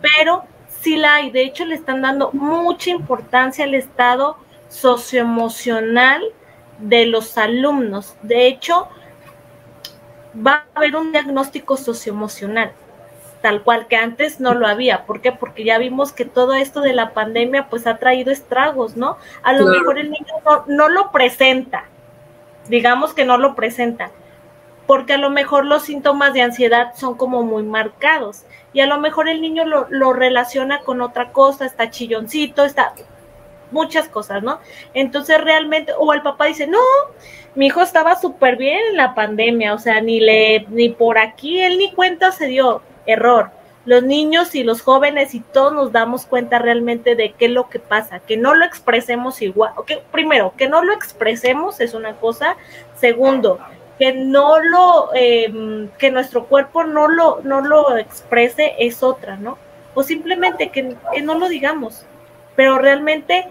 Pero 0.00 0.44
sí 0.80 0.96
la 0.96 1.16
hay, 1.16 1.30
de 1.30 1.42
hecho 1.42 1.64
le 1.64 1.74
están 1.74 2.02
dando 2.02 2.30
mucha 2.32 2.90
importancia 2.90 3.64
al 3.64 3.74
estado 3.74 4.36
socioemocional 4.68 6.22
de 6.78 7.06
los 7.06 7.38
alumnos. 7.38 8.14
De 8.22 8.46
hecho, 8.46 8.88
va 10.34 10.66
a 10.74 10.78
haber 10.78 10.96
un 10.96 11.12
diagnóstico 11.12 11.76
socioemocional 11.76 12.72
tal 13.42 13.62
cual 13.62 13.88
que 13.88 13.96
antes 13.96 14.40
no 14.40 14.54
lo 14.54 14.66
había. 14.66 15.04
¿Por 15.04 15.20
qué? 15.20 15.32
Porque 15.32 15.64
ya 15.64 15.76
vimos 15.76 16.12
que 16.12 16.24
todo 16.24 16.54
esto 16.54 16.80
de 16.80 16.94
la 16.94 17.12
pandemia 17.12 17.68
pues 17.68 17.86
ha 17.86 17.98
traído 17.98 18.30
estragos, 18.30 18.96
¿no? 18.96 19.18
A 19.42 19.52
lo 19.52 19.66
mejor 19.66 19.98
el 19.98 20.10
niño 20.10 20.34
no, 20.66 20.88
lo 20.88 21.10
presenta, 21.10 21.84
digamos 22.68 23.12
que 23.12 23.24
no 23.24 23.36
lo 23.36 23.54
presenta, 23.54 24.10
porque 24.86 25.12
a 25.12 25.18
lo 25.18 25.28
mejor 25.28 25.66
los 25.66 25.82
síntomas 25.82 26.32
de 26.32 26.42
ansiedad 26.42 26.94
son 26.94 27.16
como 27.16 27.42
muy 27.42 27.64
marcados 27.64 28.44
y 28.72 28.80
a 28.80 28.86
lo 28.86 28.98
mejor 28.98 29.28
el 29.28 29.42
niño 29.42 29.64
lo, 29.66 29.86
lo 29.90 30.12
relaciona 30.12 30.80
con 30.80 31.02
otra 31.02 31.32
cosa, 31.32 31.66
está 31.66 31.90
chilloncito, 31.90 32.64
está 32.64 32.94
muchas 33.72 34.08
cosas, 34.08 34.42
¿no? 34.42 34.60
Entonces 34.94 35.40
realmente, 35.40 35.92
o 35.98 36.12
el 36.12 36.22
papá 36.22 36.46
dice, 36.46 36.66
no, 36.66 36.78
mi 37.54 37.66
hijo 37.66 37.82
estaba 37.82 38.20
súper 38.20 38.56
bien 38.56 38.78
en 38.90 38.96
la 38.96 39.14
pandemia, 39.14 39.74
o 39.74 39.78
sea, 39.78 40.00
ni 40.00 40.20
le, 40.20 40.66
ni 40.68 40.90
por 40.90 41.18
aquí, 41.18 41.60
él 41.60 41.78
ni 41.78 41.92
cuenta 41.92 42.30
se 42.30 42.46
dio, 42.46 42.82
error. 43.06 43.50
Los 43.84 44.04
niños 44.04 44.54
y 44.54 44.62
los 44.62 44.80
jóvenes 44.80 45.34
y 45.34 45.40
todos 45.40 45.72
nos 45.72 45.90
damos 45.90 46.26
cuenta 46.26 46.60
realmente 46.60 47.16
de 47.16 47.32
qué 47.32 47.46
es 47.46 47.50
lo 47.50 47.68
que 47.68 47.80
pasa, 47.80 48.20
que 48.20 48.36
no 48.36 48.54
lo 48.54 48.64
expresemos 48.64 49.42
igual. 49.42 49.72
Primero, 50.12 50.54
que 50.56 50.68
no 50.68 50.84
lo 50.84 50.92
expresemos 50.92 51.80
es 51.80 51.94
una 51.94 52.14
cosa. 52.14 52.56
Segundo, 52.94 53.58
que 53.98 54.12
no 54.12 54.60
lo, 54.60 55.10
eh, 55.14 55.88
que 55.98 56.10
nuestro 56.12 56.46
cuerpo 56.46 56.84
no 56.84 57.08
lo, 57.08 57.40
no 57.42 57.60
lo 57.60 57.96
exprese 57.96 58.74
es 58.78 59.02
otra, 59.02 59.36
¿no? 59.36 59.58
O 59.94 60.04
simplemente 60.04 60.70
que 60.70 60.96
no 61.22 61.34
lo 61.34 61.48
digamos. 61.48 62.06
Pero 62.54 62.78
realmente 62.78 63.48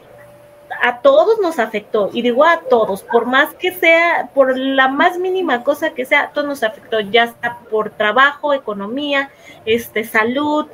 a 0.81 0.99
todos 0.99 1.39
nos 1.41 1.59
afectó, 1.59 2.09
y 2.13 2.21
digo 2.21 2.45
a 2.45 2.61
todos, 2.61 3.03
por 3.03 3.25
más 3.25 3.53
que 3.55 3.73
sea, 3.73 4.29
por 4.33 4.57
la 4.57 4.87
más 4.87 5.17
mínima 5.17 5.63
cosa 5.63 5.91
que 5.91 6.05
sea, 6.05 6.21
a 6.21 6.29
todos 6.29 6.47
nos 6.47 6.63
afectó, 6.63 6.99
ya 6.99 7.27
sea 7.27 7.59
por 7.69 7.91
trabajo, 7.91 8.53
economía, 8.53 9.29
este, 9.65 10.03
salud, 10.03 10.67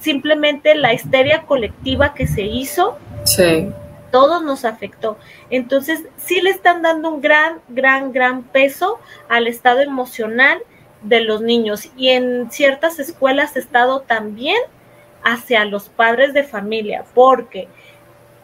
simplemente 0.00 0.74
la 0.74 0.92
histeria 0.92 1.42
colectiva 1.42 2.14
que 2.14 2.26
se 2.26 2.42
hizo, 2.42 2.98
sí. 3.24 3.70
todos 4.10 4.42
nos 4.42 4.64
afectó. 4.64 5.16
Entonces, 5.50 6.02
sí 6.16 6.40
le 6.40 6.50
están 6.50 6.82
dando 6.82 7.10
un 7.10 7.20
gran, 7.20 7.60
gran, 7.68 8.12
gran 8.12 8.42
peso 8.42 8.98
al 9.28 9.46
estado 9.46 9.80
emocional 9.80 10.58
de 11.02 11.20
los 11.20 11.40
niños 11.40 11.88
y 11.96 12.10
en 12.10 12.50
ciertas 12.50 12.98
escuelas 12.98 13.56
he 13.56 13.60
estado 13.60 14.00
también 14.00 14.58
hacia 15.22 15.64
los 15.64 15.88
padres 15.88 16.34
de 16.34 16.44
familia, 16.44 17.04
porque 17.14 17.68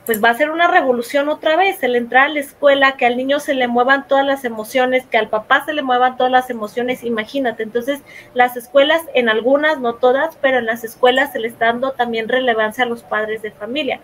pues 0.06 0.22
va 0.22 0.30
a 0.30 0.34
ser 0.34 0.50
una 0.50 0.68
revolución 0.68 1.28
otra 1.28 1.56
vez, 1.56 1.82
el 1.82 1.96
entrar 1.96 2.26
a 2.26 2.28
la 2.28 2.38
escuela, 2.38 2.96
que 2.96 3.06
al 3.06 3.16
niño 3.16 3.40
se 3.40 3.54
le 3.54 3.66
muevan 3.66 4.06
todas 4.06 4.24
las 4.24 4.44
emociones, 4.44 5.04
que 5.04 5.18
al 5.18 5.28
papá 5.28 5.64
se 5.64 5.72
le 5.72 5.82
muevan 5.82 6.16
todas 6.16 6.30
las 6.30 6.48
emociones, 6.48 7.02
imagínate. 7.02 7.64
Entonces, 7.64 8.00
las 8.32 8.56
escuelas, 8.56 9.02
en 9.14 9.28
algunas, 9.28 9.80
no 9.80 9.96
todas, 9.96 10.36
pero 10.40 10.58
en 10.58 10.66
las 10.66 10.84
escuelas 10.84 11.32
se 11.32 11.40
le 11.40 11.48
está 11.48 11.66
dando 11.66 11.90
también 11.90 12.28
relevancia 12.28 12.84
a 12.84 12.86
los 12.86 13.02
padres 13.02 13.42
de 13.42 13.50
familia, 13.50 13.98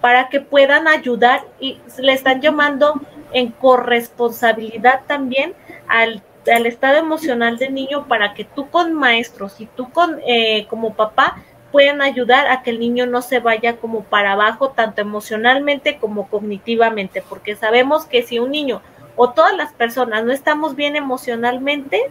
para 0.00 0.28
que 0.28 0.40
puedan 0.40 0.88
ayudar 0.88 1.44
y 1.60 1.78
le 1.98 2.12
están 2.12 2.40
llamando 2.40 3.00
en 3.32 3.52
corresponsabilidad 3.52 5.02
también 5.06 5.54
al, 5.86 6.20
al 6.52 6.66
estado 6.66 6.96
emocional 6.96 7.58
del 7.58 7.74
niño 7.74 8.08
para 8.08 8.34
que 8.34 8.44
tú 8.44 8.68
con 8.70 8.92
maestros 8.92 9.60
y 9.60 9.66
tú 9.66 9.90
con 9.92 10.20
eh, 10.26 10.66
como 10.68 10.94
papá 10.94 11.36
pueden 11.72 12.02
ayudar 12.02 12.48
a 12.48 12.62
que 12.62 12.70
el 12.70 12.80
niño 12.80 13.06
no 13.06 13.22
se 13.22 13.38
vaya 13.38 13.76
como 13.76 14.02
para 14.04 14.32
abajo, 14.32 14.70
tanto 14.70 15.00
emocionalmente 15.00 15.98
como 15.98 16.28
cognitivamente, 16.28 17.22
porque 17.28 17.56
sabemos 17.56 18.06
que 18.06 18.22
si 18.22 18.38
un 18.38 18.50
niño 18.50 18.82
o 19.16 19.30
todas 19.30 19.56
las 19.56 19.72
personas 19.72 20.24
no 20.24 20.32
estamos 20.32 20.74
bien 20.74 20.96
emocionalmente, 20.96 22.10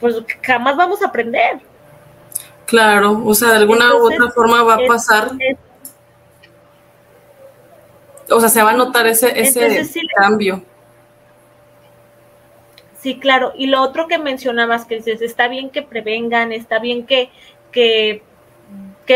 pues 0.00 0.16
jamás 0.42 0.76
vamos 0.76 1.02
a 1.02 1.06
aprender. 1.06 1.60
Claro, 2.66 3.22
o 3.24 3.34
sea, 3.34 3.50
de 3.50 3.56
alguna 3.56 3.94
u 3.94 4.06
otra 4.06 4.30
forma 4.30 4.62
va 4.62 4.74
a 4.74 4.86
pasar. 4.86 5.30
o 8.30 8.40
sea, 8.40 8.48
se 8.48 8.62
va 8.62 8.70
a 8.70 8.76
notar 8.76 9.06
ese, 9.06 9.38
ese 9.38 10.00
cambio. 10.16 10.62
Sí, 12.98 13.18
claro. 13.18 13.52
Y 13.56 13.66
lo 13.66 13.82
otro 13.82 14.06
que 14.06 14.16
mencionabas, 14.16 14.84
que 14.86 14.96
dices, 14.96 15.22
está 15.22 15.48
bien 15.48 15.70
que 15.70 15.82
prevengan, 15.82 16.52
está 16.52 16.78
bien 16.78 17.04
que, 17.04 17.30
que 17.72 18.22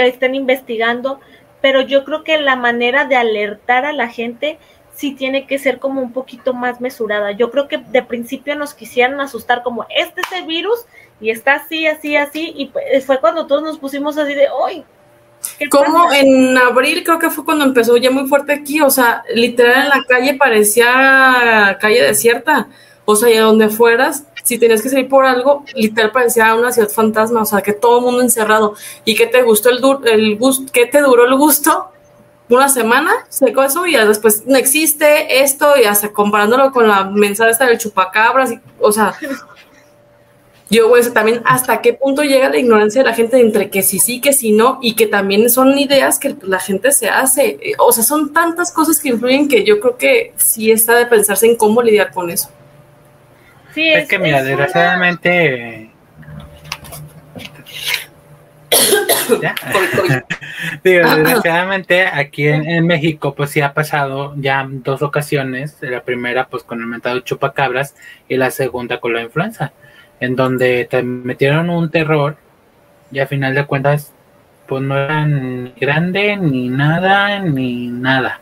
que 0.03 0.09
estén 0.09 0.35
investigando, 0.35 1.21
pero 1.61 1.81
yo 1.81 2.05
creo 2.05 2.25
que 2.25 2.39
la 2.39 2.57
manera 2.57 3.05
de 3.05 3.17
alertar 3.17 3.85
a 3.85 3.93
la 3.93 4.09
gente 4.09 4.59
sí 4.95 5.15
tiene 5.15 5.47
que 5.47 5.59
ser 5.59 5.79
como 5.79 6.01
un 6.01 6.13
poquito 6.13 6.55
más 6.55 6.81
mesurada. 6.81 7.33
Yo 7.33 7.51
creo 7.51 7.69
que 7.69 7.79
de 7.79 8.03
principio 8.03 8.57
nos 8.57 8.75
quisieran 8.75 9.21
asustar 9.21 9.63
como, 9.63 9.87
este 9.95 10.23
es 10.23 10.33
el 10.33 10.47
virus 10.47 10.87
y 11.21 11.31
está 11.31 11.55
así, 11.55 11.87
así, 11.87 12.17
así, 12.17 12.53
y 12.57 12.67
pues, 12.67 13.05
fue 13.05 13.21
cuando 13.21 13.47
todos 13.47 13.63
nos 13.63 13.79
pusimos 13.79 14.17
así 14.17 14.35
de, 14.35 14.49
¡ay! 14.67 14.85
Como 15.71 16.13
en 16.13 16.57
abril 16.57 17.05
creo 17.05 17.19
que 17.19 17.31
fue 17.31 17.45
cuando 17.45 17.65
empezó 17.65 17.97
ya 17.97 18.11
muy 18.11 18.27
fuerte 18.27 18.53
aquí, 18.53 18.81
o 18.81 18.91
sea, 18.91 19.23
literal 19.33 19.85
en 19.85 19.89
la 19.91 20.05
calle 20.09 20.35
parecía 20.35 21.79
calle 21.81 22.03
desierta, 22.03 22.69
o 23.05 23.15
sea, 23.17 23.43
donde 23.43 23.69
fueras 23.69 24.27
si 24.47 24.59
tenías 24.59 24.81
que 24.81 24.89
salir 24.89 25.09
por 25.09 25.27
algo, 25.27 25.65
literal 25.75 26.13
parecía 26.13 26.55
una 26.55 26.71
ciudad 26.71 26.89
fantasma, 26.89 27.43
o 27.43 27.45
sea, 27.45 27.63
que 27.63 27.73
todo 27.73 27.99
el 27.99 28.05
mundo 28.05 28.23
encerrado. 28.23 28.77
¿Y 29.05 29.17
qué 29.17 29.27
te 29.27 29.43
gustó 29.43 29.71
el, 29.71 29.81
el 30.05 30.37
gusto? 30.37 30.71
¿Qué 30.73 30.87
te 30.87 31.01
duró 31.01 31.25
el 31.25 31.35
gusto? 31.35 31.89
Una 32.49 32.69
semana, 32.69 33.11
seco 33.29 33.65
eso, 33.65 33.85
y 33.87 33.97
después 33.97 34.47
no 34.47 34.57
existe 34.57 35.43
esto, 35.43 35.77
y 35.77 35.85
hasta 35.85 36.13
comparándolo 36.13 36.71
con 36.71 36.87
la 36.87 37.07
mensaje 37.07 37.51
esta 37.51 37.67
del 37.67 37.79
chupacabras, 37.79 38.55
o 38.79 38.93
sea, 38.93 39.15
yo, 40.71 40.89
güey, 40.89 41.03
también 41.13 41.43
hasta 41.45 41.83
qué 41.83 41.95
punto 41.95 42.23
llega 42.23 42.49
la 42.49 42.59
ignorancia 42.59 43.03
de 43.03 43.09
la 43.09 43.17
gente 43.17 43.41
entre 43.41 43.69
que 43.69 43.83
sí, 43.83 43.99
sí, 43.99 44.21
que 44.21 44.33
sí, 44.33 44.53
no, 44.53 44.79
y 44.81 44.95
que 44.95 45.09
también 45.09 45.51
son 45.51 45.77
ideas 45.77 46.21
que 46.21 46.37
la 46.43 46.61
gente 46.61 46.93
se 46.93 47.09
hace. 47.09 47.59
O 47.79 47.91
sea, 47.91 48.05
son 48.05 48.33
tantas 48.33 48.73
cosas 48.73 49.01
que 49.01 49.09
influyen 49.09 49.49
que 49.49 49.65
yo 49.65 49.81
creo 49.81 49.97
que 49.97 50.33
sí 50.37 50.71
está 50.71 50.95
de 50.95 51.07
pensarse 51.07 51.47
en 51.47 51.57
cómo 51.57 51.83
lidiar 51.83 52.13
con 52.13 52.31
eso 52.31 52.49
es, 53.77 54.09
que 54.09 54.19
mira, 54.19 54.43
desgraciadamente... 54.43 55.91
desgraciadamente 60.83 62.07
aquí 62.07 62.47
en, 62.49 62.87
México 62.87 63.35
pues 63.35 63.51
sí 63.51 63.61
ha 63.61 63.75
pasado 63.75 64.35
ya 64.37 64.67
dos 64.69 65.03
ocasiones, 65.03 65.77
la 65.81 66.03
primera 66.03 66.47
pues 66.49 66.63
con 66.63 66.81
el 66.81 66.87
mentado 66.87 67.21
chupacabras 67.21 67.95
y 68.29 68.37
la 68.37 68.51
segunda 68.51 69.01
con 69.01 69.13
la 69.13 69.23
influenza, 69.23 69.73
en 70.21 70.37
donde 70.37 70.85
te 70.85 71.03
metieron 71.03 71.71
un 71.71 71.91
terror 71.91 72.37
y 73.11 73.19
a 73.19 73.27
final 73.27 73.55
de 73.55 73.67
cuentas 73.67 74.13
pues 74.67 74.83
no 74.83 74.99
eran 74.99 75.65
ni 75.65 75.73
grande 75.73 76.37
ni 76.37 76.69
nada 76.69 77.41
ni 77.41 77.89
nada. 77.89 78.41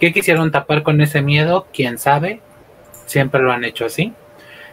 ¿Qué 0.00 0.12
quisieron 0.12 0.50
tapar 0.50 0.82
con 0.82 1.00
ese 1.00 1.22
miedo? 1.22 1.66
¿Quién 1.72 1.98
sabe? 1.98 2.40
Siempre 3.06 3.40
lo 3.40 3.52
han 3.52 3.64
hecho 3.64 3.86
así. 3.86 4.12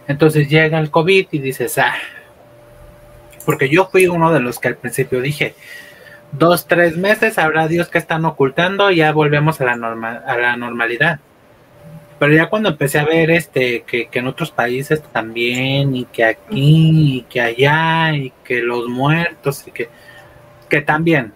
Entonces 0.08 0.50
llega 0.50 0.80
el 0.80 0.92
COVID 0.92 1.28
y 1.32 1.40
dices, 1.40 1.78
ah, 1.78 1.96
porque 3.46 3.70
yo 3.70 3.88
fui 3.88 4.08
uno 4.08 4.32
de 4.32 4.40
los 4.40 4.60
que 4.60 4.70
al 4.70 4.76
principio 4.76 5.22
dije, 5.22 5.56
dos, 6.32 6.68
tres 6.68 6.98
meses, 6.98 7.38
habrá 7.38 7.68
Dios 7.68 7.90
que 7.90 7.98
están 7.98 8.26
ocultando 8.26 8.92
ya 8.92 9.12
volvemos 9.12 9.62
a 9.62 9.66
la, 9.66 9.76
norma, 9.76 10.22
a 10.26 10.38
la 10.38 10.58
normalidad. 10.58 11.20
Pero 12.20 12.34
ya 12.34 12.48
cuando 12.48 12.70
empecé 12.70 13.00
a 13.00 13.06
ver 13.06 13.32
este 13.32 13.84
que, 13.84 14.08
que, 14.08 14.20
en 14.20 14.28
otros 14.28 14.52
países 14.52 15.02
también, 15.12 15.96
y 15.96 16.06
que 16.06 16.24
aquí, 16.24 17.18
y 17.18 17.22
que 17.24 17.42
allá, 17.42 18.14
y 18.16 18.32
que 18.44 18.62
los 18.62 18.88
muertos, 18.88 19.68
y 19.68 19.72
que, 19.72 19.90
que 20.70 20.82
también 20.82 21.34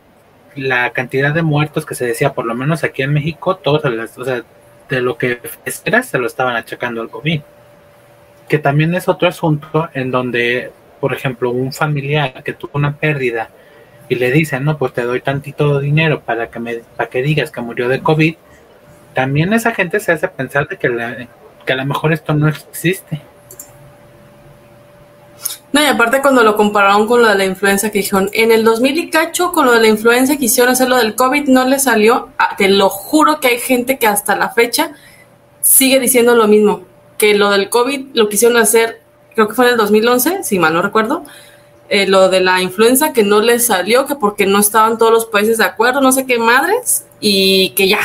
la 0.55 0.91
cantidad 0.91 1.33
de 1.33 1.41
muertos 1.41 1.85
que 1.85 1.95
se 1.95 2.05
decía, 2.05 2.33
por 2.33 2.45
lo 2.45 2.55
menos 2.55 2.83
aquí 2.83 3.03
en 3.03 3.13
México, 3.13 3.57
todos, 3.57 3.83
o 4.17 4.25
sea, 4.25 4.43
de 4.89 5.01
lo 5.01 5.17
que 5.17 5.39
esperas 5.65 6.07
se 6.07 6.17
lo 6.19 6.27
estaban 6.27 6.55
achacando 6.55 7.01
al 7.01 7.09
COVID 7.09 7.41
que 8.47 8.59
también 8.59 8.95
es 8.95 9.07
otro 9.07 9.27
asunto 9.27 9.89
en 9.93 10.11
donde, 10.11 10.71
por 10.99 11.13
ejemplo, 11.13 11.51
un 11.51 11.73
familiar 11.73 12.43
que 12.43 12.53
tuvo 12.53 12.71
una 12.73 12.95
pérdida 12.95 13.49
y 14.09 14.15
le 14.15 14.31
dicen, 14.31 14.63
no, 14.63 14.77
pues 14.77 14.93
te 14.93 15.03
doy 15.03 15.21
tantito 15.21 15.79
dinero 15.79 16.21
para 16.21 16.49
que 16.49 16.59
me, 16.59 16.75
para 16.95 17.09
que 17.09 17.21
digas 17.21 17.51
que 17.51 17.61
murió 17.61 17.89
de 17.89 18.01
COVID, 18.01 18.35
también 19.13 19.51
esa 19.53 19.73
gente 19.73 19.99
se 19.99 20.13
hace 20.13 20.27
pensar 20.27 20.67
de 20.67 20.77
que, 20.77 21.27
que 21.65 21.73
a 21.73 21.75
lo 21.75 21.85
mejor 21.85 22.13
esto 22.13 22.33
no 22.33 22.47
existe. 22.47 23.21
No, 25.73 25.83
y 25.83 25.85
aparte 25.85 26.21
cuando 26.21 26.43
lo 26.43 26.55
compararon 26.55 27.05
con 27.07 27.21
lo 27.21 27.27
de 27.27 27.35
la 27.35 27.45
influenza 27.45 27.91
que 27.91 27.99
dijeron, 27.99 28.29
en 28.31 28.51
el 28.51 28.63
2000 28.63 28.97
y 28.97 29.09
cacho 29.09 29.51
con 29.51 29.65
lo 29.65 29.73
de 29.73 29.81
la 29.81 29.87
influenza 29.87 30.37
quisieron 30.37 30.71
hacer 30.71 30.87
lo 30.87 30.95
del 30.95 31.15
COVID, 31.15 31.49
no 31.49 31.67
le 31.67 31.77
salió, 31.77 32.29
ah, 32.37 32.55
te 32.57 32.69
lo 32.69 32.89
juro 32.89 33.41
que 33.41 33.49
hay 33.49 33.59
gente 33.59 33.97
que 33.97 34.07
hasta 34.07 34.37
la 34.37 34.49
fecha 34.49 34.91
sigue 35.59 35.99
diciendo 35.99 36.33
lo 36.33 36.47
mismo 36.47 36.83
que 37.17 37.33
lo 37.33 37.49
del 37.49 37.69
COVID 37.69 38.07
lo 38.13 38.29
quisieron 38.29 38.57
hacer, 38.57 39.01
creo 39.35 39.47
que 39.47 39.55
fue 39.55 39.65
en 39.65 39.71
el 39.71 39.77
2011, 39.77 40.43
si 40.43 40.59
mal 40.59 40.73
no 40.73 40.81
recuerdo, 40.81 41.23
eh, 41.89 42.07
lo 42.07 42.29
de 42.29 42.41
la 42.41 42.61
influenza 42.61 43.13
que 43.13 43.23
no 43.23 43.41
les 43.41 43.67
salió, 43.67 44.05
que 44.05 44.15
porque 44.15 44.45
no 44.45 44.59
estaban 44.59 44.97
todos 44.97 45.11
los 45.11 45.25
países 45.25 45.57
de 45.57 45.63
acuerdo, 45.65 46.01
no 46.01 46.11
sé 46.11 46.25
qué 46.25 46.37
madres, 46.37 47.05
y 47.19 47.69
que 47.71 47.87
ya, 47.87 47.99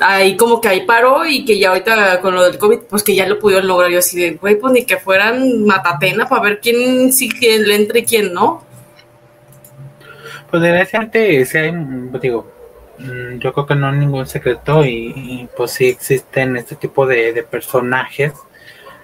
ahí 0.00 0.36
como 0.36 0.60
que 0.60 0.68
ahí 0.68 0.86
paró 0.86 1.26
y 1.26 1.44
que 1.44 1.58
ya 1.58 1.70
ahorita 1.70 2.20
con 2.20 2.34
lo 2.34 2.44
del 2.44 2.58
COVID, 2.58 2.80
pues 2.88 3.02
que 3.02 3.14
ya 3.14 3.26
lo 3.26 3.38
pudieron 3.38 3.66
lograr. 3.66 3.90
Yo 3.90 3.98
así 3.98 4.18
de, 4.18 4.30
güey, 4.32 4.58
pues 4.58 4.72
ni 4.72 4.84
que 4.84 4.98
fueran 4.98 5.64
matatena 5.64 6.28
para 6.28 6.42
ver 6.42 6.60
quién 6.60 7.12
sí 7.12 7.28
quién 7.28 7.66
le 7.66 7.74
entre 7.74 8.00
y 8.00 8.04
quién 8.04 8.32
no. 8.32 8.64
Pues 10.50 10.62
desgraciadamente, 10.62 11.44
si 11.44 11.58
hay, 11.58 11.72
digo, 12.22 12.50
yo 13.38 13.52
creo 13.52 13.66
que 13.66 13.74
no 13.74 13.88
hay 13.88 13.98
ningún 13.98 14.26
secreto 14.26 14.84
y, 14.84 15.48
pues 15.56 15.72
sí 15.72 15.88
existen 15.88 16.56
este 16.56 16.76
tipo 16.76 17.06
de, 17.06 17.44
personajes 17.48 18.32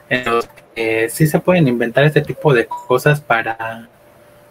en 0.09 0.25
los 0.25 0.49
que 0.75 1.09
sí 1.09 1.27
se 1.27 1.39
pueden 1.39 1.69
inventar 1.69 2.05
este 2.05 2.21
tipo 2.21 2.53
de 2.53 2.67
cosas 2.67 3.21
para 3.21 3.89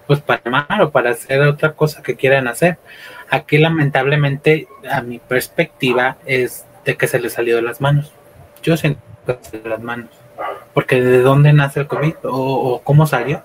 pues 0.07 0.19
para 0.19 0.41
amar 0.45 0.81
o 0.81 0.91
para 0.91 1.11
hacer 1.11 1.41
otra 1.41 1.73
cosa 1.73 2.03
que 2.03 2.15
quieran 2.15 2.47
hacer. 2.47 2.77
Aquí 3.29 3.57
lamentablemente 3.57 4.67
a 4.91 5.01
mi 5.01 5.19
perspectiva 5.19 6.17
es 6.25 6.65
de 6.83 6.97
que 6.97 7.07
se 7.07 7.19
le 7.19 7.29
salió 7.29 7.55
de 7.55 7.61
las 7.61 7.79
manos. 7.79 8.11
Yo 8.61 8.75
siento 8.75 9.01
que 9.25 9.37
se 9.41 9.59
de 9.59 9.69
las 9.69 9.81
manos. 9.81 10.09
Porque 10.73 11.01
de 11.01 11.21
dónde 11.21 11.53
nace 11.53 11.81
el 11.81 11.87
COVID 11.87 12.15
o, 12.23 12.31
o 12.31 12.83
cómo 12.83 13.07
salió. 13.07 13.43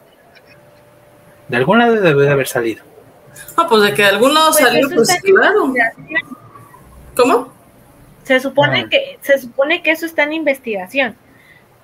De 1.49 1.57
alguna 1.57 1.87
lado 1.87 2.01
debe 2.01 2.25
de 2.25 2.31
haber 2.31 2.49
salido. 2.49 2.88
Ah, 3.57 3.67
pues 3.69 3.83
de 3.83 3.95
que 3.95 4.03
de 4.03 4.09
algún 4.09 4.35
lado 4.35 4.53
pues 4.53 4.65
salió, 4.65 4.89
pues 4.91 5.21
claro. 5.23 5.75
¿Cómo? 7.17 7.53
Se 8.25 8.41
supone 8.41 8.85
ah. 8.87 8.89
que, 8.91 9.19
se 9.23 9.39
supone 9.39 9.83
que 9.83 9.91
eso 9.91 10.07
está 10.07 10.25
en 10.25 10.33
investigación. 10.35 11.17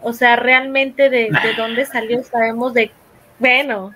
O 0.00 0.12
sea, 0.12 0.36
realmente 0.36 1.08
de, 1.08 1.30
de 1.30 1.54
dónde 1.56 1.86
salió 1.86 2.22
sabemos 2.22 2.74
de, 2.74 2.90
bueno, 3.38 3.94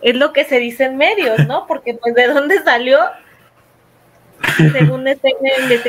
es 0.00 0.16
lo 0.16 0.32
que 0.32 0.44
se 0.44 0.58
dice 0.58 0.84
en 0.84 0.96
medios, 0.96 1.46
¿no? 1.46 1.66
Porque 1.66 1.94
pues 1.94 2.14
de 2.14 2.28
dónde 2.28 2.62
salió, 2.62 2.98
según 4.72 5.04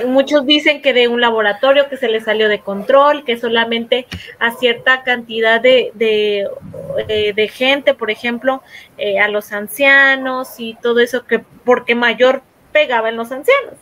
muchos 0.07 0.45
dicen 0.45 0.81
que 0.81 0.93
de 0.93 1.07
un 1.07 1.21
laboratorio 1.21 1.89
que 1.89 1.97
se 1.97 2.09
le 2.09 2.21
salió 2.21 2.49
de 2.49 2.59
control, 2.59 3.23
que 3.23 3.37
solamente 3.37 4.07
a 4.39 4.51
cierta 4.51 5.03
cantidad 5.03 5.61
de, 5.61 5.91
de, 5.95 6.47
eh, 7.07 7.47
gente, 7.47 7.93
por 7.93 8.11
ejemplo, 8.11 8.61
eh, 8.97 9.19
a 9.19 9.27
los 9.27 9.51
ancianos 9.51 10.59
y 10.59 10.75
todo 10.81 10.99
eso, 10.99 11.25
que 11.25 11.39
porque 11.39 11.95
mayor 11.95 12.41
pegaba 12.71 13.09
en 13.09 13.17
los 13.17 13.31
ancianos. 13.31 13.75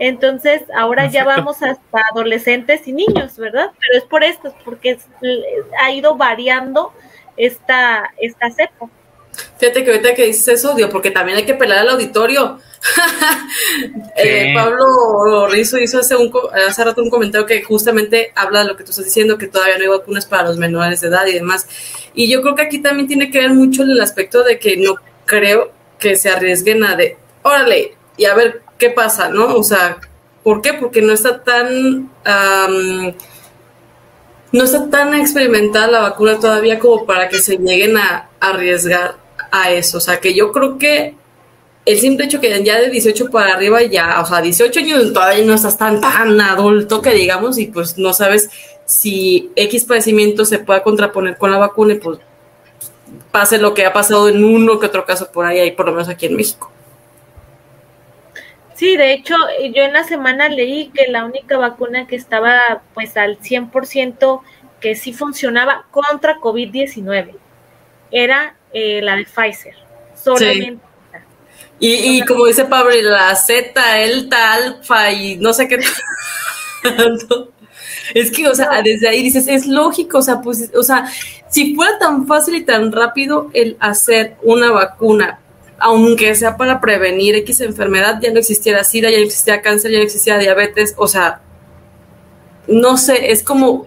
Entonces, 0.00 0.62
ahora 0.74 1.06
ya 1.06 1.24
vamos 1.24 1.62
hasta 1.62 2.00
adolescentes 2.12 2.86
y 2.86 2.92
niños, 2.92 3.36
¿verdad? 3.36 3.72
Pero 3.80 3.98
es 3.98 4.04
por 4.04 4.22
esto, 4.22 4.54
porque 4.64 4.98
ha 5.80 5.90
ido 5.90 6.16
variando 6.16 6.92
esta, 7.36 8.10
esta 8.18 8.50
cepa. 8.50 8.88
Fíjate 9.58 9.84
que 9.84 9.90
ahorita 9.90 10.14
que 10.14 10.26
dices 10.26 10.48
eso, 10.48 10.74
digo, 10.74 10.88
porque 10.88 11.10
también 11.10 11.38
hay 11.38 11.44
que 11.44 11.54
pelar 11.54 11.78
al 11.78 11.90
auditorio. 11.90 12.58
Eh, 14.20 14.52
Pablo 14.52 15.46
Rizo 15.46 15.78
hizo 15.78 16.00
hace, 16.00 16.16
un, 16.16 16.32
hace 16.66 16.84
rato 16.84 17.02
un 17.02 17.10
comentario 17.10 17.46
que 17.46 17.62
justamente 17.62 18.32
habla 18.34 18.60
de 18.60 18.68
lo 18.68 18.76
que 18.76 18.82
tú 18.82 18.90
estás 18.90 19.04
diciendo, 19.04 19.38
que 19.38 19.46
todavía 19.46 19.76
no 19.78 19.82
hay 19.82 19.88
vacunas 19.88 20.26
para 20.26 20.48
los 20.48 20.56
menores 20.56 21.00
de 21.00 21.08
edad 21.08 21.26
y 21.26 21.34
demás. 21.34 21.68
Y 22.14 22.28
yo 22.28 22.42
creo 22.42 22.56
que 22.56 22.62
aquí 22.62 22.80
también 22.80 23.06
tiene 23.06 23.30
que 23.30 23.38
ver 23.38 23.50
mucho 23.50 23.84
el 23.84 24.00
aspecto 24.00 24.42
de 24.42 24.58
que 24.58 24.76
no 24.76 24.96
creo 25.24 25.70
que 25.98 26.16
se 26.16 26.30
arriesguen 26.30 26.82
a 26.84 26.96
de, 26.96 27.16
órale, 27.42 27.96
y 28.16 28.24
a 28.24 28.34
ver 28.34 28.62
qué 28.76 28.90
pasa, 28.90 29.28
¿no? 29.28 29.54
O 29.54 29.62
sea, 29.62 29.98
¿por 30.42 30.60
qué? 30.62 30.74
Porque 30.74 31.00
no 31.00 31.12
está 31.12 31.42
tan... 31.42 32.10
no 34.52 34.64
está 34.64 34.90
tan 34.90 35.14
experimentada 35.14 35.86
la 35.86 36.00
vacuna 36.00 36.40
todavía 36.40 36.78
como 36.78 37.06
para 37.06 37.28
que 37.28 37.38
se 37.38 37.56
lleguen 37.56 37.96
a 37.96 38.28
arriesgar 38.40 39.16
a 39.52 39.70
eso. 39.70 39.98
O 39.98 40.00
sea, 40.00 40.18
que 40.18 40.34
yo 40.34 40.52
creo 40.52 40.78
que 40.78 41.14
el 41.88 41.98
simple 41.98 42.26
hecho 42.26 42.38
que 42.38 42.62
ya 42.62 42.78
de 42.78 42.90
18 42.90 43.30
para 43.30 43.54
arriba 43.54 43.82
ya, 43.82 44.20
o 44.20 44.26
sea, 44.26 44.42
18 44.42 44.78
años 44.80 45.12
todavía 45.14 45.42
no 45.46 45.54
estás 45.54 45.78
tan, 45.78 46.02
tan 46.02 46.38
adulto 46.38 47.00
que 47.00 47.14
digamos 47.14 47.58
y 47.58 47.66
pues 47.66 47.96
no 47.96 48.12
sabes 48.12 48.50
si 48.84 49.50
X 49.56 49.86
padecimiento 49.86 50.44
se 50.44 50.58
pueda 50.58 50.82
contraponer 50.82 51.38
con 51.38 51.50
la 51.50 51.56
vacuna 51.56 51.94
y 51.94 51.96
pues 51.96 52.18
pase 53.30 53.56
lo 53.56 53.72
que 53.72 53.86
ha 53.86 53.92
pasado 53.94 54.28
en 54.28 54.44
uno 54.44 54.78
que 54.78 54.84
otro 54.84 55.06
caso 55.06 55.32
por 55.32 55.46
ahí, 55.46 55.70
por 55.70 55.86
lo 55.86 55.92
menos 55.92 56.10
aquí 56.10 56.26
en 56.26 56.36
México. 56.36 56.70
Sí, 58.74 58.98
de 58.98 59.14
hecho, 59.14 59.34
yo 59.74 59.82
en 59.82 59.94
la 59.94 60.04
semana 60.04 60.50
leí 60.50 60.90
que 60.90 61.08
la 61.08 61.24
única 61.24 61.56
vacuna 61.56 62.06
que 62.06 62.16
estaba 62.16 62.82
pues 62.92 63.16
al 63.16 63.38
100% 63.38 64.42
que 64.78 64.94
sí 64.94 65.14
funcionaba 65.14 65.86
contra 65.90 66.36
COVID-19 66.36 67.34
era 68.10 68.56
eh, 68.74 69.00
la 69.00 69.16
de 69.16 69.24
Pfizer, 69.24 69.74
solamente. 70.14 70.87
Y, 71.80 72.18
y 72.18 72.22
como 72.22 72.46
dice 72.46 72.64
Pablo, 72.64 72.90
la 73.02 73.34
Z, 73.36 74.02
Elta, 74.02 74.54
Alfa 74.54 75.12
y 75.12 75.36
no 75.36 75.52
sé 75.52 75.68
qué 75.68 75.78
Es 78.14 78.30
que, 78.30 78.48
o 78.48 78.54
sea, 78.54 78.82
desde 78.82 79.08
ahí 79.08 79.22
dices, 79.22 79.46
es 79.48 79.66
lógico, 79.66 80.18
o 80.18 80.22
sea, 80.22 80.40
pues, 80.40 80.70
o 80.74 80.82
sea, 80.82 81.06
si 81.50 81.74
fuera 81.74 81.98
tan 81.98 82.26
fácil 82.26 82.54
y 82.54 82.64
tan 82.64 82.90
rápido 82.90 83.50
el 83.52 83.76
hacer 83.80 84.36
una 84.42 84.70
vacuna, 84.70 85.40
aunque 85.78 86.34
sea 86.34 86.56
para 86.56 86.80
prevenir 86.80 87.34
X 87.36 87.60
enfermedad, 87.60 88.18
ya 88.20 88.32
no 88.32 88.38
existiera 88.38 88.82
SIDA, 88.82 89.10
ya 89.10 89.18
no 89.18 89.24
existiera 89.24 89.62
cáncer, 89.62 89.90
ya 89.90 89.98
no 89.98 90.04
existiera 90.04 90.38
diabetes, 90.38 90.94
o 90.96 91.06
sea, 91.06 91.40
no 92.66 92.96
sé, 92.96 93.30
es 93.30 93.42
como, 93.42 93.86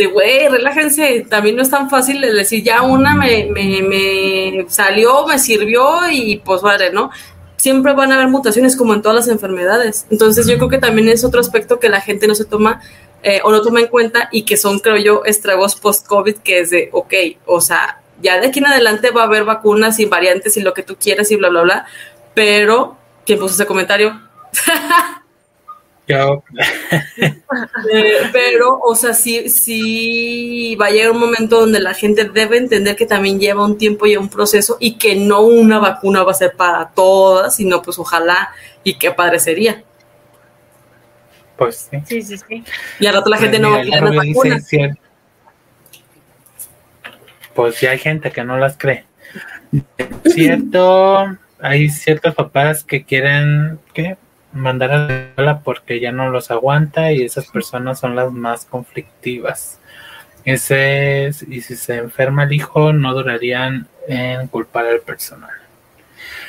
de, 0.00 0.06
güey, 0.06 0.48
relájense, 0.48 1.26
también 1.28 1.56
no 1.56 1.62
es 1.62 1.68
tan 1.68 1.90
fácil 1.90 2.22
de 2.22 2.32
decir, 2.32 2.64
ya 2.64 2.80
una 2.80 3.14
me, 3.14 3.50
me, 3.52 4.64
salió, 4.66 5.26
me 5.26 5.38
sirvió 5.38 6.10
y 6.10 6.38
pues 6.38 6.62
vale, 6.62 6.90
¿no? 6.90 7.10
Siempre 7.56 7.92
van 7.92 8.10
a 8.10 8.14
haber 8.14 8.28
mutaciones 8.28 8.76
como 8.76 8.94
en 8.94 9.02
todas 9.02 9.14
las 9.14 9.28
enfermedades. 9.28 10.06
Entonces 10.10 10.46
yo 10.46 10.56
creo 10.56 10.70
que 10.70 10.78
también 10.78 11.10
es 11.10 11.22
otro 11.22 11.38
aspecto 11.38 11.78
que 11.78 11.90
la 11.90 12.00
gente 12.00 12.26
no 12.26 12.34
se 12.34 12.46
toma 12.46 12.80
eh, 13.22 13.42
o 13.44 13.50
no 13.50 13.60
toma 13.60 13.80
en 13.80 13.88
cuenta 13.88 14.30
y 14.32 14.46
que 14.46 14.56
son, 14.56 14.78
creo 14.78 14.96
yo, 14.96 15.22
estragos 15.26 15.76
post-COVID, 15.76 16.36
que 16.36 16.60
es 16.60 16.70
de, 16.70 16.88
ok, 16.92 17.12
o 17.44 17.60
sea, 17.60 18.00
ya 18.22 18.40
de 18.40 18.46
aquí 18.46 18.60
en 18.60 18.68
adelante 18.68 19.10
va 19.10 19.22
a 19.22 19.26
haber 19.26 19.44
vacunas 19.44 20.00
y 20.00 20.06
variantes 20.06 20.56
y 20.56 20.62
lo 20.62 20.72
que 20.72 20.82
tú 20.82 20.96
quieras 20.96 21.30
y 21.30 21.36
bla, 21.36 21.50
bla, 21.50 21.60
bla, 21.60 21.86
pero, 22.32 22.96
¿quién 23.26 23.38
puso 23.38 23.52
ese 23.52 23.66
comentario? 23.66 24.18
Eh, 27.92 28.30
pero, 28.32 28.78
o 28.78 28.94
sea, 28.94 29.12
sí, 29.12 29.48
sí 29.48 30.76
va 30.80 30.86
a 30.86 30.90
llegar 30.90 31.10
un 31.10 31.18
momento 31.18 31.60
donde 31.60 31.80
la 31.80 31.94
gente 31.94 32.24
debe 32.24 32.58
entender 32.58 32.94
que 32.94 33.06
también 33.06 33.40
lleva 33.40 33.64
un 33.64 33.76
tiempo 33.76 34.06
y 34.06 34.16
un 34.16 34.28
proceso 34.28 34.76
y 34.78 34.98
que 34.98 35.16
no 35.16 35.40
una 35.40 35.78
vacuna 35.78 36.22
va 36.22 36.30
a 36.30 36.34
ser 36.34 36.52
para 36.56 36.90
todas, 36.90 37.56
sino 37.56 37.82
pues 37.82 37.98
ojalá 37.98 38.50
y 38.84 38.98
qué 38.98 39.10
padre 39.10 39.40
sería. 39.40 39.82
Pues 41.56 41.88
sí. 41.90 41.98
Sí, 42.06 42.22
sí, 42.22 42.38
sí. 42.38 42.64
Y 43.00 43.06
al 43.06 43.14
rato 43.14 43.30
la 43.30 43.38
gente 43.38 43.58
no 43.58 43.70
va 43.70 43.78
a 43.78 43.82
querer 43.82 44.02
las 44.02 44.14
vacunas. 44.14 44.68
pues 47.54 47.74
sí 47.74 47.86
hay 47.86 47.98
gente 47.98 48.30
que 48.30 48.44
no 48.44 48.58
las 48.58 48.76
cree. 48.76 49.04
Cierto, 50.24 51.36
hay 51.60 51.88
ciertos 51.88 52.34
papás 52.34 52.84
que 52.84 53.04
quieren 53.04 53.78
que 53.92 54.16
mandar 54.52 54.92
a 54.92 54.98
la 54.98 55.14
escuela 55.14 55.60
porque 55.60 56.00
ya 56.00 56.12
no 56.12 56.30
los 56.30 56.50
aguanta 56.50 57.12
y 57.12 57.22
esas 57.22 57.46
personas 57.46 57.98
son 58.00 58.16
las 58.16 58.32
más 58.32 58.64
conflictivas. 58.64 59.78
Ese 60.44 61.26
es, 61.26 61.42
y 61.42 61.60
si 61.60 61.76
se 61.76 61.96
enferma 61.96 62.44
el 62.44 62.52
hijo, 62.52 62.92
no 62.92 63.14
durarían 63.14 63.86
en 64.08 64.46
culpar 64.48 64.86
al 64.86 65.00
personal. 65.00 65.50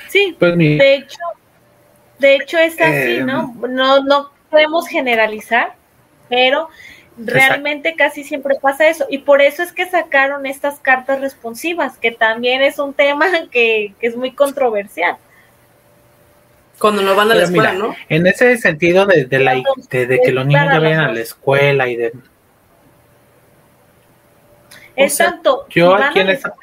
Sí, 0.08 0.36
pues 0.38 0.58
de 0.58 0.96
hecho, 0.96 1.20
de 2.20 2.36
hecho 2.36 2.58
es 2.58 2.80
así, 2.80 3.18
eh, 3.18 3.24
¿no? 3.24 3.54
No, 3.70 4.04
no 4.04 4.32
podemos 4.50 4.88
generalizar, 4.88 5.74
pero 6.30 6.70
realmente 7.18 7.96
casi 7.96 8.24
siempre 8.24 8.56
pasa 8.56 8.88
eso. 8.88 9.06
Y 9.10 9.20
por 9.20 9.42
eso 9.42 9.64
es 9.64 9.72
que 9.72 9.86
sacaron 9.86 10.46
estas 10.46 10.80
cartas 10.80 11.22
responsivas, 11.22 11.98
que 11.98 12.12
también 12.12 12.62
es 12.62 12.80
un 12.80 12.94
tema 12.94 13.28
que, 13.52 13.94
que 14.00 14.08
es 14.08 14.16
muy 14.16 14.32
controversial. 14.32 15.18
Cuando 16.82 17.04
no 17.04 17.14
van 17.16 17.32
a 17.32 17.36
la 17.36 17.44
escuela, 17.44 17.74
¿no? 17.74 17.96
En 18.10 18.26
ese 18.26 18.58
sentido 18.58 19.06
de, 19.06 19.28
la, 19.40 19.54
de, 19.92 20.20
que 20.26 20.32
los 20.32 20.48
niños 20.48 20.66
ya 20.74 20.80
vayan 20.80 21.02
a 21.02 21.14
la 21.14 21.20
escuela 21.20 21.88
y 21.88 21.96
de... 21.96 22.12
Es 24.96 25.18
tanto 25.18 25.68
yo 25.70 25.96
aquí 25.96 26.22
en 26.22 26.30
esta... 26.30 26.56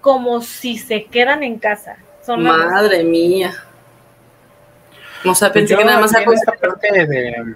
como 0.00 0.40
si 0.40 0.78
se 0.78 1.04
quedan 1.04 1.44
en 1.44 1.60
casa. 1.60 1.96
Madre 2.26 3.04
mía. 3.04 3.54
O 5.24 5.34
sea, 5.34 5.52
pensé 5.52 5.76
que 5.76 5.84
nada 5.84 6.00
más 6.00 6.12
en 6.14 6.32
esta 6.32 6.52
parte 6.52 7.06
de, 7.06 7.54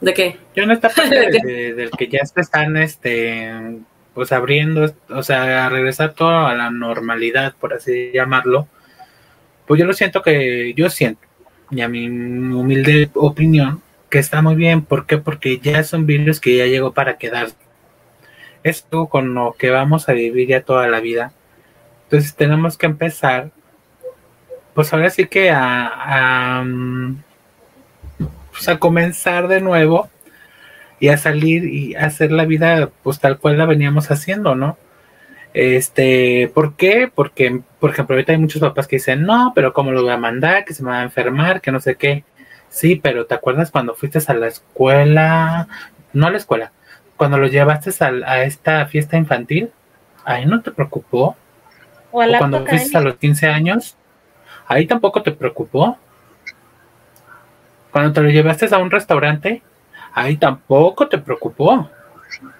de 0.00 0.14
qué? 0.14 0.38
Yo 0.54 0.62
en 0.62 0.70
esta 0.70 0.90
parte 0.90 1.28
de, 1.42 1.74
del 1.74 1.90
que 1.90 2.06
ya 2.06 2.24
se 2.24 2.40
están 2.40 2.76
este 2.76 3.80
pues 4.14 4.30
abriendo, 4.30 4.94
o 5.08 5.22
sea, 5.24 5.66
a 5.66 5.68
regresar 5.68 6.14
todo 6.14 6.46
a 6.46 6.54
la 6.54 6.70
normalidad, 6.70 7.54
por 7.58 7.74
así 7.74 8.12
llamarlo 8.14 8.68
pues 9.66 9.80
yo 9.80 9.86
lo 9.86 9.92
siento 9.92 10.22
que, 10.22 10.74
yo 10.74 10.90
siento, 10.90 11.26
y 11.70 11.80
a 11.80 11.88
mi 11.88 12.06
humilde 12.06 13.10
opinión, 13.14 13.82
que 14.14 14.20
está 14.20 14.42
muy 14.42 14.54
bien. 14.54 14.82
¿Por 14.82 15.06
qué? 15.06 15.18
Porque 15.18 15.58
ya 15.58 15.82
son 15.82 16.06
virus 16.06 16.38
que 16.38 16.56
ya 16.56 16.66
llegó 16.66 16.92
para 16.92 17.18
quedar. 17.18 17.48
Esto 18.62 19.06
con 19.06 19.34
lo 19.34 19.56
que 19.58 19.70
vamos 19.70 20.08
a 20.08 20.12
vivir 20.12 20.48
ya 20.48 20.62
toda 20.62 20.86
la 20.86 21.00
vida. 21.00 21.32
Entonces 22.04 22.34
tenemos 22.36 22.78
que 22.78 22.86
empezar, 22.86 23.50
pues 24.72 24.92
ahora 24.92 25.10
sí 25.10 25.26
que 25.26 25.50
a, 25.50 25.90
a, 26.60 26.64
pues 28.52 28.68
a 28.68 28.78
comenzar 28.78 29.48
de 29.48 29.60
nuevo 29.60 30.08
y 31.00 31.08
a 31.08 31.16
salir 31.18 31.64
y 31.64 31.96
hacer 31.96 32.30
la 32.30 32.44
vida 32.44 32.90
pues 33.02 33.18
tal 33.18 33.38
cual 33.38 33.58
la 33.58 33.66
veníamos 33.66 34.12
haciendo, 34.12 34.54
¿no? 34.54 34.78
Este, 35.54 36.50
¿por 36.52 36.74
qué? 36.74 37.10
Porque, 37.14 37.62
por 37.78 37.90
ejemplo, 37.90 38.14
ahorita 38.14 38.32
hay 38.32 38.38
muchos 38.38 38.60
papás 38.60 38.88
que 38.88 38.96
dicen, 38.96 39.22
no, 39.22 39.52
pero 39.54 39.72
¿cómo 39.72 39.92
lo 39.92 40.02
voy 40.02 40.10
a 40.10 40.16
mandar? 40.16 40.64
Que 40.64 40.74
se 40.74 40.82
me 40.82 40.90
va 40.90 40.98
a 40.98 41.04
enfermar, 41.04 41.60
que 41.60 41.70
no 41.70 41.80
sé 41.80 41.94
qué. 41.94 42.24
Sí, 42.68 42.96
pero 42.96 43.26
¿te 43.26 43.34
acuerdas 43.34 43.70
cuando 43.70 43.94
fuiste 43.94 44.18
a 44.26 44.34
la 44.34 44.48
escuela? 44.48 45.68
No 46.12 46.26
a 46.26 46.30
la 46.30 46.38
escuela, 46.38 46.72
cuando 47.16 47.38
lo 47.38 47.46
llevaste 47.46 47.92
a, 48.04 48.42
esta 48.42 48.86
fiesta 48.86 49.16
infantil, 49.16 49.70
ahí 50.24 50.44
no 50.44 50.60
te 50.60 50.72
preocupó. 50.72 51.36
O, 52.10 52.22
cuando 52.38 52.66
fuiste 52.66 52.98
a 52.98 53.00
los 53.00 53.16
15 53.16 53.46
años, 53.46 53.96
ahí 54.66 54.86
tampoco 54.86 55.22
te 55.22 55.30
preocupó. 55.30 55.96
Cuando 57.92 58.12
te 58.12 58.22
lo 58.22 58.30
llevaste 58.30 58.66
a 58.74 58.78
un 58.78 58.90
restaurante, 58.90 59.62
ahí 60.12 60.36
tampoco 60.36 61.06
te 61.06 61.18
preocupó. 61.18 61.88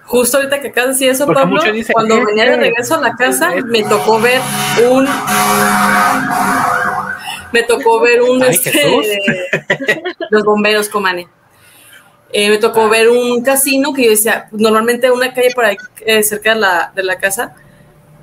Justo 0.05 0.37
ahorita 0.37 0.61
que 0.61 0.67
acabas 0.67 0.99
de 0.99 1.05
decir 1.05 1.09
eso, 1.09 1.25
Pablo, 1.25 1.61
cuando 1.91 2.25
venía 2.25 2.45
de 2.45 2.57
regreso 2.57 2.95
a 2.95 3.01
la 3.01 3.15
casa, 3.15 3.51
me 3.65 3.83
tocó 3.83 4.19
ver 4.19 4.41
un. 4.89 5.07
Me 7.51 7.63
tocó 7.63 7.99
ver 8.01 8.21
un. 8.21 8.43
Este, 8.43 8.71
los 10.29 10.43
bomberos, 10.43 10.89
comane. 10.89 11.27
Eh, 12.31 12.49
me 12.49 12.57
tocó 12.57 12.89
ver 12.89 13.09
un 13.09 13.41
casino 13.43 13.93
que 13.93 14.03
yo 14.03 14.09
decía, 14.09 14.47
normalmente 14.51 15.09
una 15.09 15.33
calle 15.33 15.51
por 15.55 15.63
ahí 15.63 15.77
eh, 16.05 16.21
cerca 16.21 16.53
de 16.53 16.59
la, 16.59 16.91
de 16.93 17.03
la 17.03 17.17
casa, 17.17 17.55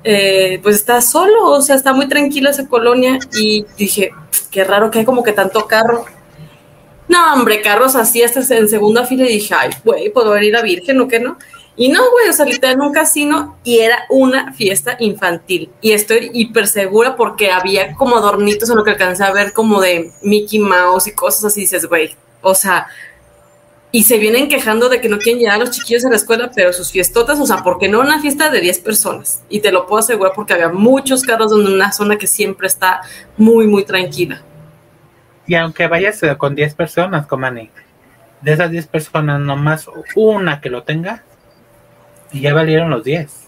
eh, 0.03 0.59
pues 0.61 0.75
está 0.75 1.01
solo, 1.01 1.49
o 1.49 1.61
sea, 1.61 1.75
está 1.75 1.93
muy 1.93 2.07
tranquila 2.07 2.51
esa 2.51 2.67
colonia 2.67 3.17
y 3.33 3.65
dije, 3.77 4.11
qué 4.51 4.63
raro 4.63 4.91
que 4.91 4.99
hay 4.99 5.05
como 5.05 5.23
que 5.23 5.31
tanto 5.31 5.65
carro. 5.65 6.05
No, 7.07 7.33
hombre, 7.33 7.61
carros 7.61 7.95
así 7.95 8.23
hasta 8.23 8.39
en 8.55 8.69
segunda 8.69 9.05
fila 9.05 9.25
y 9.25 9.33
dije, 9.33 9.53
ay, 9.57 9.71
güey, 9.83 10.09
¿puedo 10.09 10.31
venir 10.31 10.55
a 10.55 10.61
Virgen 10.61 10.99
o 11.01 11.07
qué 11.07 11.19
no? 11.19 11.37
Y 11.75 11.89
no, 11.89 12.01
güey, 12.11 12.29
o 12.29 12.33
sea, 12.33 12.45
en 12.45 12.81
un 12.81 12.93
casino 12.93 13.57
y 13.63 13.79
era 13.79 14.05
una 14.09 14.53
fiesta 14.53 14.95
infantil. 14.99 15.71
Y 15.81 15.91
estoy 15.91 16.29
hiper 16.33 16.67
segura 16.67 17.15
porque 17.15 17.51
había 17.51 17.95
como 17.95 18.15
adornitos 18.15 18.69
en 18.69 18.77
lo 18.77 18.83
que 18.83 18.91
alcancé 18.91 19.23
a 19.23 19.31
ver 19.31 19.53
como 19.53 19.81
de 19.81 20.11
Mickey 20.21 20.59
Mouse 20.59 21.07
y 21.07 21.13
cosas 21.13 21.45
así. 21.45 21.61
dices, 21.61 21.87
güey, 21.87 22.15
o 22.41 22.53
sea, 22.53 22.87
y 23.91 24.03
se 24.03 24.17
vienen 24.17 24.49
quejando 24.49 24.87
de 24.87 25.01
que 25.01 25.09
no 25.09 25.17
quieren 25.17 25.39
llevar 25.39 25.55
a 25.55 25.59
los 25.59 25.71
chiquillos 25.71 26.05
a 26.05 26.09
la 26.09 26.15
escuela, 26.15 26.51
pero 26.53 26.73
sus 26.73 26.91
fiestotas, 26.91 27.39
o 27.39 27.45
sea, 27.45 27.63
porque 27.63 27.87
no 27.87 28.01
una 28.01 28.19
fiesta 28.19 28.49
de 28.49 28.59
10 28.59 28.79
personas? 28.79 29.41
Y 29.49 29.59
te 29.59 29.71
lo 29.71 29.87
puedo 29.87 29.99
asegurar 29.99 30.33
porque 30.35 30.53
había 30.53 30.69
muchos 30.69 31.23
carros 31.23 31.51
en 31.51 31.67
una 31.67 31.91
zona 31.91 32.17
que 32.17 32.27
siempre 32.27 32.67
está 32.67 33.01
muy, 33.37 33.67
muy 33.67 33.83
tranquila. 33.83 34.43
Y 35.45 35.55
aunque 35.55 35.87
vayas 35.87 36.21
eh, 36.23 36.35
con 36.37 36.55
10 36.55 36.75
personas, 36.75 37.27
Comani, 37.27 37.69
de 38.41 38.53
esas 38.53 38.71
10 38.71 38.87
personas, 38.87 39.39
nomás 39.39 39.87
una 40.15 40.61
que 40.61 40.69
lo 40.69 40.83
tenga, 40.83 41.23
y 42.31 42.41
ya 42.41 42.53
valieron 42.53 42.89
los 42.89 43.03
10. 43.03 43.43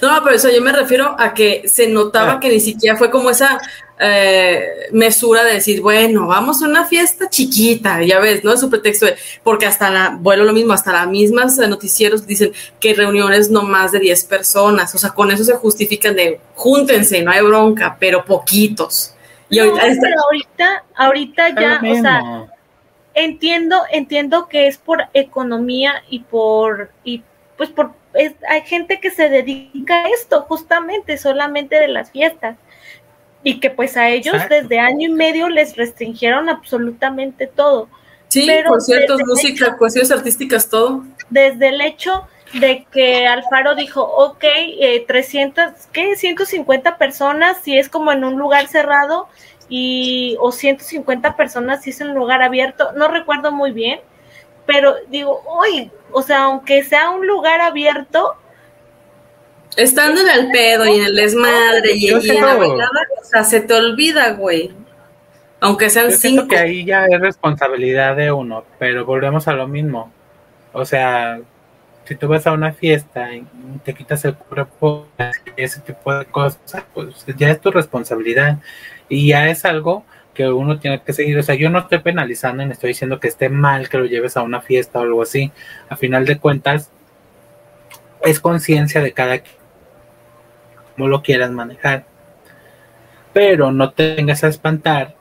No, 0.00 0.20
pero 0.22 0.36
eso 0.36 0.48
yo 0.48 0.62
me 0.62 0.72
refiero 0.72 1.16
a 1.18 1.34
que 1.34 1.62
se 1.66 1.88
notaba 1.88 2.34
ah. 2.34 2.40
que 2.40 2.48
ni 2.48 2.60
siquiera 2.60 2.96
fue 2.96 3.10
como 3.10 3.30
esa 3.30 3.60
eh, 3.98 4.88
mesura 4.92 5.44
de 5.44 5.54
decir, 5.54 5.80
bueno, 5.80 6.26
vamos 6.26 6.62
a 6.62 6.66
una 6.66 6.84
fiesta 6.84 7.28
chiquita, 7.28 8.02
ya 8.02 8.20
ves, 8.20 8.44
¿no? 8.44 8.52
Es 8.52 8.60
su 8.60 8.70
pretexto, 8.70 9.06
porque 9.42 9.66
hasta 9.66 9.90
la, 9.90 10.16
bueno, 10.20 10.44
lo 10.44 10.52
mismo, 10.52 10.72
hasta 10.72 10.92
las 10.92 11.08
mismas 11.08 11.56
noticieros 11.58 12.26
dicen 12.26 12.52
que 12.78 12.94
reuniones 12.94 13.50
no 13.50 13.62
más 13.62 13.92
de 13.92 13.98
10 13.98 14.24
personas, 14.24 14.94
o 14.94 14.98
sea, 14.98 15.10
con 15.10 15.30
eso 15.30 15.44
se 15.44 15.54
justifican 15.54 16.14
de, 16.14 16.40
júntense, 16.54 17.22
no 17.22 17.32
hay 17.32 17.42
bronca, 17.42 17.96
pero 17.98 18.24
poquitos. 18.24 19.11
Y 19.52 19.58
ahorita, 19.58 20.84
ahorita, 20.96 21.48
ya, 21.60 21.80
o 21.88 21.94
sea, 21.94 22.46
entiendo, 23.14 23.82
entiendo 23.92 24.48
que 24.48 24.66
es 24.66 24.78
por 24.78 25.04
economía 25.12 26.02
y 26.08 26.20
por, 26.20 26.90
y 27.04 27.22
pues 27.56 27.70
por 27.70 27.92
hay 28.48 28.62
gente 28.62 29.00
que 29.00 29.10
se 29.10 29.28
dedica 29.28 30.04
a 30.04 30.08
esto, 30.08 30.42
justamente, 30.42 31.16
solamente 31.18 31.76
de 31.76 31.88
las 31.88 32.10
fiestas. 32.10 32.56
Y 33.44 33.58
que 33.58 33.70
pues 33.70 33.96
a 33.96 34.08
ellos 34.08 34.36
desde 34.48 34.78
año 34.78 35.08
y 35.08 35.12
medio 35.12 35.48
les 35.48 35.76
restringieron 35.76 36.48
absolutamente 36.48 37.46
todo. 37.46 37.88
Sí, 38.28 38.48
conciertos, 38.66 39.20
música, 39.26 39.76
cuestiones 39.76 40.10
artísticas, 40.10 40.68
todo. 40.68 41.04
Desde 41.28 41.68
el 41.68 41.80
hecho 41.80 42.26
de 42.52 42.86
que 42.90 43.26
Alfaro 43.26 43.74
dijo, 43.74 44.02
ok, 44.02 44.44
eh, 44.44 45.04
300, 45.06 45.72
¿qué? 45.92 46.16
150 46.16 46.98
personas 46.98 47.58
si 47.62 47.78
es 47.78 47.88
como 47.88 48.12
en 48.12 48.24
un 48.24 48.38
lugar 48.38 48.68
cerrado 48.68 49.28
y 49.68 50.36
o 50.40 50.52
150 50.52 51.36
personas 51.36 51.82
si 51.82 51.90
es 51.90 52.00
en 52.00 52.10
un 52.10 52.16
lugar 52.16 52.42
abierto, 52.42 52.92
no 52.92 53.08
recuerdo 53.08 53.52
muy 53.52 53.72
bien, 53.72 54.00
pero 54.66 54.94
digo, 55.08 55.42
uy, 55.60 55.90
o 56.10 56.22
sea, 56.22 56.44
aunque 56.44 56.84
sea 56.84 57.10
un 57.10 57.26
lugar 57.26 57.60
abierto. 57.60 58.34
Estando 59.76 60.20
en 60.20 60.28
el 60.28 60.50
pedo 60.50 60.86
y 60.86 60.98
en 60.98 61.04
el 61.06 61.16
desmadre 61.16 61.92
y, 61.94 62.08
en 62.08 62.40
la 62.40 62.56
o 62.56 63.24
sea, 63.24 63.44
se 63.44 63.60
te 63.60 63.72
olvida, 63.72 64.32
güey. 64.32 64.70
Aunque 65.60 65.88
sean 65.88 66.10
yo 66.10 66.16
cinco. 66.18 66.48
que 66.48 66.58
ahí 66.58 66.84
ya 66.84 67.06
es 67.06 67.20
responsabilidad 67.20 68.16
de 68.16 68.30
uno, 68.30 68.64
pero 68.78 69.06
volvemos 69.06 69.48
a 69.48 69.52
lo 69.54 69.66
mismo. 69.66 70.12
O 70.72 70.84
sea, 70.84 71.40
si 72.04 72.16
tú 72.16 72.28
vas 72.28 72.46
a 72.46 72.52
una 72.52 72.72
fiesta 72.72 73.32
y 73.32 73.44
te 73.84 73.94
quitas 73.94 74.24
el 74.24 74.34
cuerpo, 74.34 75.06
ese 75.56 75.80
tipo 75.80 76.12
de 76.14 76.24
cosas, 76.26 76.84
pues 76.94 77.24
ya 77.36 77.50
es 77.50 77.60
tu 77.60 77.70
responsabilidad. 77.70 78.58
Y 79.08 79.28
ya 79.28 79.48
es 79.48 79.64
algo 79.64 80.04
que 80.34 80.48
uno 80.48 80.78
tiene 80.78 81.02
que 81.02 81.12
seguir. 81.12 81.38
O 81.38 81.42
sea, 81.42 81.54
yo 81.54 81.70
no 81.70 81.80
estoy 81.80 81.98
penalizando 81.98 82.64
ni 82.64 82.72
estoy 82.72 82.88
diciendo 82.88 83.20
que 83.20 83.28
esté 83.28 83.48
mal 83.48 83.88
que 83.88 83.98
lo 83.98 84.06
lleves 84.06 84.36
a 84.36 84.42
una 84.42 84.60
fiesta 84.60 84.98
o 84.98 85.02
algo 85.02 85.22
así. 85.22 85.52
A 85.88 85.96
final 85.96 86.26
de 86.26 86.38
cuentas, 86.38 86.90
es 88.22 88.40
conciencia 88.40 89.00
de 89.00 89.12
cada 89.12 89.38
quien, 89.38 89.56
como 90.94 91.08
lo 91.08 91.22
quieras 91.22 91.50
manejar. 91.50 92.04
Pero 93.32 93.72
no 93.72 93.90
te 93.92 94.14
tengas 94.14 94.44
a 94.44 94.48
espantar 94.48 95.14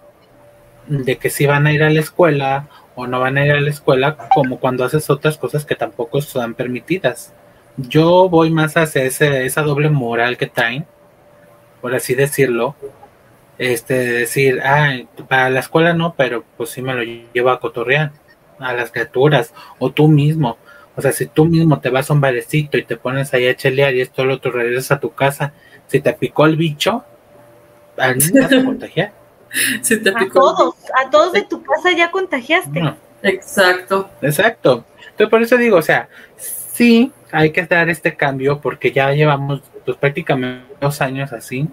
de 0.88 1.18
que 1.18 1.30
si 1.30 1.46
van 1.46 1.68
a 1.68 1.74
ir 1.74 1.84
a 1.84 1.90
la 1.90 2.00
escuela 2.00 2.68
o 2.96 3.08
no 3.08 3.20
van 3.20 3.38
a 3.38 3.46
ir 3.46 3.52
a 3.52 3.62
la 3.62 3.70
escuela, 3.70 4.18
como 4.34 4.60
cuando 4.60 4.84
haces 4.84 5.10
otras 5.10 5.38
cosas 5.38 5.66
que 5.66 5.76
tampoco 5.76 6.22
son 6.22 6.54
permitidas. 6.54 7.34
Yo 7.78 8.30
voy 8.30 8.52
más 8.52 8.76
hacia 8.76 9.04
ese, 9.04 9.46
esa 9.46 9.62
doble 9.62 9.90
moral 9.90 10.38
que 10.38 10.48
traen, 10.48 10.86
por 11.82 11.96
así 11.96 12.16
decirlo, 12.16 12.76
este, 13.58 13.94
decir, 13.94 14.62
ah, 14.64 14.98
para 15.28 15.50
la 15.50 15.60
escuela 15.60 15.94
no, 15.94 16.16
pero 16.16 16.44
pues 16.58 16.72
sí 16.72 16.82
me 16.82 16.94
lo 16.94 17.04
llevo 17.04 17.50
a 17.50 17.60
cotorrear 17.60 18.12
a 18.60 18.74
las 18.74 18.92
criaturas, 18.92 19.54
o 19.80 19.92
tú 19.92 20.08
mismo. 20.08 20.58
O 20.96 21.02
sea, 21.02 21.12
si 21.12 21.26
tú 21.28 21.46
mismo 21.46 21.80
te 21.80 21.90
vas 21.90 22.10
a 22.10 22.14
un 22.14 22.22
barecito 22.22 22.78
y 22.78 22.84
te 22.84 22.98
pones 22.98 23.34
ahí 23.34 23.48
a 23.48 23.56
chelear 23.56 23.94
y 23.96 24.02
esto 24.02 24.26
lo 24.26 24.36
otro 24.36 24.52
regresas 24.52 24.92
a 24.92 25.00
tu 25.00 25.14
casa, 25.14 25.54
si 25.88 26.00
te 26.02 26.14
picó 26.14 26.46
el 26.46 26.58
bicho, 26.58 27.04
al 27.98 28.18
niño 28.18 28.48
te 28.48 28.64
contagiar. 28.66 29.21
Si 29.82 30.02
te 30.02 30.12
picó 30.14 30.50
a 30.50 30.56
todos, 30.56 30.76
a 31.06 31.10
todos 31.10 31.34
de 31.34 31.44
tu 31.44 31.62
casa 31.64 31.92
ya 31.92 32.12
contagiaste. 32.12 32.82
Exacto. 33.24 34.10
Exacto. 34.22 34.86
Entonces 34.98 35.30
por 35.30 35.42
eso 35.42 35.58
digo, 35.58 35.78
o 35.78 35.82
sea, 35.82 36.08
sí 36.38 37.12
hay 37.32 37.52
que 37.52 37.66
dar 37.66 37.90
este 37.90 38.16
cambio 38.16 38.60
porque 38.62 38.92
ya 38.92 39.12
llevamos 39.12 39.62
pues, 39.86 39.98
prácticamente 39.98 40.66
dos 40.80 41.02
años 41.02 41.32
así 41.34 41.68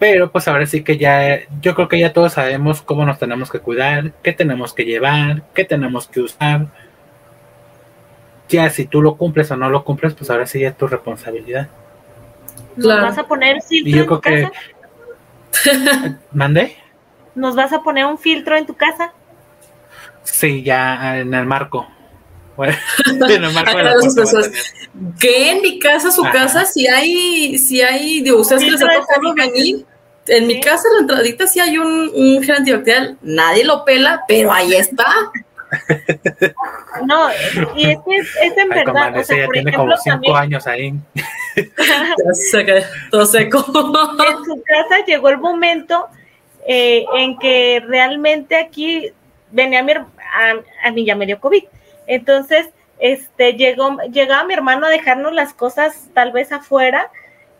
pero 0.00 0.32
pues 0.32 0.48
ahora 0.48 0.64
sí 0.64 0.82
que 0.82 0.96
ya, 0.96 1.40
yo 1.60 1.74
creo 1.74 1.86
que 1.86 1.98
ya 1.98 2.14
todos 2.14 2.32
sabemos 2.32 2.80
cómo 2.80 3.04
nos 3.04 3.18
tenemos 3.18 3.50
que 3.50 3.60
cuidar, 3.60 4.12
qué 4.22 4.32
tenemos 4.32 4.72
que 4.72 4.86
llevar, 4.86 5.42
qué 5.52 5.66
tenemos 5.66 6.08
que 6.08 6.20
usar. 6.22 6.68
Ya 8.48 8.70
si 8.70 8.86
tú 8.86 9.02
lo 9.02 9.16
cumples 9.16 9.50
o 9.50 9.56
no 9.58 9.68
lo 9.68 9.84
cumples, 9.84 10.14
pues 10.14 10.30
ahora 10.30 10.46
sí 10.46 10.60
ya 10.60 10.68
es 10.68 10.76
tu 10.78 10.86
responsabilidad. 10.86 11.68
¿Nos 12.76 12.86
vas 12.86 13.18
a 13.18 13.24
poner 13.24 13.60
filtro 13.60 14.00
en 14.00 14.08
tu 14.08 14.20
casa? 14.22 14.52
¿Mande? 16.32 16.76
¿Nos 17.34 17.54
vas 17.54 17.72
a 17.72 17.82
poner 17.82 18.06
un 18.06 18.18
filtro 18.18 18.56
en 18.56 18.66
tu 18.66 18.74
casa? 18.74 19.12
Sí, 20.24 20.62
ya 20.62 21.18
en 21.18 21.32
el 21.34 21.46
marco. 21.46 21.86
en 23.06 23.44
el 23.44 23.52
marco 23.52 23.78
¿Qué? 25.18 25.52
En 25.52 25.62
mi 25.62 25.78
casa, 25.78 26.10
su 26.10 26.22
casa, 26.24 26.64
si 26.66 26.86
hay, 26.86 27.58
si 27.58 27.80
hay, 27.80 28.20
de 28.20 28.32
ustedes 28.32 28.64
que 28.64 28.70
les 28.70 28.82
ha 28.82 28.86
tocado 28.86 29.34
venir, 29.34 29.86
en 30.26 30.46
mi 30.46 30.60
casa, 30.60 30.82
la 30.92 31.00
entradita, 31.00 31.46
sí 31.46 31.58
hay 31.58 31.78
un, 31.78 32.10
un 32.14 32.42
gel 32.42 32.56
antibacterial. 32.56 33.18
Nadie 33.22 33.64
lo 33.64 33.84
pela, 33.84 34.24
pero 34.28 34.52
ahí 34.52 34.74
está. 34.74 35.06
No, 37.06 37.28
y 37.76 37.90
es 37.90 37.98
que 38.04 38.16
es, 38.16 38.56
en 38.56 38.68
verdad. 38.68 39.16
o 39.16 39.24
sea, 39.24 39.38
ya 39.38 39.48
tiene 39.48 39.72
como 39.72 39.96
cinco 39.96 40.36
años 40.36 40.66
ahí. 40.66 40.94
todo 43.10 43.24
seco. 43.26 43.58
En 43.58 44.44
su 44.44 44.62
casa 44.62 45.04
llegó 45.06 45.28
el 45.28 45.38
momento 45.38 46.08
eh, 46.66 47.04
en 47.16 47.38
que 47.38 47.82
realmente 47.86 48.56
aquí 48.56 49.12
venía 49.50 49.82
mi, 49.82 49.92
a, 49.92 50.04
a 50.84 50.90
mí 50.90 51.04
ya 51.04 51.14
me 51.14 51.26
dio 51.26 51.40
COVID. 51.40 51.64
Entonces, 52.06 52.68
este, 52.98 53.54
llegó, 53.54 53.96
llegaba 54.12 54.44
mi 54.44 54.54
hermano 54.54 54.86
a 54.86 54.90
dejarnos 54.90 55.32
las 55.32 55.54
cosas 55.54 56.08
tal 56.12 56.32
vez 56.32 56.52
afuera 56.52 57.10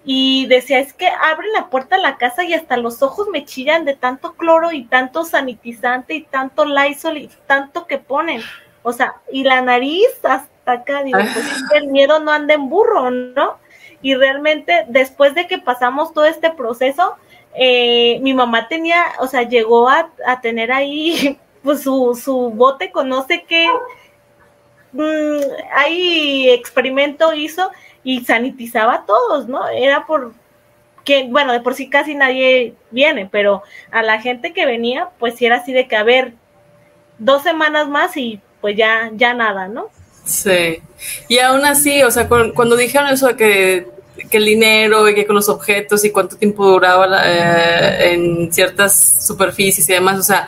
y 0.05 0.47
decía, 0.47 0.79
es 0.79 0.95
que 0.95 1.09
abre 1.09 1.49
la 1.53 1.69
puerta 1.69 1.97
a 1.97 2.01
la 2.01 2.17
casa 2.17 2.43
y 2.45 2.55
hasta 2.55 2.77
los 2.77 3.03
ojos 3.03 3.29
me 3.31 3.45
chillan 3.45 3.85
de 3.85 3.95
tanto 3.95 4.35
cloro 4.35 4.73
y 4.73 4.85
tanto 4.85 5.25
sanitizante 5.25 6.15
y 6.15 6.23
tanto 6.23 6.65
Lysol 6.65 7.19
y 7.19 7.31
tanto 7.47 7.87
que 7.87 7.99
ponen. 7.99 8.41
O 8.83 8.93
sea, 8.93 9.17
y 9.31 9.45
la 9.45 9.61
nariz 9.61 10.09
hasta 10.23 10.73
acá, 10.73 11.03
digo, 11.03 11.19
pues 11.19 11.37
es 11.37 11.63
que 11.71 11.79
el 11.79 11.89
miedo 11.89 12.19
no 12.19 12.33
anda 12.33 12.55
en 12.55 12.71
burro, 12.71 13.11
¿no? 13.11 13.59
Y 14.01 14.15
realmente 14.15 14.87
después 14.89 15.35
de 15.35 15.47
que 15.47 15.59
pasamos 15.59 16.15
todo 16.15 16.25
este 16.25 16.51
proceso, 16.51 17.17
eh, 17.55 18.19
mi 18.23 18.33
mamá 18.33 18.69
tenía, 18.69 19.05
o 19.19 19.27
sea, 19.27 19.43
llegó 19.43 19.89
a, 19.89 20.11
a 20.27 20.41
tener 20.41 20.73
ahí 20.73 21.39
pues 21.63 21.83
su, 21.83 22.19
su 22.23 22.51
bote 22.51 22.91
con 22.91 23.11
no 23.11 23.27
sé 23.27 23.45
qué, 23.47 23.69
mmm, 24.93 25.41
ahí 25.75 26.49
experimento 26.49 27.35
hizo 27.35 27.71
y 28.03 28.25
sanitizaba 28.25 28.95
a 28.95 29.07
todos, 29.07 29.49
¿no? 29.49 29.69
Era 29.69 30.07
por 30.07 30.33
que, 31.05 31.27
bueno, 31.29 31.53
de 31.53 31.61
por 31.61 31.75
sí 31.75 31.89
casi 31.89 32.15
nadie 32.15 32.75
viene, 32.91 33.29
pero 33.31 33.63
a 33.91 34.03
la 34.03 34.21
gente 34.21 34.53
que 34.53 34.67
venía, 34.67 35.09
pues 35.19 35.37
sí 35.37 35.47
era 35.47 35.57
así 35.57 35.73
de 35.73 35.89
que, 35.89 35.97
a 35.97 36.03
ver, 36.03 36.35
dos 37.19 37.43
semanas 37.43 37.89
más 37.89 38.17
y 38.17 38.41
pues 38.61 38.77
ya, 38.77 39.11
ya 39.15 39.35
nada, 39.35 39.69
¿no? 39.69 39.89
Sí. 40.25 40.83
Y 41.29 41.39
aún 41.39 41.65
así, 41.65 42.03
o 42.03 42.11
sea, 42.11 42.29
cuando, 42.29 42.77
dijeron 42.77 43.09
eso 43.09 43.29
de 43.29 43.37
que, 43.37 43.87
el 44.31 44.45
dinero 44.45 45.09
y 45.09 45.15
que 45.15 45.27
con 45.27 45.37
los 45.37 45.49
objetos 45.49 46.05
y 46.05 46.11
cuánto 46.11 46.37
tiempo 46.37 46.67
duraba 46.67 47.23
eh, 47.25 48.13
en 48.13 48.53
ciertas 48.53 49.25
superficies 49.27 49.89
y 49.89 49.95
demás, 49.95 50.19
o 50.19 50.23
sea, 50.23 50.47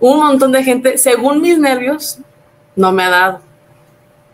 un 0.00 0.18
montón 0.18 0.52
de 0.52 0.64
gente, 0.64 0.96
según 0.96 1.42
mis 1.42 1.58
nervios, 1.58 2.18
no 2.74 2.90
me 2.90 3.04
ha 3.04 3.10
dado. 3.10 3.51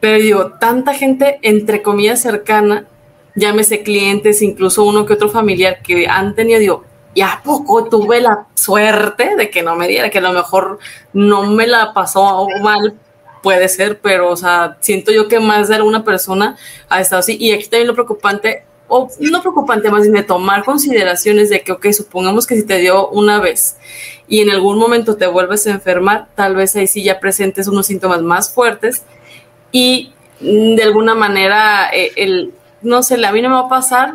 Pero 0.00 0.22
digo, 0.22 0.52
tanta 0.60 0.94
gente, 0.94 1.38
entre 1.42 1.82
comillas, 1.82 2.20
cercana, 2.20 2.86
llámese 3.34 3.82
clientes, 3.82 4.42
incluso 4.42 4.84
uno 4.84 5.06
que 5.06 5.14
otro 5.14 5.28
familiar 5.28 5.80
que 5.82 6.06
han 6.06 6.34
tenido, 6.34 6.60
digo, 6.60 6.84
y 7.14 7.20
a 7.22 7.40
poco 7.42 7.88
tuve 7.88 8.20
la 8.20 8.46
suerte 8.54 9.34
de 9.34 9.50
que 9.50 9.62
no 9.62 9.74
me 9.74 9.88
diera, 9.88 10.10
que 10.10 10.18
a 10.18 10.22
lo 10.22 10.32
mejor 10.32 10.78
no 11.12 11.44
me 11.44 11.66
la 11.66 11.92
pasó 11.92 12.46
mal, 12.62 12.94
puede 13.42 13.68
ser, 13.68 14.00
pero, 14.00 14.30
o 14.30 14.36
sea, 14.36 14.76
siento 14.80 15.10
yo 15.10 15.26
que 15.26 15.40
más 15.40 15.68
de 15.68 15.76
alguna 15.76 16.04
persona 16.04 16.56
ha 16.88 17.00
estado 17.00 17.20
así. 17.20 17.36
Y 17.40 17.52
aquí 17.52 17.66
también 17.66 17.88
lo 17.88 17.94
preocupante, 17.94 18.64
o 18.86 19.08
no 19.20 19.40
preocupante, 19.40 19.90
más 19.90 20.02
bien 20.02 20.14
de 20.14 20.22
tomar 20.22 20.64
consideraciones 20.64 21.50
de 21.50 21.62
que, 21.62 21.72
ok, 21.72 21.90
supongamos 21.92 22.46
que 22.46 22.56
si 22.56 22.64
te 22.64 22.78
dio 22.78 23.08
una 23.08 23.40
vez 23.40 23.76
y 24.28 24.40
en 24.40 24.50
algún 24.50 24.78
momento 24.78 25.16
te 25.16 25.26
vuelves 25.26 25.66
a 25.66 25.70
enfermar, 25.70 26.28
tal 26.34 26.54
vez 26.54 26.76
ahí 26.76 26.86
sí 26.86 27.02
ya 27.02 27.20
presentes 27.20 27.68
unos 27.68 27.86
síntomas 27.86 28.22
más 28.22 28.52
fuertes 28.52 29.02
y 29.72 30.12
mm, 30.40 30.74
de 30.74 30.82
alguna 30.82 31.14
manera 31.14 31.90
eh, 31.92 32.12
el, 32.16 32.52
no 32.82 33.02
sé, 33.02 33.24
a 33.24 33.32
mí 33.32 33.42
no 33.42 33.48
me 33.48 33.54
va 33.56 33.62
a 33.62 33.68
pasar, 33.68 34.14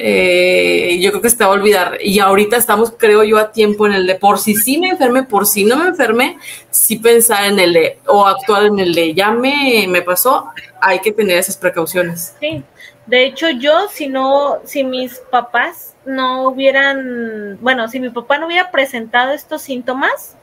eh, 0.00 0.96
yo 1.00 1.10
creo 1.10 1.20
que 1.20 1.30
se 1.30 1.36
te 1.36 1.44
va 1.44 1.50
a 1.50 1.54
olvidar. 1.54 1.98
Y 2.00 2.20
ahorita 2.20 2.56
estamos, 2.56 2.94
creo 2.96 3.24
yo, 3.24 3.38
a 3.38 3.50
tiempo 3.50 3.86
en 3.86 3.94
el 3.94 4.06
de 4.06 4.14
por 4.14 4.38
si 4.38 4.54
sí 4.54 4.78
me 4.78 4.90
enfermé, 4.90 5.24
por 5.24 5.46
si 5.46 5.64
no 5.64 5.76
me 5.76 5.88
enfermé, 5.88 6.38
sí 6.70 6.96
pensar 6.96 7.44
en 7.46 7.58
el 7.58 7.72
de, 7.72 7.98
o 8.06 8.26
actuar 8.26 8.66
en 8.66 8.78
el 8.78 8.94
de, 8.94 9.12
ya 9.12 9.32
me, 9.32 9.86
me 9.88 10.02
pasó, 10.02 10.46
hay 10.80 11.00
que 11.00 11.12
tener 11.12 11.38
esas 11.38 11.56
precauciones. 11.56 12.34
Sí, 12.38 12.62
de 13.06 13.24
hecho 13.24 13.50
yo, 13.50 13.88
si 13.90 14.06
no, 14.06 14.58
si 14.64 14.84
mis 14.84 15.18
papás 15.30 15.94
no 16.06 16.48
hubieran, 16.48 17.58
bueno, 17.60 17.88
si 17.88 17.98
mi 17.98 18.10
papá 18.10 18.38
no 18.38 18.46
hubiera 18.46 18.70
presentado 18.70 19.32
estos 19.32 19.62
síntomas, 19.62 20.36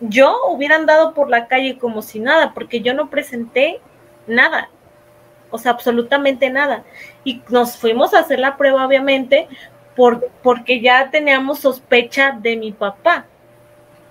yo 0.00 0.34
hubiera 0.48 0.76
andado 0.76 1.12
por 1.12 1.28
la 1.28 1.46
calle 1.46 1.78
como 1.78 2.00
si 2.00 2.20
nada, 2.20 2.52
porque 2.54 2.80
yo 2.80 2.94
no 2.94 3.10
presenté 3.10 3.80
nada 4.26 4.68
o 5.54 5.58
sea, 5.58 5.70
absolutamente 5.70 6.50
nada. 6.50 6.82
Y 7.22 7.40
nos 7.48 7.76
fuimos 7.76 8.12
a 8.12 8.18
hacer 8.18 8.40
la 8.40 8.56
prueba, 8.56 8.84
obviamente, 8.84 9.46
por, 9.94 10.28
porque 10.42 10.80
ya 10.80 11.10
teníamos 11.12 11.60
sospecha 11.60 12.36
de 12.40 12.56
mi 12.56 12.72
papá. 12.72 13.26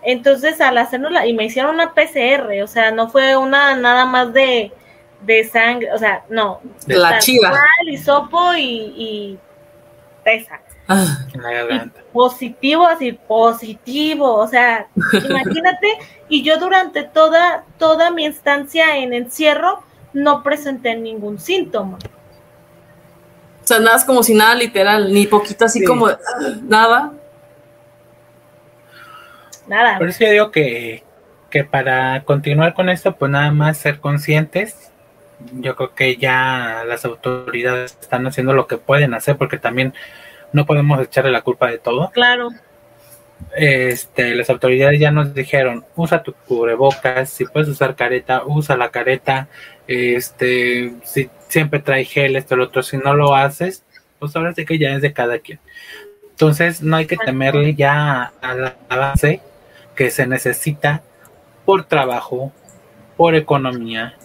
Entonces, 0.04 0.62
al 0.62 0.78
hacernos 0.78 1.12
la, 1.12 1.28
y 1.28 1.34
me 1.34 1.44
hicieron 1.44 1.76
una 1.76 1.94
PCR, 1.94 2.64
o 2.64 2.68
sea, 2.68 2.92
no 2.92 3.10
fue 3.10 3.36
una 3.36 3.76
nada 3.76 4.06
más 4.06 4.32
de, 4.32 4.72
de 5.22 5.44
sangre, 5.44 5.92
o 5.92 5.98
sea, 5.98 6.24
no. 6.30 6.62
De 6.88 6.96
la 6.96 7.20
chiva. 7.20 7.52
Hisopo 7.88 8.54
y, 8.54 8.94
y 8.96 9.40
pesa. 10.24 10.62
Ah, 10.88 11.26
positivo, 12.14 12.88
así, 12.88 13.12
positivo, 13.12 14.34
o 14.34 14.48
sea, 14.48 14.88
imagínate, 14.96 15.98
y 16.30 16.42
yo 16.42 16.58
durante 16.58 17.04
toda, 17.04 17.66
toda 17.78 18.12
mi 18.12 18.24
instancia 18.24 18.96
en 18.98 19.14
encierro, 19.14 19.84
no 20.14 20.44
presenté 20.44 20.96
ningún 20.96 21.40
síntoma. 21.40 21.98
O 23.64 23.68
sea, 23.68 23.80
nada 23.80 23.98
es 23.98 24.04
como 24.04 24.24
si 24.24 24.34
nada 24.34 24.56
literal, 24.56 25.14
ni 25.14 25.26
poquito 25.26 25.66
así 25.66 25.84
como 25.84 26.10
nada. 26.64 27.14
Nada. 29.68 29.98
Por 29.98 30.10
eso 30.10 30.26
yo 30.26 30.32
digo 30.32 30.52
que, 30.52 31.04
que 31.50 31.64
para 31.64 32.24
continuar 32.26 32.74
con 32.74 32.90
esto, 32.90 33.16
pues 33.16 33.32
nada 33.32 33.52
más 33.52 33.78
ser 33.78 34.00
conscientes. 34.00 34.92
Yo 35.54 35.76
creo 35.76 35.96
que 35.96 36.18
ya 36.18 36.84
las 36.86 37.06
autoridades 37.06 37.98
están 38.00 38.28
haciendo 38.28 38.54
lo 38.54 38.68
que 38.68 38.78
pueden 38.78 39.14
hacer, 39.14 39.38
porque 39.38 39.58
también 39.58 39.94
no 40.52 40.66
podemos 40.66 41.02
echarle 41.02 41.32
la 41.32 41.42
culpa 41.42 41.70
de 41.70 41.78
todo. 41.78 42.12
Claro 42.12 42.50
este, 43.56 44.36
las 44.36 44.50
autoridades 44.50 45.00
ya 45.00 45.12
nos 45.12 45.34
dijeron, 45.34 45.86
usa 45.96 46.24
tu 46.24 46.34
cubrebocas, 46.34 47.30
si 47.30 47.46
puedes 47.46 47.70
usar 47.70 47.96
careta, 47.96 48.44
usa 48.46 48.78
la 48.78 48.90
careta, 48.90 49.48
este, 49.88 50.94
si 51.04 51.30
siempre 51.48 51.80
trae 51.80 52.06
gel, 52.06 52.36
esto, 52.36 52.56
lo 52.56 52.66
otro, 52.66 52.84
si 52.84 52.98
no 52.98 53.14
lo 53.14 53.36
haces, 53.36 53.84
pues 54.20 54.36
ahora 54.36 54.54
sí 54.54 54.66
que 54.66 54.78
ya 54.80 54.92
es 54.96 55.02
de 55.02 55.14
cada 55.14 55.40
quien. 55.40 55.60
Entonces 56.30 56.82
no 56.82 56.96
hay 56.96 57.06
que 57.06 57.18
temerle 57.18 57.76
ya 57.76 58.34
a 58.42 58.56
la 58.56 58.76
base 58.90 59.42
que 59.96 60.10
se 60.10 60.26
necesita 60.26 61.04
por 61.66 61.86
trabajo, 61.86 62.52
por 63.18 63.36
economía, 63.36 64.16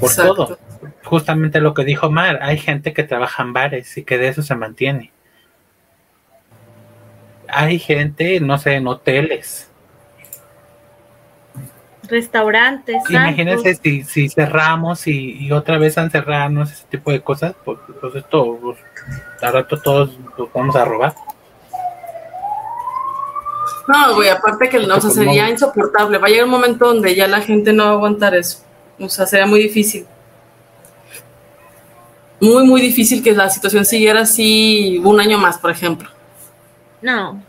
por 0.00 0.14
todo. 0.14 0.58
Justamente 1.04 1.60
lo 1.60 1.74
que 1.74 1.84
dijo 1.84 2.10
Mar, 2.10 2.40
hay 2.42 2.58
gente 2.58 2.92
que 2.92 3.04
trabaja 3.04 3.42
en 3.42 3.52
bares 3.52 3.96
y 3.96 4.04
que 4.04 4.18
de 4.18 4.28
eso 4.28 4.42
se 4.42 4.54
mantiene 4.54 5.14
hay 7.54 7.78
gente, 7.78 8.40
no 8.40 8.58
sé, 8.58 8.74
en 8.74 8.86
hoteles. 8.86 9.70
Restaurantes. 12.08 13.02
Imagínense 13.08 13.74
si, 13.74 14.04
si 14.04 14.28
cerramos 14.28 15.06
y, 15.06 15.50
otra 15.52 15.78
vez 15.78 15.96
han 15.98 16.10
cerrado 16.10 16.62
ese 16.62 16.84
tipo 16.90 17.10
de 17.10 17.20
cosas, 17.20 17.54
pues, 17.64 17.78
pues 18.00 18.14
esto, 18.16 18.58
pues, 18.60 18.78
al 19.42 19.52
rato 19.52 19.78
todos 19.78 20.18
nos 20.38 20.52
vamos 20.52 20.76
a 20.76 20.84
robar. 20.84 21.14
No, 23.86 24.14
güey, 24.14 24.28
aparte 24.28 24.68
que 24.68 24.78
no, 24.78 24.96
o 24.96 25.00
sea, 25.00 25.10
sería 25.10 25.50
insoportable. 25.50 26.18
Va 26.18 26.26
a 26.26 26.30
llegar 26.30 26.44
un 26.46 26.50
momento 26.50 26.86
donde 26.86 27.14
ya 27.14 27.28
la 27.28 27.40
gente 27.40 27.72
no 27.72 27.84
va 27.84 27.90
a 27.90 27.92
aguantar 27.94 28.34
eso. 28.34 28.64
O 28.98 29.08
sea, 29.08 29.26
sería 29.26 29.46
muy 29.46 29.60
difícil. 29.60 30.06
Muy, 32.40 32.66
muy 32.66 32.80
difícil 32.80 33.22
que 33.22 33.32
la 33.32 33.50
situación 33.50 33.84
siguiera 33.84 34.22
así 34.22 35.00
un 35.04 35.20
año 35.20 35.38
más, 35.38 35.58
por 35.58 35.70
ejemplo. 35.70 36.08
No. 37.02 37.42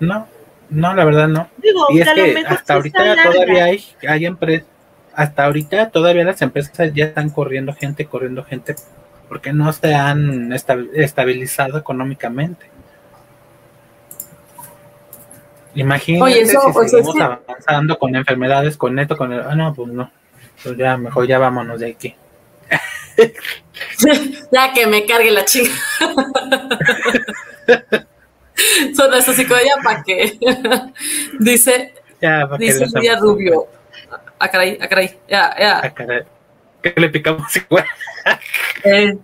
No, 0.00 0.26
no, 0.70 0.94
la 0.94 1.04
verdad 1.04 1.28
no. 1.28 1.48
y 1.90 2.00
es 2.00 2.08
que 2.10 2.44
hasta 2.46 2.74
ahorita 2.74 3.16
todavía 3.22 3.64
hay, 3.64 3.84
hay 4.08 4.26
empresas, 4.26 4.66
hasta 5.14 5.44
ahorita 5.44 5.90
todavía 5.90 6.24
las 6.24 6.42
empresas 6.42 6.92
ya 6.94 7.06
están 7.06 7.30
corriendo 7.30 7.72
gente, 7.74 8.06
corriendo 8.06 8.44
gente, 8.44 8.74
porque 9.28 9.52
no 9.52 9.72
se 9.72 9.94
han 9.94 10.52
estabilizado 10.52 11.78
económicamente. 11.78 12.70
Imagínate 15.74 16.46
si 16.46 16.56
seguimos 16.88 17.20
avanzando 17.20 17.98
con 17.98 18.14
enfermedades, 18.14 18.76
con 18.76 18.98
esto, 18.98 19.16
con 19.16 19.32
el... 19.32 19.40
Ah, 19.40 19.54
no, 19.56 19.74
pues 19.74 19.88
no. 19.92 20.10
Pues 20.62 20.76
ya, 20.76 20.96
mejor 20.96 21.26
ya 21.26 21.38
vámonos 21.38 21.80
de 21.80 21.90
aquí. 21.90 22.14
ya 24.52 24.72
que 24.72 24.86
me 24.86 25.04
cargue 25.04 25.32
la 25.32 25.44
chica. 25.44 25.72
Son 28.96 29.12
estos 29.14 29.34
así 29.34 29.46
como 29.46 29.60
ya 29.60 29.82
para 29.82 30.02
qué. 30.06 30.38
dice, 31.38 31.94
ya, 32.20 32.48
dice 32.58 32.86
Lidia 32.86 33.18
Rubio. 33.18 33.66
A 34.38 34.48
caray, 34.48 34.78
a 34.80 34.88
caray, 34.88 35.18
ya, 35.28 35.54
ya. 35.58 35.78
A 35.84 35.94
caray. 35.94 36.22
Que 36.82 37.00
le 37.00 37.08
picamos 37.08 37.54
igual. 37.56 37.84
eh, 38.84 39.16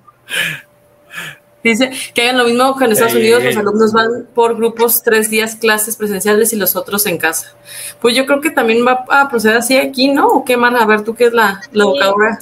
dice 1.62 1.90
que 2.14 2.22
hagan 2.22 2.38
lo 2.38 2.44
mismo 2.44 2.76
que 2.76 2.84
en 2.84 2.92
Estados 2.92 3.14
Unidos, 3.14 3.44
los 3.44 3.56
alumnos 3.56 3.92
van 3.92 4.26
por 4.34 4.56
grupos 4.56 5.02
tres 5.02 5.28
días 5.28 5.56
clases 5.56 5.96
presenciales 5.96 6.52
y 6.52 6.56
los 6.56 6.74
otros 6.74 7.04
en 7.06 7.18
casa. 7.18 7.54
Pues 8.00 8.16
yo 8.16 8.24
creo 8.24 8.40
que 8.40 8.50
también 8.50 8.86
va 8.86 9.04
a 9.08 9.28
proceder 9.28 9.58
así 9.58 9.76
aquí, 9.76 10.08
¿no? 10.08 10.28
¿O 10.28 10.44
qué 10.44 10.56
más? 10.56 10.74
A 10.80 10.86
ver, 10.86 11.02
tú 11.02 11.14
qué 11.14 11.26
es 11.26 11.32
la, 11.32 11.60
la 11.72 11.84
educadora 11.84 12.38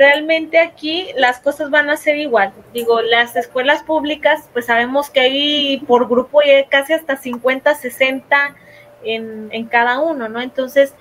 realmente 0.00 0.58
aquí 0.58 1.08
las 1.14 1.40
cosas 1.40 1.68
van 1.68 1.90
a 1.90 1.96
ser 1.98 2.16
igual. 2.16 2.54
Digo, 2.72 3.02
las 3.02 3.36
escuelas 3.36 3.82
públicas, 3.82 4.48
pues 4.54 4.64
sabemos 4.64 5.10
que 5.10 5.20
hay 5.20 5.84
por 5.86 6.08
grupo 6.08 6.40
y 6.42 6.64
casi 6.70 6.94
hasta 6.94 7.18
50, 7.18 7.74
60 7.74 8.56
en, 9.04 9.50
en 9.52 9.66
cada 9.66 10.00
uno, 10.00 10.26
¿no? 10.30 10.40
Entonces, 10.40 10.94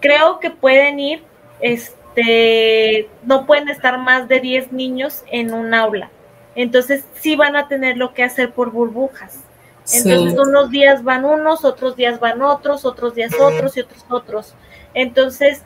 creo 0.00 0.40
que 0.40 0.50
pueden 0.50 0.98
ir, 0.98 1.22
este, 1.60 3.08
no 3.22 3.46
pueden 3.46 3.68
estar 3.68 3.96
más 3.96 4.26
de 4.26 4.40
10 4.40 4.72
niños 4.72 5.22
en 5.30 5.54
un 5.54 5.74
aula. 5.74 6.10
Entonces, 6.56 7.04
sí 7.14 7.36
van 7.36 7.54
a 7.54 7.68
tener 7.68 7.96
lo 7.98 8.14
que 8.14 8.24
hacer 8.24 8.50
por 8.50 8.72
burbujas. 8.72 9.44
Entonces, 9.92 10.36
unos 10.36 10.70
días 10.70 11.04
van 11.04 11.24
unos, 11.24 11.64
otros 11.64 11.94
días 11.94 12.18
van 12.18 12.42
otros, 12.42 12.84
otros 12.84 13.14
días 13.14 13.32
otros 13.40 13.76
y 13.76 13.80
otros 13.80 14.04
otros. 14.10 14.54
Entonces, 14.92 15.62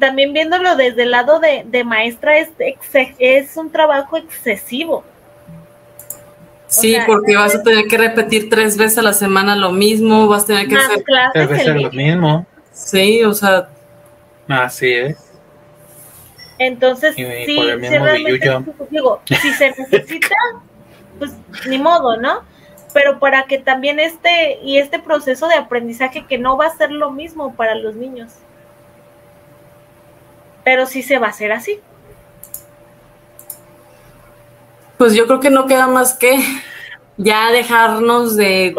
también 0.00 0.32
viéndolo 0.32 0.76
desde 0.76 1.02
el 1.02 1.10
lado 1.10 1.40
de, 1.40 1.84
maestra, 1.84 2.38
es, 2.38 2.50
es 3.18 3.56
un 3.56 3.70
trabajo 3.70 4.16
excesivo. 4.16 5.04
Sí, 6.66 6.96
porque 7.06 7.34
vas 7.34 7.54
a 7.54 7.62
tener 7.62 7.86
que 7.86 7.96
repetir 7.96 8.50
tres 8.50 8.76
veces 8.76 8.98
a 8.98 9.02
la 9.02 9.14
semana 9.14 9.56
lo 9.56 9.72
mismo, 9.72 10.28
vas 10.28 10.44
a 10.44 10.46
tener 10.48 10.68
que 10.68 10.76
hacer 10.76 11.02
tres 11.32 11.48
veces 11.48 11.82
lo 11.82 11.90
mismo. 11.90 12.46
Sí, 12.72 13.24
o 13.24 13.32
sea. 13.32 13.68
Así 14.46 14.92
es. 14.92 15.16
Entonces, 16.58 17.14
sí, 17.14 17.24
si 17.46 17.54
digo, 18.90 19.20
si 19.26 19.52
se 19.52 19.70
necesita, 19.70 20.34
pues 21.18 21.32
ni 21.66 21.78
modo, 21.78 22.16
¿no? 22.16 22.42
Pero 22.92 23.18
para 23.18 23.44
que 23.44 23.58
también 23.58 24.00
este 24.00 24.58
y 24.62 24.78
este 24.78 24.98
proceso 24.98 25.46
de 25.46 25.54
aprendizaje 25.54 26.26
que 26.26 26.36
no 26.36 26.56
va 26.56 26.66
a 26.66 26.76
ser 26.76 26.90
lo 26.90 27.10
mismo 27.10 27.54
para 27.54 27.74
los 27.74 27.94
niños 27.94 28.32
pero 30.68 30.84
sí 30.84 31.02
se 31.02 31.18
va 31.18 31.28
a 31.28 31.30
hacer 31.30 31.50
así. 31.50 31.80
Pues 34.98 35.14
yo 35.14 35.26
creo 35.26 35.40
que 35.40 35.48
no 35.48 35.66
queda 35.66 35.86
más 35.86 36.12
que 36.12 36.38
ya 37.16 37.50
dejarnos 37.50 38.36
de 38.36 38.74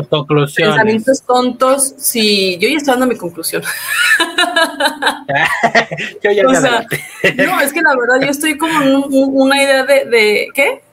pensamientos 0.56 1.24
tontos. 1.24 1.96
Sí, 1.98 2.60
yo 2.60 2.70
ya 2.70 2.78
estoy 2.78 2.92
dando 2.92 3.08
mi 3.08 3.18
conclusión. 3.18 3.64
yo 6.24 6.32
ya 6.32 6.48
o 6.48 6.54
sea, 6.54 6.86
no, 7.38 7.60
es 7.60 7.74
que 7.74 7.82
la 7.82 7.96
verdad 7.96 8.24
yo 8.24 8.30
estoy 8.30 8.56
como 8.56 8.84
en 8.84 9.04
una 9.10 9.64
idea 9.64 9.84
de, 9.84 10.06
de, 10.06 10.48
¿qué? 10.54 10.84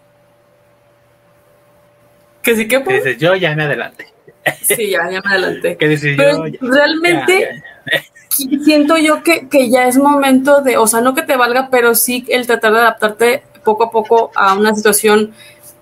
Que 2.40 2.56
sí 2.56 2.66
que 2.66 2.80
pues. 2.80 3.18
yo 3.18 3.34
ya 3.34 3.54
me 3.54 3.64
adelante. 3.64 4.06
sí, 4.62 4.92
ya, 4.92 5.10
ya 5.10 5.20
me 5.20 5.30
adelante. 5.30 5.76
¿Qué 5.78 5.88
dices 5.88 6.16
yo? 6.16 6.44
Realmente 6.62 7.62
siento 8.36 8.96
yo 8.98 9.22
que, 9.22 9.48
que, 9.48 9.70
ya 9.70 9.88
es 9.88 9.98
momento 9.98 10.62
de, 10.62 10.76
o 10.76 10.86
sea, 10.86 11.00
no 11.00 11.14
que 11.14 11.22
te 11.22 11.36
valga, 11.36 11.68
pero 11.70 11.94
sí 11.94 12.24
el 12.28 12.46
tratar 12.46 12.72
de 12.72 12.78
adaptarte 12.80 13.42
poco 13.64 13.84
a 13.84 13.90
poco 13.90 14.30
a 14.34 14.54
una 14.54 14.74
situación 14.74 15.32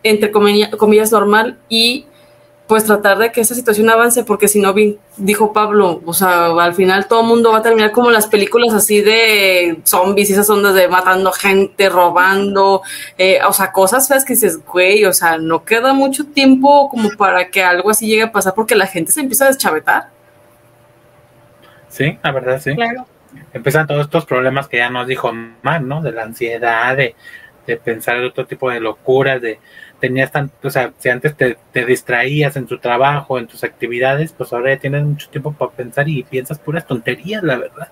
entre 0.03 0.31
comillas 0.31 1.13
normal 1.13 1.59
y 1.69 2.07
pues 2.67 2.85
tratar 2.85 3.19
de 3.19 3.31
que 3.31 3.43
esa 3.43 3.55
situación 3.55 3.91
avance, 3.91 4.25
porque 4.25 4.49
si 4.49 4.59
no, 4.59 4.75
dijo 5.19 5.53
Pablo, 5.53 6.01
o 6.07 6.15
sea, 6.15 6.47
al 6.47 6.75
final 6.75 7.07
todo 7.09 7.21
el 7.21 7.27
mundo 7.27 7.53
va 7.53 7.59
a 7.59 7.63
terminar 7.63 7.93
como 7.93 8.11
las 8.11 8.27
películas 8.27 8.73
así 8.73 9.03
de 9.03 9.81
zombies 9.85 10.31
y 10.31 10.33
esas 10.33 10.49
ondas 10.49 10.75
de 10.75 10.89
matando 10.89 11.31
gente, 11.31 11.91
robando, 11.91 12.81
eh, 13.19 13.41
o 13.47 13.53
sea, 13.53 13.71
cosas 13.71 14.09
feas 14.09 14.25
que 14.25 14.33
dices, 14.33 14.65
güey, 14.65 15.05
o 15.05 15.13
sea, 15.13 15.37
no 15.37 15.65
queda 15.65 15.93
mucho 15.93 16.25
tiempo 16.25 16.89
como 16.89 17.11
para 17.11 17.51
que 17.51 17.63
algo 17.63 17.91
así 17.91 18.07
llegue 18.07 18.23
a 18.23 18.33
pasar 18.33 18.55
porque 18.55 18.75
la 18.75 18.87
gente 18.87 19.13
se 19.13 19.21
empieza 19.21 19.45
a 19.45 19.49
deschavetar. 19.49 20.14
Sí, 21.95 22.19
la 22.25 22.33
verdad, 22.33 22.61
sí. 22.61 22.75
Claro. 22.75 23.07
Empiezan 23.53 23.87
todos 23.87 24.07
estos 24.07 24.27
problemas 24.27 24.67
que 24.67 24.79
ya 24.79 24.91
nos 24.91 25.07
dijo 25.07 25.33
Mar, 25.63 25.81
¿no? 25.81 26.03
De 26.03 26.11
la 26.11 26.25
ansiedad, 26.25 26.97
de, 26.97 27.15
de 27.69 27.77
pensar 27.77 28.17
en 28.17 28.25
otro 28.25 28.47
tipo 28.47 28.69
de 28.69 28.81
locuras, 28.81 29.41
de 29.41 29.61
tenías 30.01 30.33
tanto, 30.33 30.67
o 30.67 30.71
sea, 30.71 30.93
si 30.99 31.09
antes 31.09 31.37
te, 31.37 31.57
distraías 31.85 32.57
en 32.57 32.67
tu 32.67 32.79
trabajo, 32.79 33.39
en 33.39 33.47
tus 33.47 33.63
actividades, 33.63 34.33
pues 34.33 34.53
ahora 34.53 34.75
ya 34.75 34.81
tienes 34.81 35.05
mucho 35.05 35.31
tiempo 35.31 35.53
para 35.53 35.71
pensar 35.71 36.09
y 36.09 36.25
piensas 36.25 36.59
puras 36.59 36.85
tonterías, 36.85 37.45
la 37.45 37.57
verdad. 37.57 37.89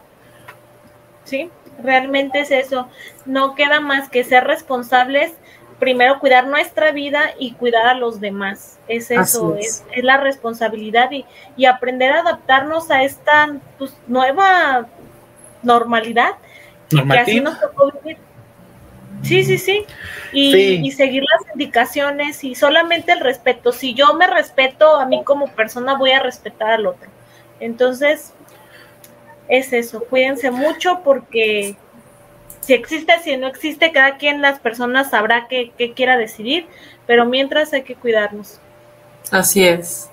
Sí, 1.22 1.48
realmente 1.80 2.40
es 2.40 2.50
eso. 2.50 2.88
No 3.24 3.54
queda 3.54 3.80
más 3.80 4.08
que 4.08 4.24
ser 4.24 4.44
responsables, 4.44 5.32
primero 5.82 6.20
cuidar 6.20 6.46
nuestra 6.46 6.92
vida 6.92 7.32
y 7.40 7.54
cuidar 7.54 7.88
a 7.88 7.94
los 7.94 8.20
demás. 8.20 8.78
Es 8.86 9.10
eso, 9.10 9.56
es. 9.56 9.84
Es, 9.92 10.04
la 10.04 10.16
responsabilidad 10.16 11.10
y, 11.10 11.26
y, 11.56 11.64
aprender 11.64 12.12
a 12.12 12.20
adaptarnos 12.20 12.88
a 12.92 13.02
esta 13.02 13.52
pues, 13.78 13.92
nueva 14.06 14.86
normalidad. 15.64 16.34
Que 16.88 17.00
así 17.18 17.40
nos 17.40 17.58
tocó 17.58 17.90
vivir 17.90 18.18
Sí, 19.22 19.42
sí, 19.42 19.58
sí. 19.58 19.84
Y, 20.32 20.88
seguir 20.92 21.24
las 21.24 21.52
indicaciones 21.52 22.44
y 22.44 22.54
solamente 22.54 23.10
el 23.10 23.18
respeto. 23.18 23.72
Si 23.72 23.92
yo 23.92 24.14
me 24.14 24.28
respeto 24.28 24.94
a 24.96 25.06
mí 25.06 25.24
como 25.24 25.48
persona, 25.48 25.96
voy 25.96 26.12
a 26.12 26.20
respetar 26.20 26.70
al 26.70 26.86
otro. 26.86 27.10
Entonces, 27.58 28.32
es 29.48 29.72
eso. 29.72 30.04
Cuídense 30.04 30.52
mucho 30.52 31.00
porque 31.02 31.76
si 32.62 32.74
existe, 32.74 33.12
si 33.22 33.36
no 33.36 33.48
existe, 33.48 33.92
cada 33.92 34.16
quien, 34.16 34.40
las 34.40 34.58
personas 34.60 35.10
sabrá 35.10 35.46
qué, 35.48 35.72
quiera 35.94 36.16
decidir, 36.16 36.66
pero 37.06 37.26
mientras 37.26 37.72
hay 37.72 37.82
que 37.82 37.96
cuidarnos. 37.96 38.60
Así 39.30 39.64
es. 39.66 40.08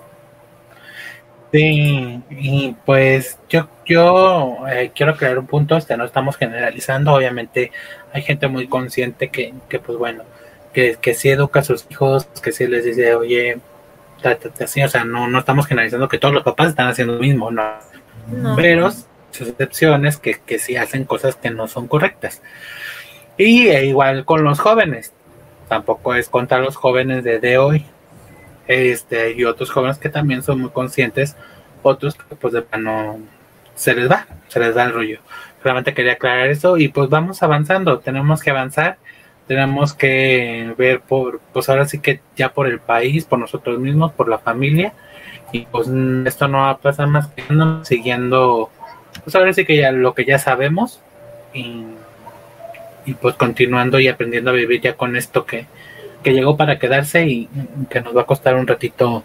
Sí, 1.52 2.22
y 2.30 2.76
pues 2.84 3.38
yo, 3.48 3.68
yo 3.84 4.58
eh, 4.70 4.92
quiero 4.94 5.16
crear 5.16 5.38
un 5.38 5.46
punto, 5.46 5.76
este, 5.76 5.96
no 5.96 6.04
estamos 6.04 6.36
generalizando, 6.36 7.12
obviamente 7.12 7.72
hay 8.12 8.22
gente 8.22 8.46
muy 8.46 8.68
consciente 8.68 9.30
que, 9.30 9.52
que 9.68 9.80
pues 9.80 9.98
bueno, 9.98 10.22
que, 10.72 10.96
que 11.00 11.14
sí 11.14 11.28
educa 11.28 11.60
a 11.60 11.64
sus 11.64 11.86
hijos, 11.90 12.26
que 12.40 12.52
sí 12.52 12.68
les 12.68 12.84
dice, 12.84 13.14
oye, 13.16 13.58
así, 14.60 14.82
o 14.82 14.88
sea, 14.88 15.04
no, 15.04 15.28
no 15.28 15.38
estamos 15.38 15.66
generalizando 15.66 16.08
que 16.08 16.18
todos 16.18 16.34
los 16.34 16.44
papás 16.44 16.68
están 16.68 16.88
haciendo 16.88 17.14
lo 17.14 17.20
mismo, 17.20 17.50
no. 17.50 17.74
Pero 18.54 18.90
sus 18.90 19.06
excepciones 19.32 20.16
que, 20.16 20.40
que 20.40 20.58
sí 20.58 20.76
hacen 20.76 21.04
cosas 21.04 21.36
que 21.36 21.50
no 21.50 21.68
son 21.68 21.88
correctas. 21.88 22.42
Y 23.36 23.68
e 23.68 23.86
igual 23.86 24.24
con 24.24 24.44
los 24.44 24.60
jóvenes, 24.60 25.12
tampoco 25.68 26.14
es 26.14 26.28
contra 26.28 26.58
los 26.58 26.76
jóvenes 26.76 27.24
de, 27.24 27.38
de 27.38 27.58
hoy. 27.58 27.86
Este, 28.66 29.32
y 29.32 29.44
otros 29.44 29.70
jóvenes 29.70 29.98
que 29.98 30.08
también 30.08 30.42
son 30.42 30.60
muy 30.60 30.70
conscientes, 30.70 31.36
otros 31.82 32.14
que 32.14 32.36
pues 32.36 32.52
de 32.52 32.64
no 32.78 33.18
se 33.74 33.94
les 33.94 34.10
va, 34.10 34.26
se 34.48 34.60
les 34.60 34.74
da 34.74 34.84
el 34.84 34.92
rollo. 34.92 35.20
Realmente 35.64 35.94
quería 35.94 36.12
aclarar 36.12 36.48
eso 36.48 36.76
y 36.76 36.88
pues 36.88 37.08
vamos 37.08 37.42
avanzando, 37.42 37.98
tenemos 37.98 38.42
que 38.42 38.50
avanzar, 38.50 38.98
tenemos 39.46 39.94
que 39.94 40.72
ver 40.78 41.00
por, 41.00 41.40
pues 41.52 41.68
ahora 41.68 41.86
sí 41.86 41.98
que 41.98 42.20
ya 42.36 42.52
por 42.52 42.66
el 42.66 42.78
país, 42.78 43.24
por 43.24 43.38
nosotros 43.38 43.80
mismos, 43.80 44.12
por 44.12 44.28
la 44.28 44.38
familia 44.38 44.92
y 45.52 45.62
pues 45.62 45.88
esto 46.26 46.46
no 46.46 46.58
va 46.58 46.70
a 46.70 46.78
pasar 46.78 47.08
más 47.08 47.26
que 47.28 47.42
siguiendo, 47.82 48.70
pues 49.22 49.34
ahora 49.34 49.52
sí 49.52 49.64
que 49.64 49.76
ya 49.76 49.92
lo 49.92 50.14
que 50.14 50.24
ya 50.24 50.38
sabemos 50.38 51.00
y, 51.52 51.84
y 53.06 53.14
pues 53.14 53.34
continuando 53.36 54.00
y 54.00 54.08
aprendiendo 54.08 54.50
a 54.50 54.54
vivir 54.54 54.80
ya 54.80 54.94
con 54.94 55.16
esto 55.16 55.44
que, 55.44 55.66
que 56.22 56.32
llegó 56.32 56.56
para 56.56 56.78
quedarse 56.78 57.26
y 57.26 57.48
que 57.88 58.00
nos 58.00 58.16
va 58.16 58.22
a 58.22 58.26
costar 58.26 58.54
un 58.54 58.66
ratito 58.66 59.24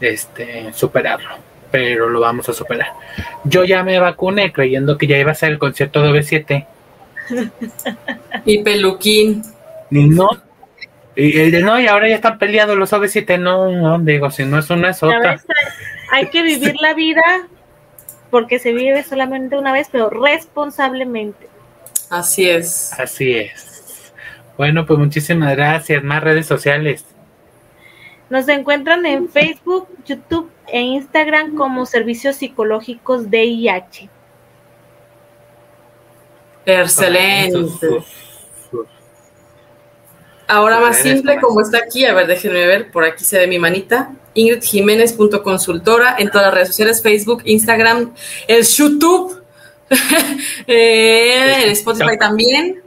este 0.00 0.72
superarlo 0.72 1.50
pero 1.70 2.08
lo 2.08 2.20
vamos 2.20 2.48
a 2.48 2.52
superar. 2.52 2.88
Yo 3.44 3.64
ya 3.64 3.82
me 3.82 3.98
vacuné 3.98 4.52
creyendo 4.52 4.98
que 4.98 5.06
ya 5.06 5.18
iba 5.18 5.32
a 5.32 5.34
ser 5.34 5.52
el 5.52 5.58
concierto 5.58 6.02
de 6.02 6.10
B7. 6.10 6.66
y 8.44 8.62
Peluquín. 8.62 9.42
Ni 9.90 10.08
no. 10.08 10.28
Y, 11.16 11.50
de 11.50 11.62
no, 11.62 11.78
y 11.78 11.86
ahora 11.86 12.08
ya 12.08 12.14
están 12.14 12.38
peleados 12.38 12.76
los 12.76 12.92
OV7. 12.92 13.38
No, 13.38 13.70
no, 13.70 13.98
digo, 13.98 14.30
si 14.30 14.44
no 14.44 14.58
es 14.58 14.70
una, 14.70 14.90
es 14.90 15.02
otra. 15.02 15.40
Hay 16.12 16.28
que 16.28 16.42
vivir 16.42 16.74
la 16.80 16.94
vida 16.94 17.22
porque 18.30 18.58
se 18.58 18.72
vive 18.72 19.02
solamente 19.02 19.58
una 19.58 19.72
vez, 19.72 19.88
pero 19.90 20.10
responsablemente. 20.10 21.48
Así 22.10 22.48
es. 22.48 22.92
Así 22.98 23.32
es. 23.32 24.12
Bueno, 24.56 24.84
pues 24.86 24.98
muchísimas 24.98 25.56
gracias. 25.56 26.02
Más 26.02 26.22
redes 26.22 26.46
sociales. 26.46 27.04
Nos 28.28 28.48
encuentran 28.48 29.04
en 29.06 29.28
Facebook, 29.28 29.88
YouTube 30.06 30.50
e 30.68 30.80
Instagram 30.80 31.56
como 31.56 31.86
Servicios 31.86 32.36
Psicológicos 32.36 33.30
DIH. 33.30 34.08
Excelente. 36.66 38.04
Ahora 40.50 40.80
más 40.80 40.96
simple, 40.96 41.38
como 41.40 41.60
está 41.60 41.78
aquí, 41.78 42.04
a 42.04 42.12
ver, 42.12 42.26
déjenme 42.26 42.66
ver, 42.66 42.90
por 42.90 43.04
aquí 43.04 43.24
se 43.24 43.38
ve 43.38 43.46
mi 43.46 43.60
manita. 43.60 44.10
Ingrid 44.34 44.60
Jiménez.consultora 44.60 46.16
en 46.18 46.28
todas 46.28 46.46
las 46.48 46.54
redes 46.54 46.68
sociales, 46.68 47.00
Facebook, 47.00 47.42
Instagram, 47.44 48.12
el 48.48 48.66
YouTube, 48.66 49.44
eh, 50.66 51.62
en 51.62 51.70
Spotify 51.70 52.18
también. 52.18 52.82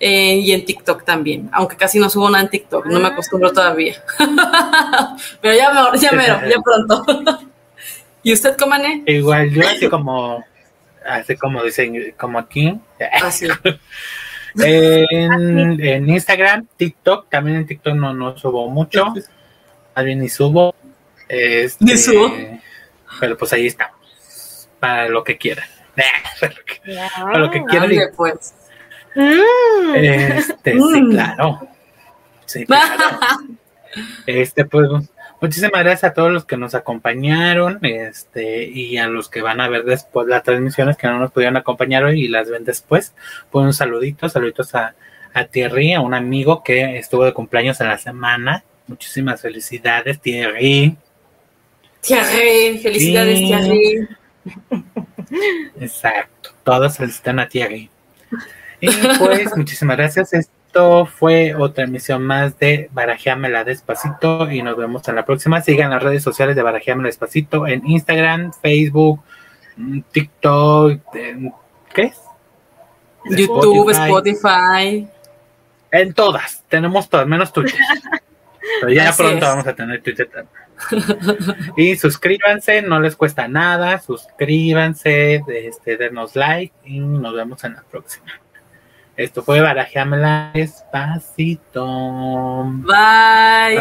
Eh, 0.00 0.34
y 0.34 0.50
en 0.52 0.64
TikTok 0.64 1.04
también, 1.04 1.48
aunque 1.52 1.76
casi 1.76 2.00
no 2.00 2.10
subo 2.10 2.28
nada 2.28 2.42
en 2.42 2.50
TikTok, 2.50 2.86
no 2.86 2.98
me 2.98 3.06
acostumbro 3.06 3.52
todavía. 3.52 4.02
Pero 5.40 5.54
ya, 5.54 5.72
me, 5.72 5.98
ya, 5.98 6.10
mero, 6.10 6.40
ya 6.48 6.56
pronto. 6.60 7.04
¿Y 8.24 8.32
usted, 8.32 8.56
Comane? 8.56 9.04
Igual, 9.06 9.50
yo 9.50 9.62
así 9.62 9.88
como, 9.88 10.44
así 11.08 11.36
como 11.36 11.62
dicen, 11.62 12.14
como 12.18 12.40
aquí. 12.40 12.76
Así. 13.22 13.46
Ah, 14.58 14.62
en, 14.66 15.80
en, 15.82 16.08
Instagram, 16.08 16.66
TikTok, 16.76 17.28
también 17.28 17.58
en 17.58 17.66
TikTok 17.66 17.94
no, 17.94 18.14
no 18.14 18.36
subo 18.38 18.68
mucho, 18.68 19.06
más 19.94 20.04
bien 20.04 20.20
ni 20.20 20.28
subo. 20.28 20.74
Este, 21.28 21.84
ni 21.84 21.96
subo. 21.96 22.32
Pero 23.20 23.36
pues 23.36 23.52
ahí 23.52 23.66
estamos, 23.66 24.68
para 24.80 25.08
lo 25.08 25.24
que 25.24 25.36
quieran. 25.36 25.66
para 26.40 27.38
lo 27.38 27.50
que 27.50 27.64
quieran. 27.64 27.90
pues. 28.16 28.54
Mm. 29.14 29.94
Este, 29.94 30.72
sí, 30.72 30.78
mm. 30.78 31.10
claro. 31.10 31.68
Sí, 32.44 32.64
este, 34.26 34.64
pues, 34.64 34.88
muchísimas 35.40 35.82
gracias 35.82 36.04
a 36.04 36.14
todos 36.14 36.32
los 36.32 36.44
que 36.44 36.56
nos 36.56 36.74
acompañaron, 36.74 37.78
este, 37.82 38.64
y 38.64 38.98
a 38.98 39.06
los 39.06 39.28
que 39.28 39.42
van 39.42 39.60
a 39.60 39.68
ver 39.68 39.84
después 39.84 40.26
las 40.26 40.42
transmisiones 40.42 40.96
que 40.96 41.06
no 41.06 41.18
nos 41.18 41.32
pudieron 41.32 41.56
acompañar 41.56 42.04
hoy 42.04 42.22
y 42.22 42.28
las 42.28 42.50
ven 42.50 42.64
después. 42.64 43.14
Pues 43.50 43.64
un 43.64 43.72
saludito, 43.72 44.28
saluditos 44.28 44.74
a, 44.74 44.94
a 45.34 45.44
Thierry, 45.44 45.94
a 45.94 46.00
un 46.00 46.14
amigo 46.14 46.62
que 46.62 46.98
estuvo 46.98 47.24
de 47.24 47.34
cumpleaños 47.34 47.80
en 47.80 47.88
la 47.88 47.98
semana. 47.98 48.64
Muchísimas 48.86 49.40
felicidades, 49.42 50.20
Thierry. 50.20 50.96
Thierry, 52.00 52.78
felicidades, 52.78 53.38
Thierry. 53.38 54.08
Exacto, 55.80 56.50
todos 56.62 56.96
felicitan 56.96 57.40
a 57.40 57.48
Thierry. 57.48 57.90
Y 58.80 58.88
pues, 59.18 59.50
muchísimas 59.56 59.96
gracias. 59.96 60.50
Esto 60.76 61.06
fue 61.06 61.54
otra 61.54 61.84
emisión 61.84 62.22
más 62.22 62.58
de 62.58 62.90
Barajeamela 62.92 63.64
Despacito 63.64 64.50
y 64.50 64.60
nos 64.60 64.76
vemos 64.76 65.08
en 65.08 65.14
la 65.14 65.24
próxima. 65.24 65.62
Sigan 65.62 65.88
las 65.88 66.02
redes 66.02 66.22
sociales 66.22 66.54
de 66.54 66.60
Barajeamela 66.60 67.06
Despacito 67.06 67.66
en 67.66 67.86
Instagram, 67.86 68.52
Facebook, 68.52 69.22
mm, 69.78 70.00
TikTok, 70.12 71.00
¿qué 71.94 72.02
es? 72.02 72.20
YouTube, 73.24 73.88
Spotify. 73.88 75.08
En 75.92 76.12
todas, 76.12 76.62
tenemos 76.68 77.08
todas, 77.08 77.26
menos 77.26 77.54
Twitter. 77.54 77.80
Pero 78.82 78.92
ya 78.92 79.14
pronto 79.16 79.46
vamos 79.46 79.66
a 79.66 79.74
tener 79.74 80.02
Twitter 80.02 80.28
y 81.78 81.96
suscríbanse, 81.96 82.82
no 82.82 83.00
les 83.00 83.16
cuesta 83.16 83.48
nada, 83.48 83.98
suscríbanse, 83.98 85.42
este, 85.48 85.96
denos 85.96 86.36
like 86.36 86.74
y 86.84 87.00
nos 87.00 87.34
vemos 87.34 87.64
en 87.64 87.76
la 87.76 87.82
próxima. 87.82 88.26
Esto 89.16 89.42
fue 89.42 89.60
Barajámela 89.62 90.50
Despacito. 90.52 91.84
Bye. 92.84 93.74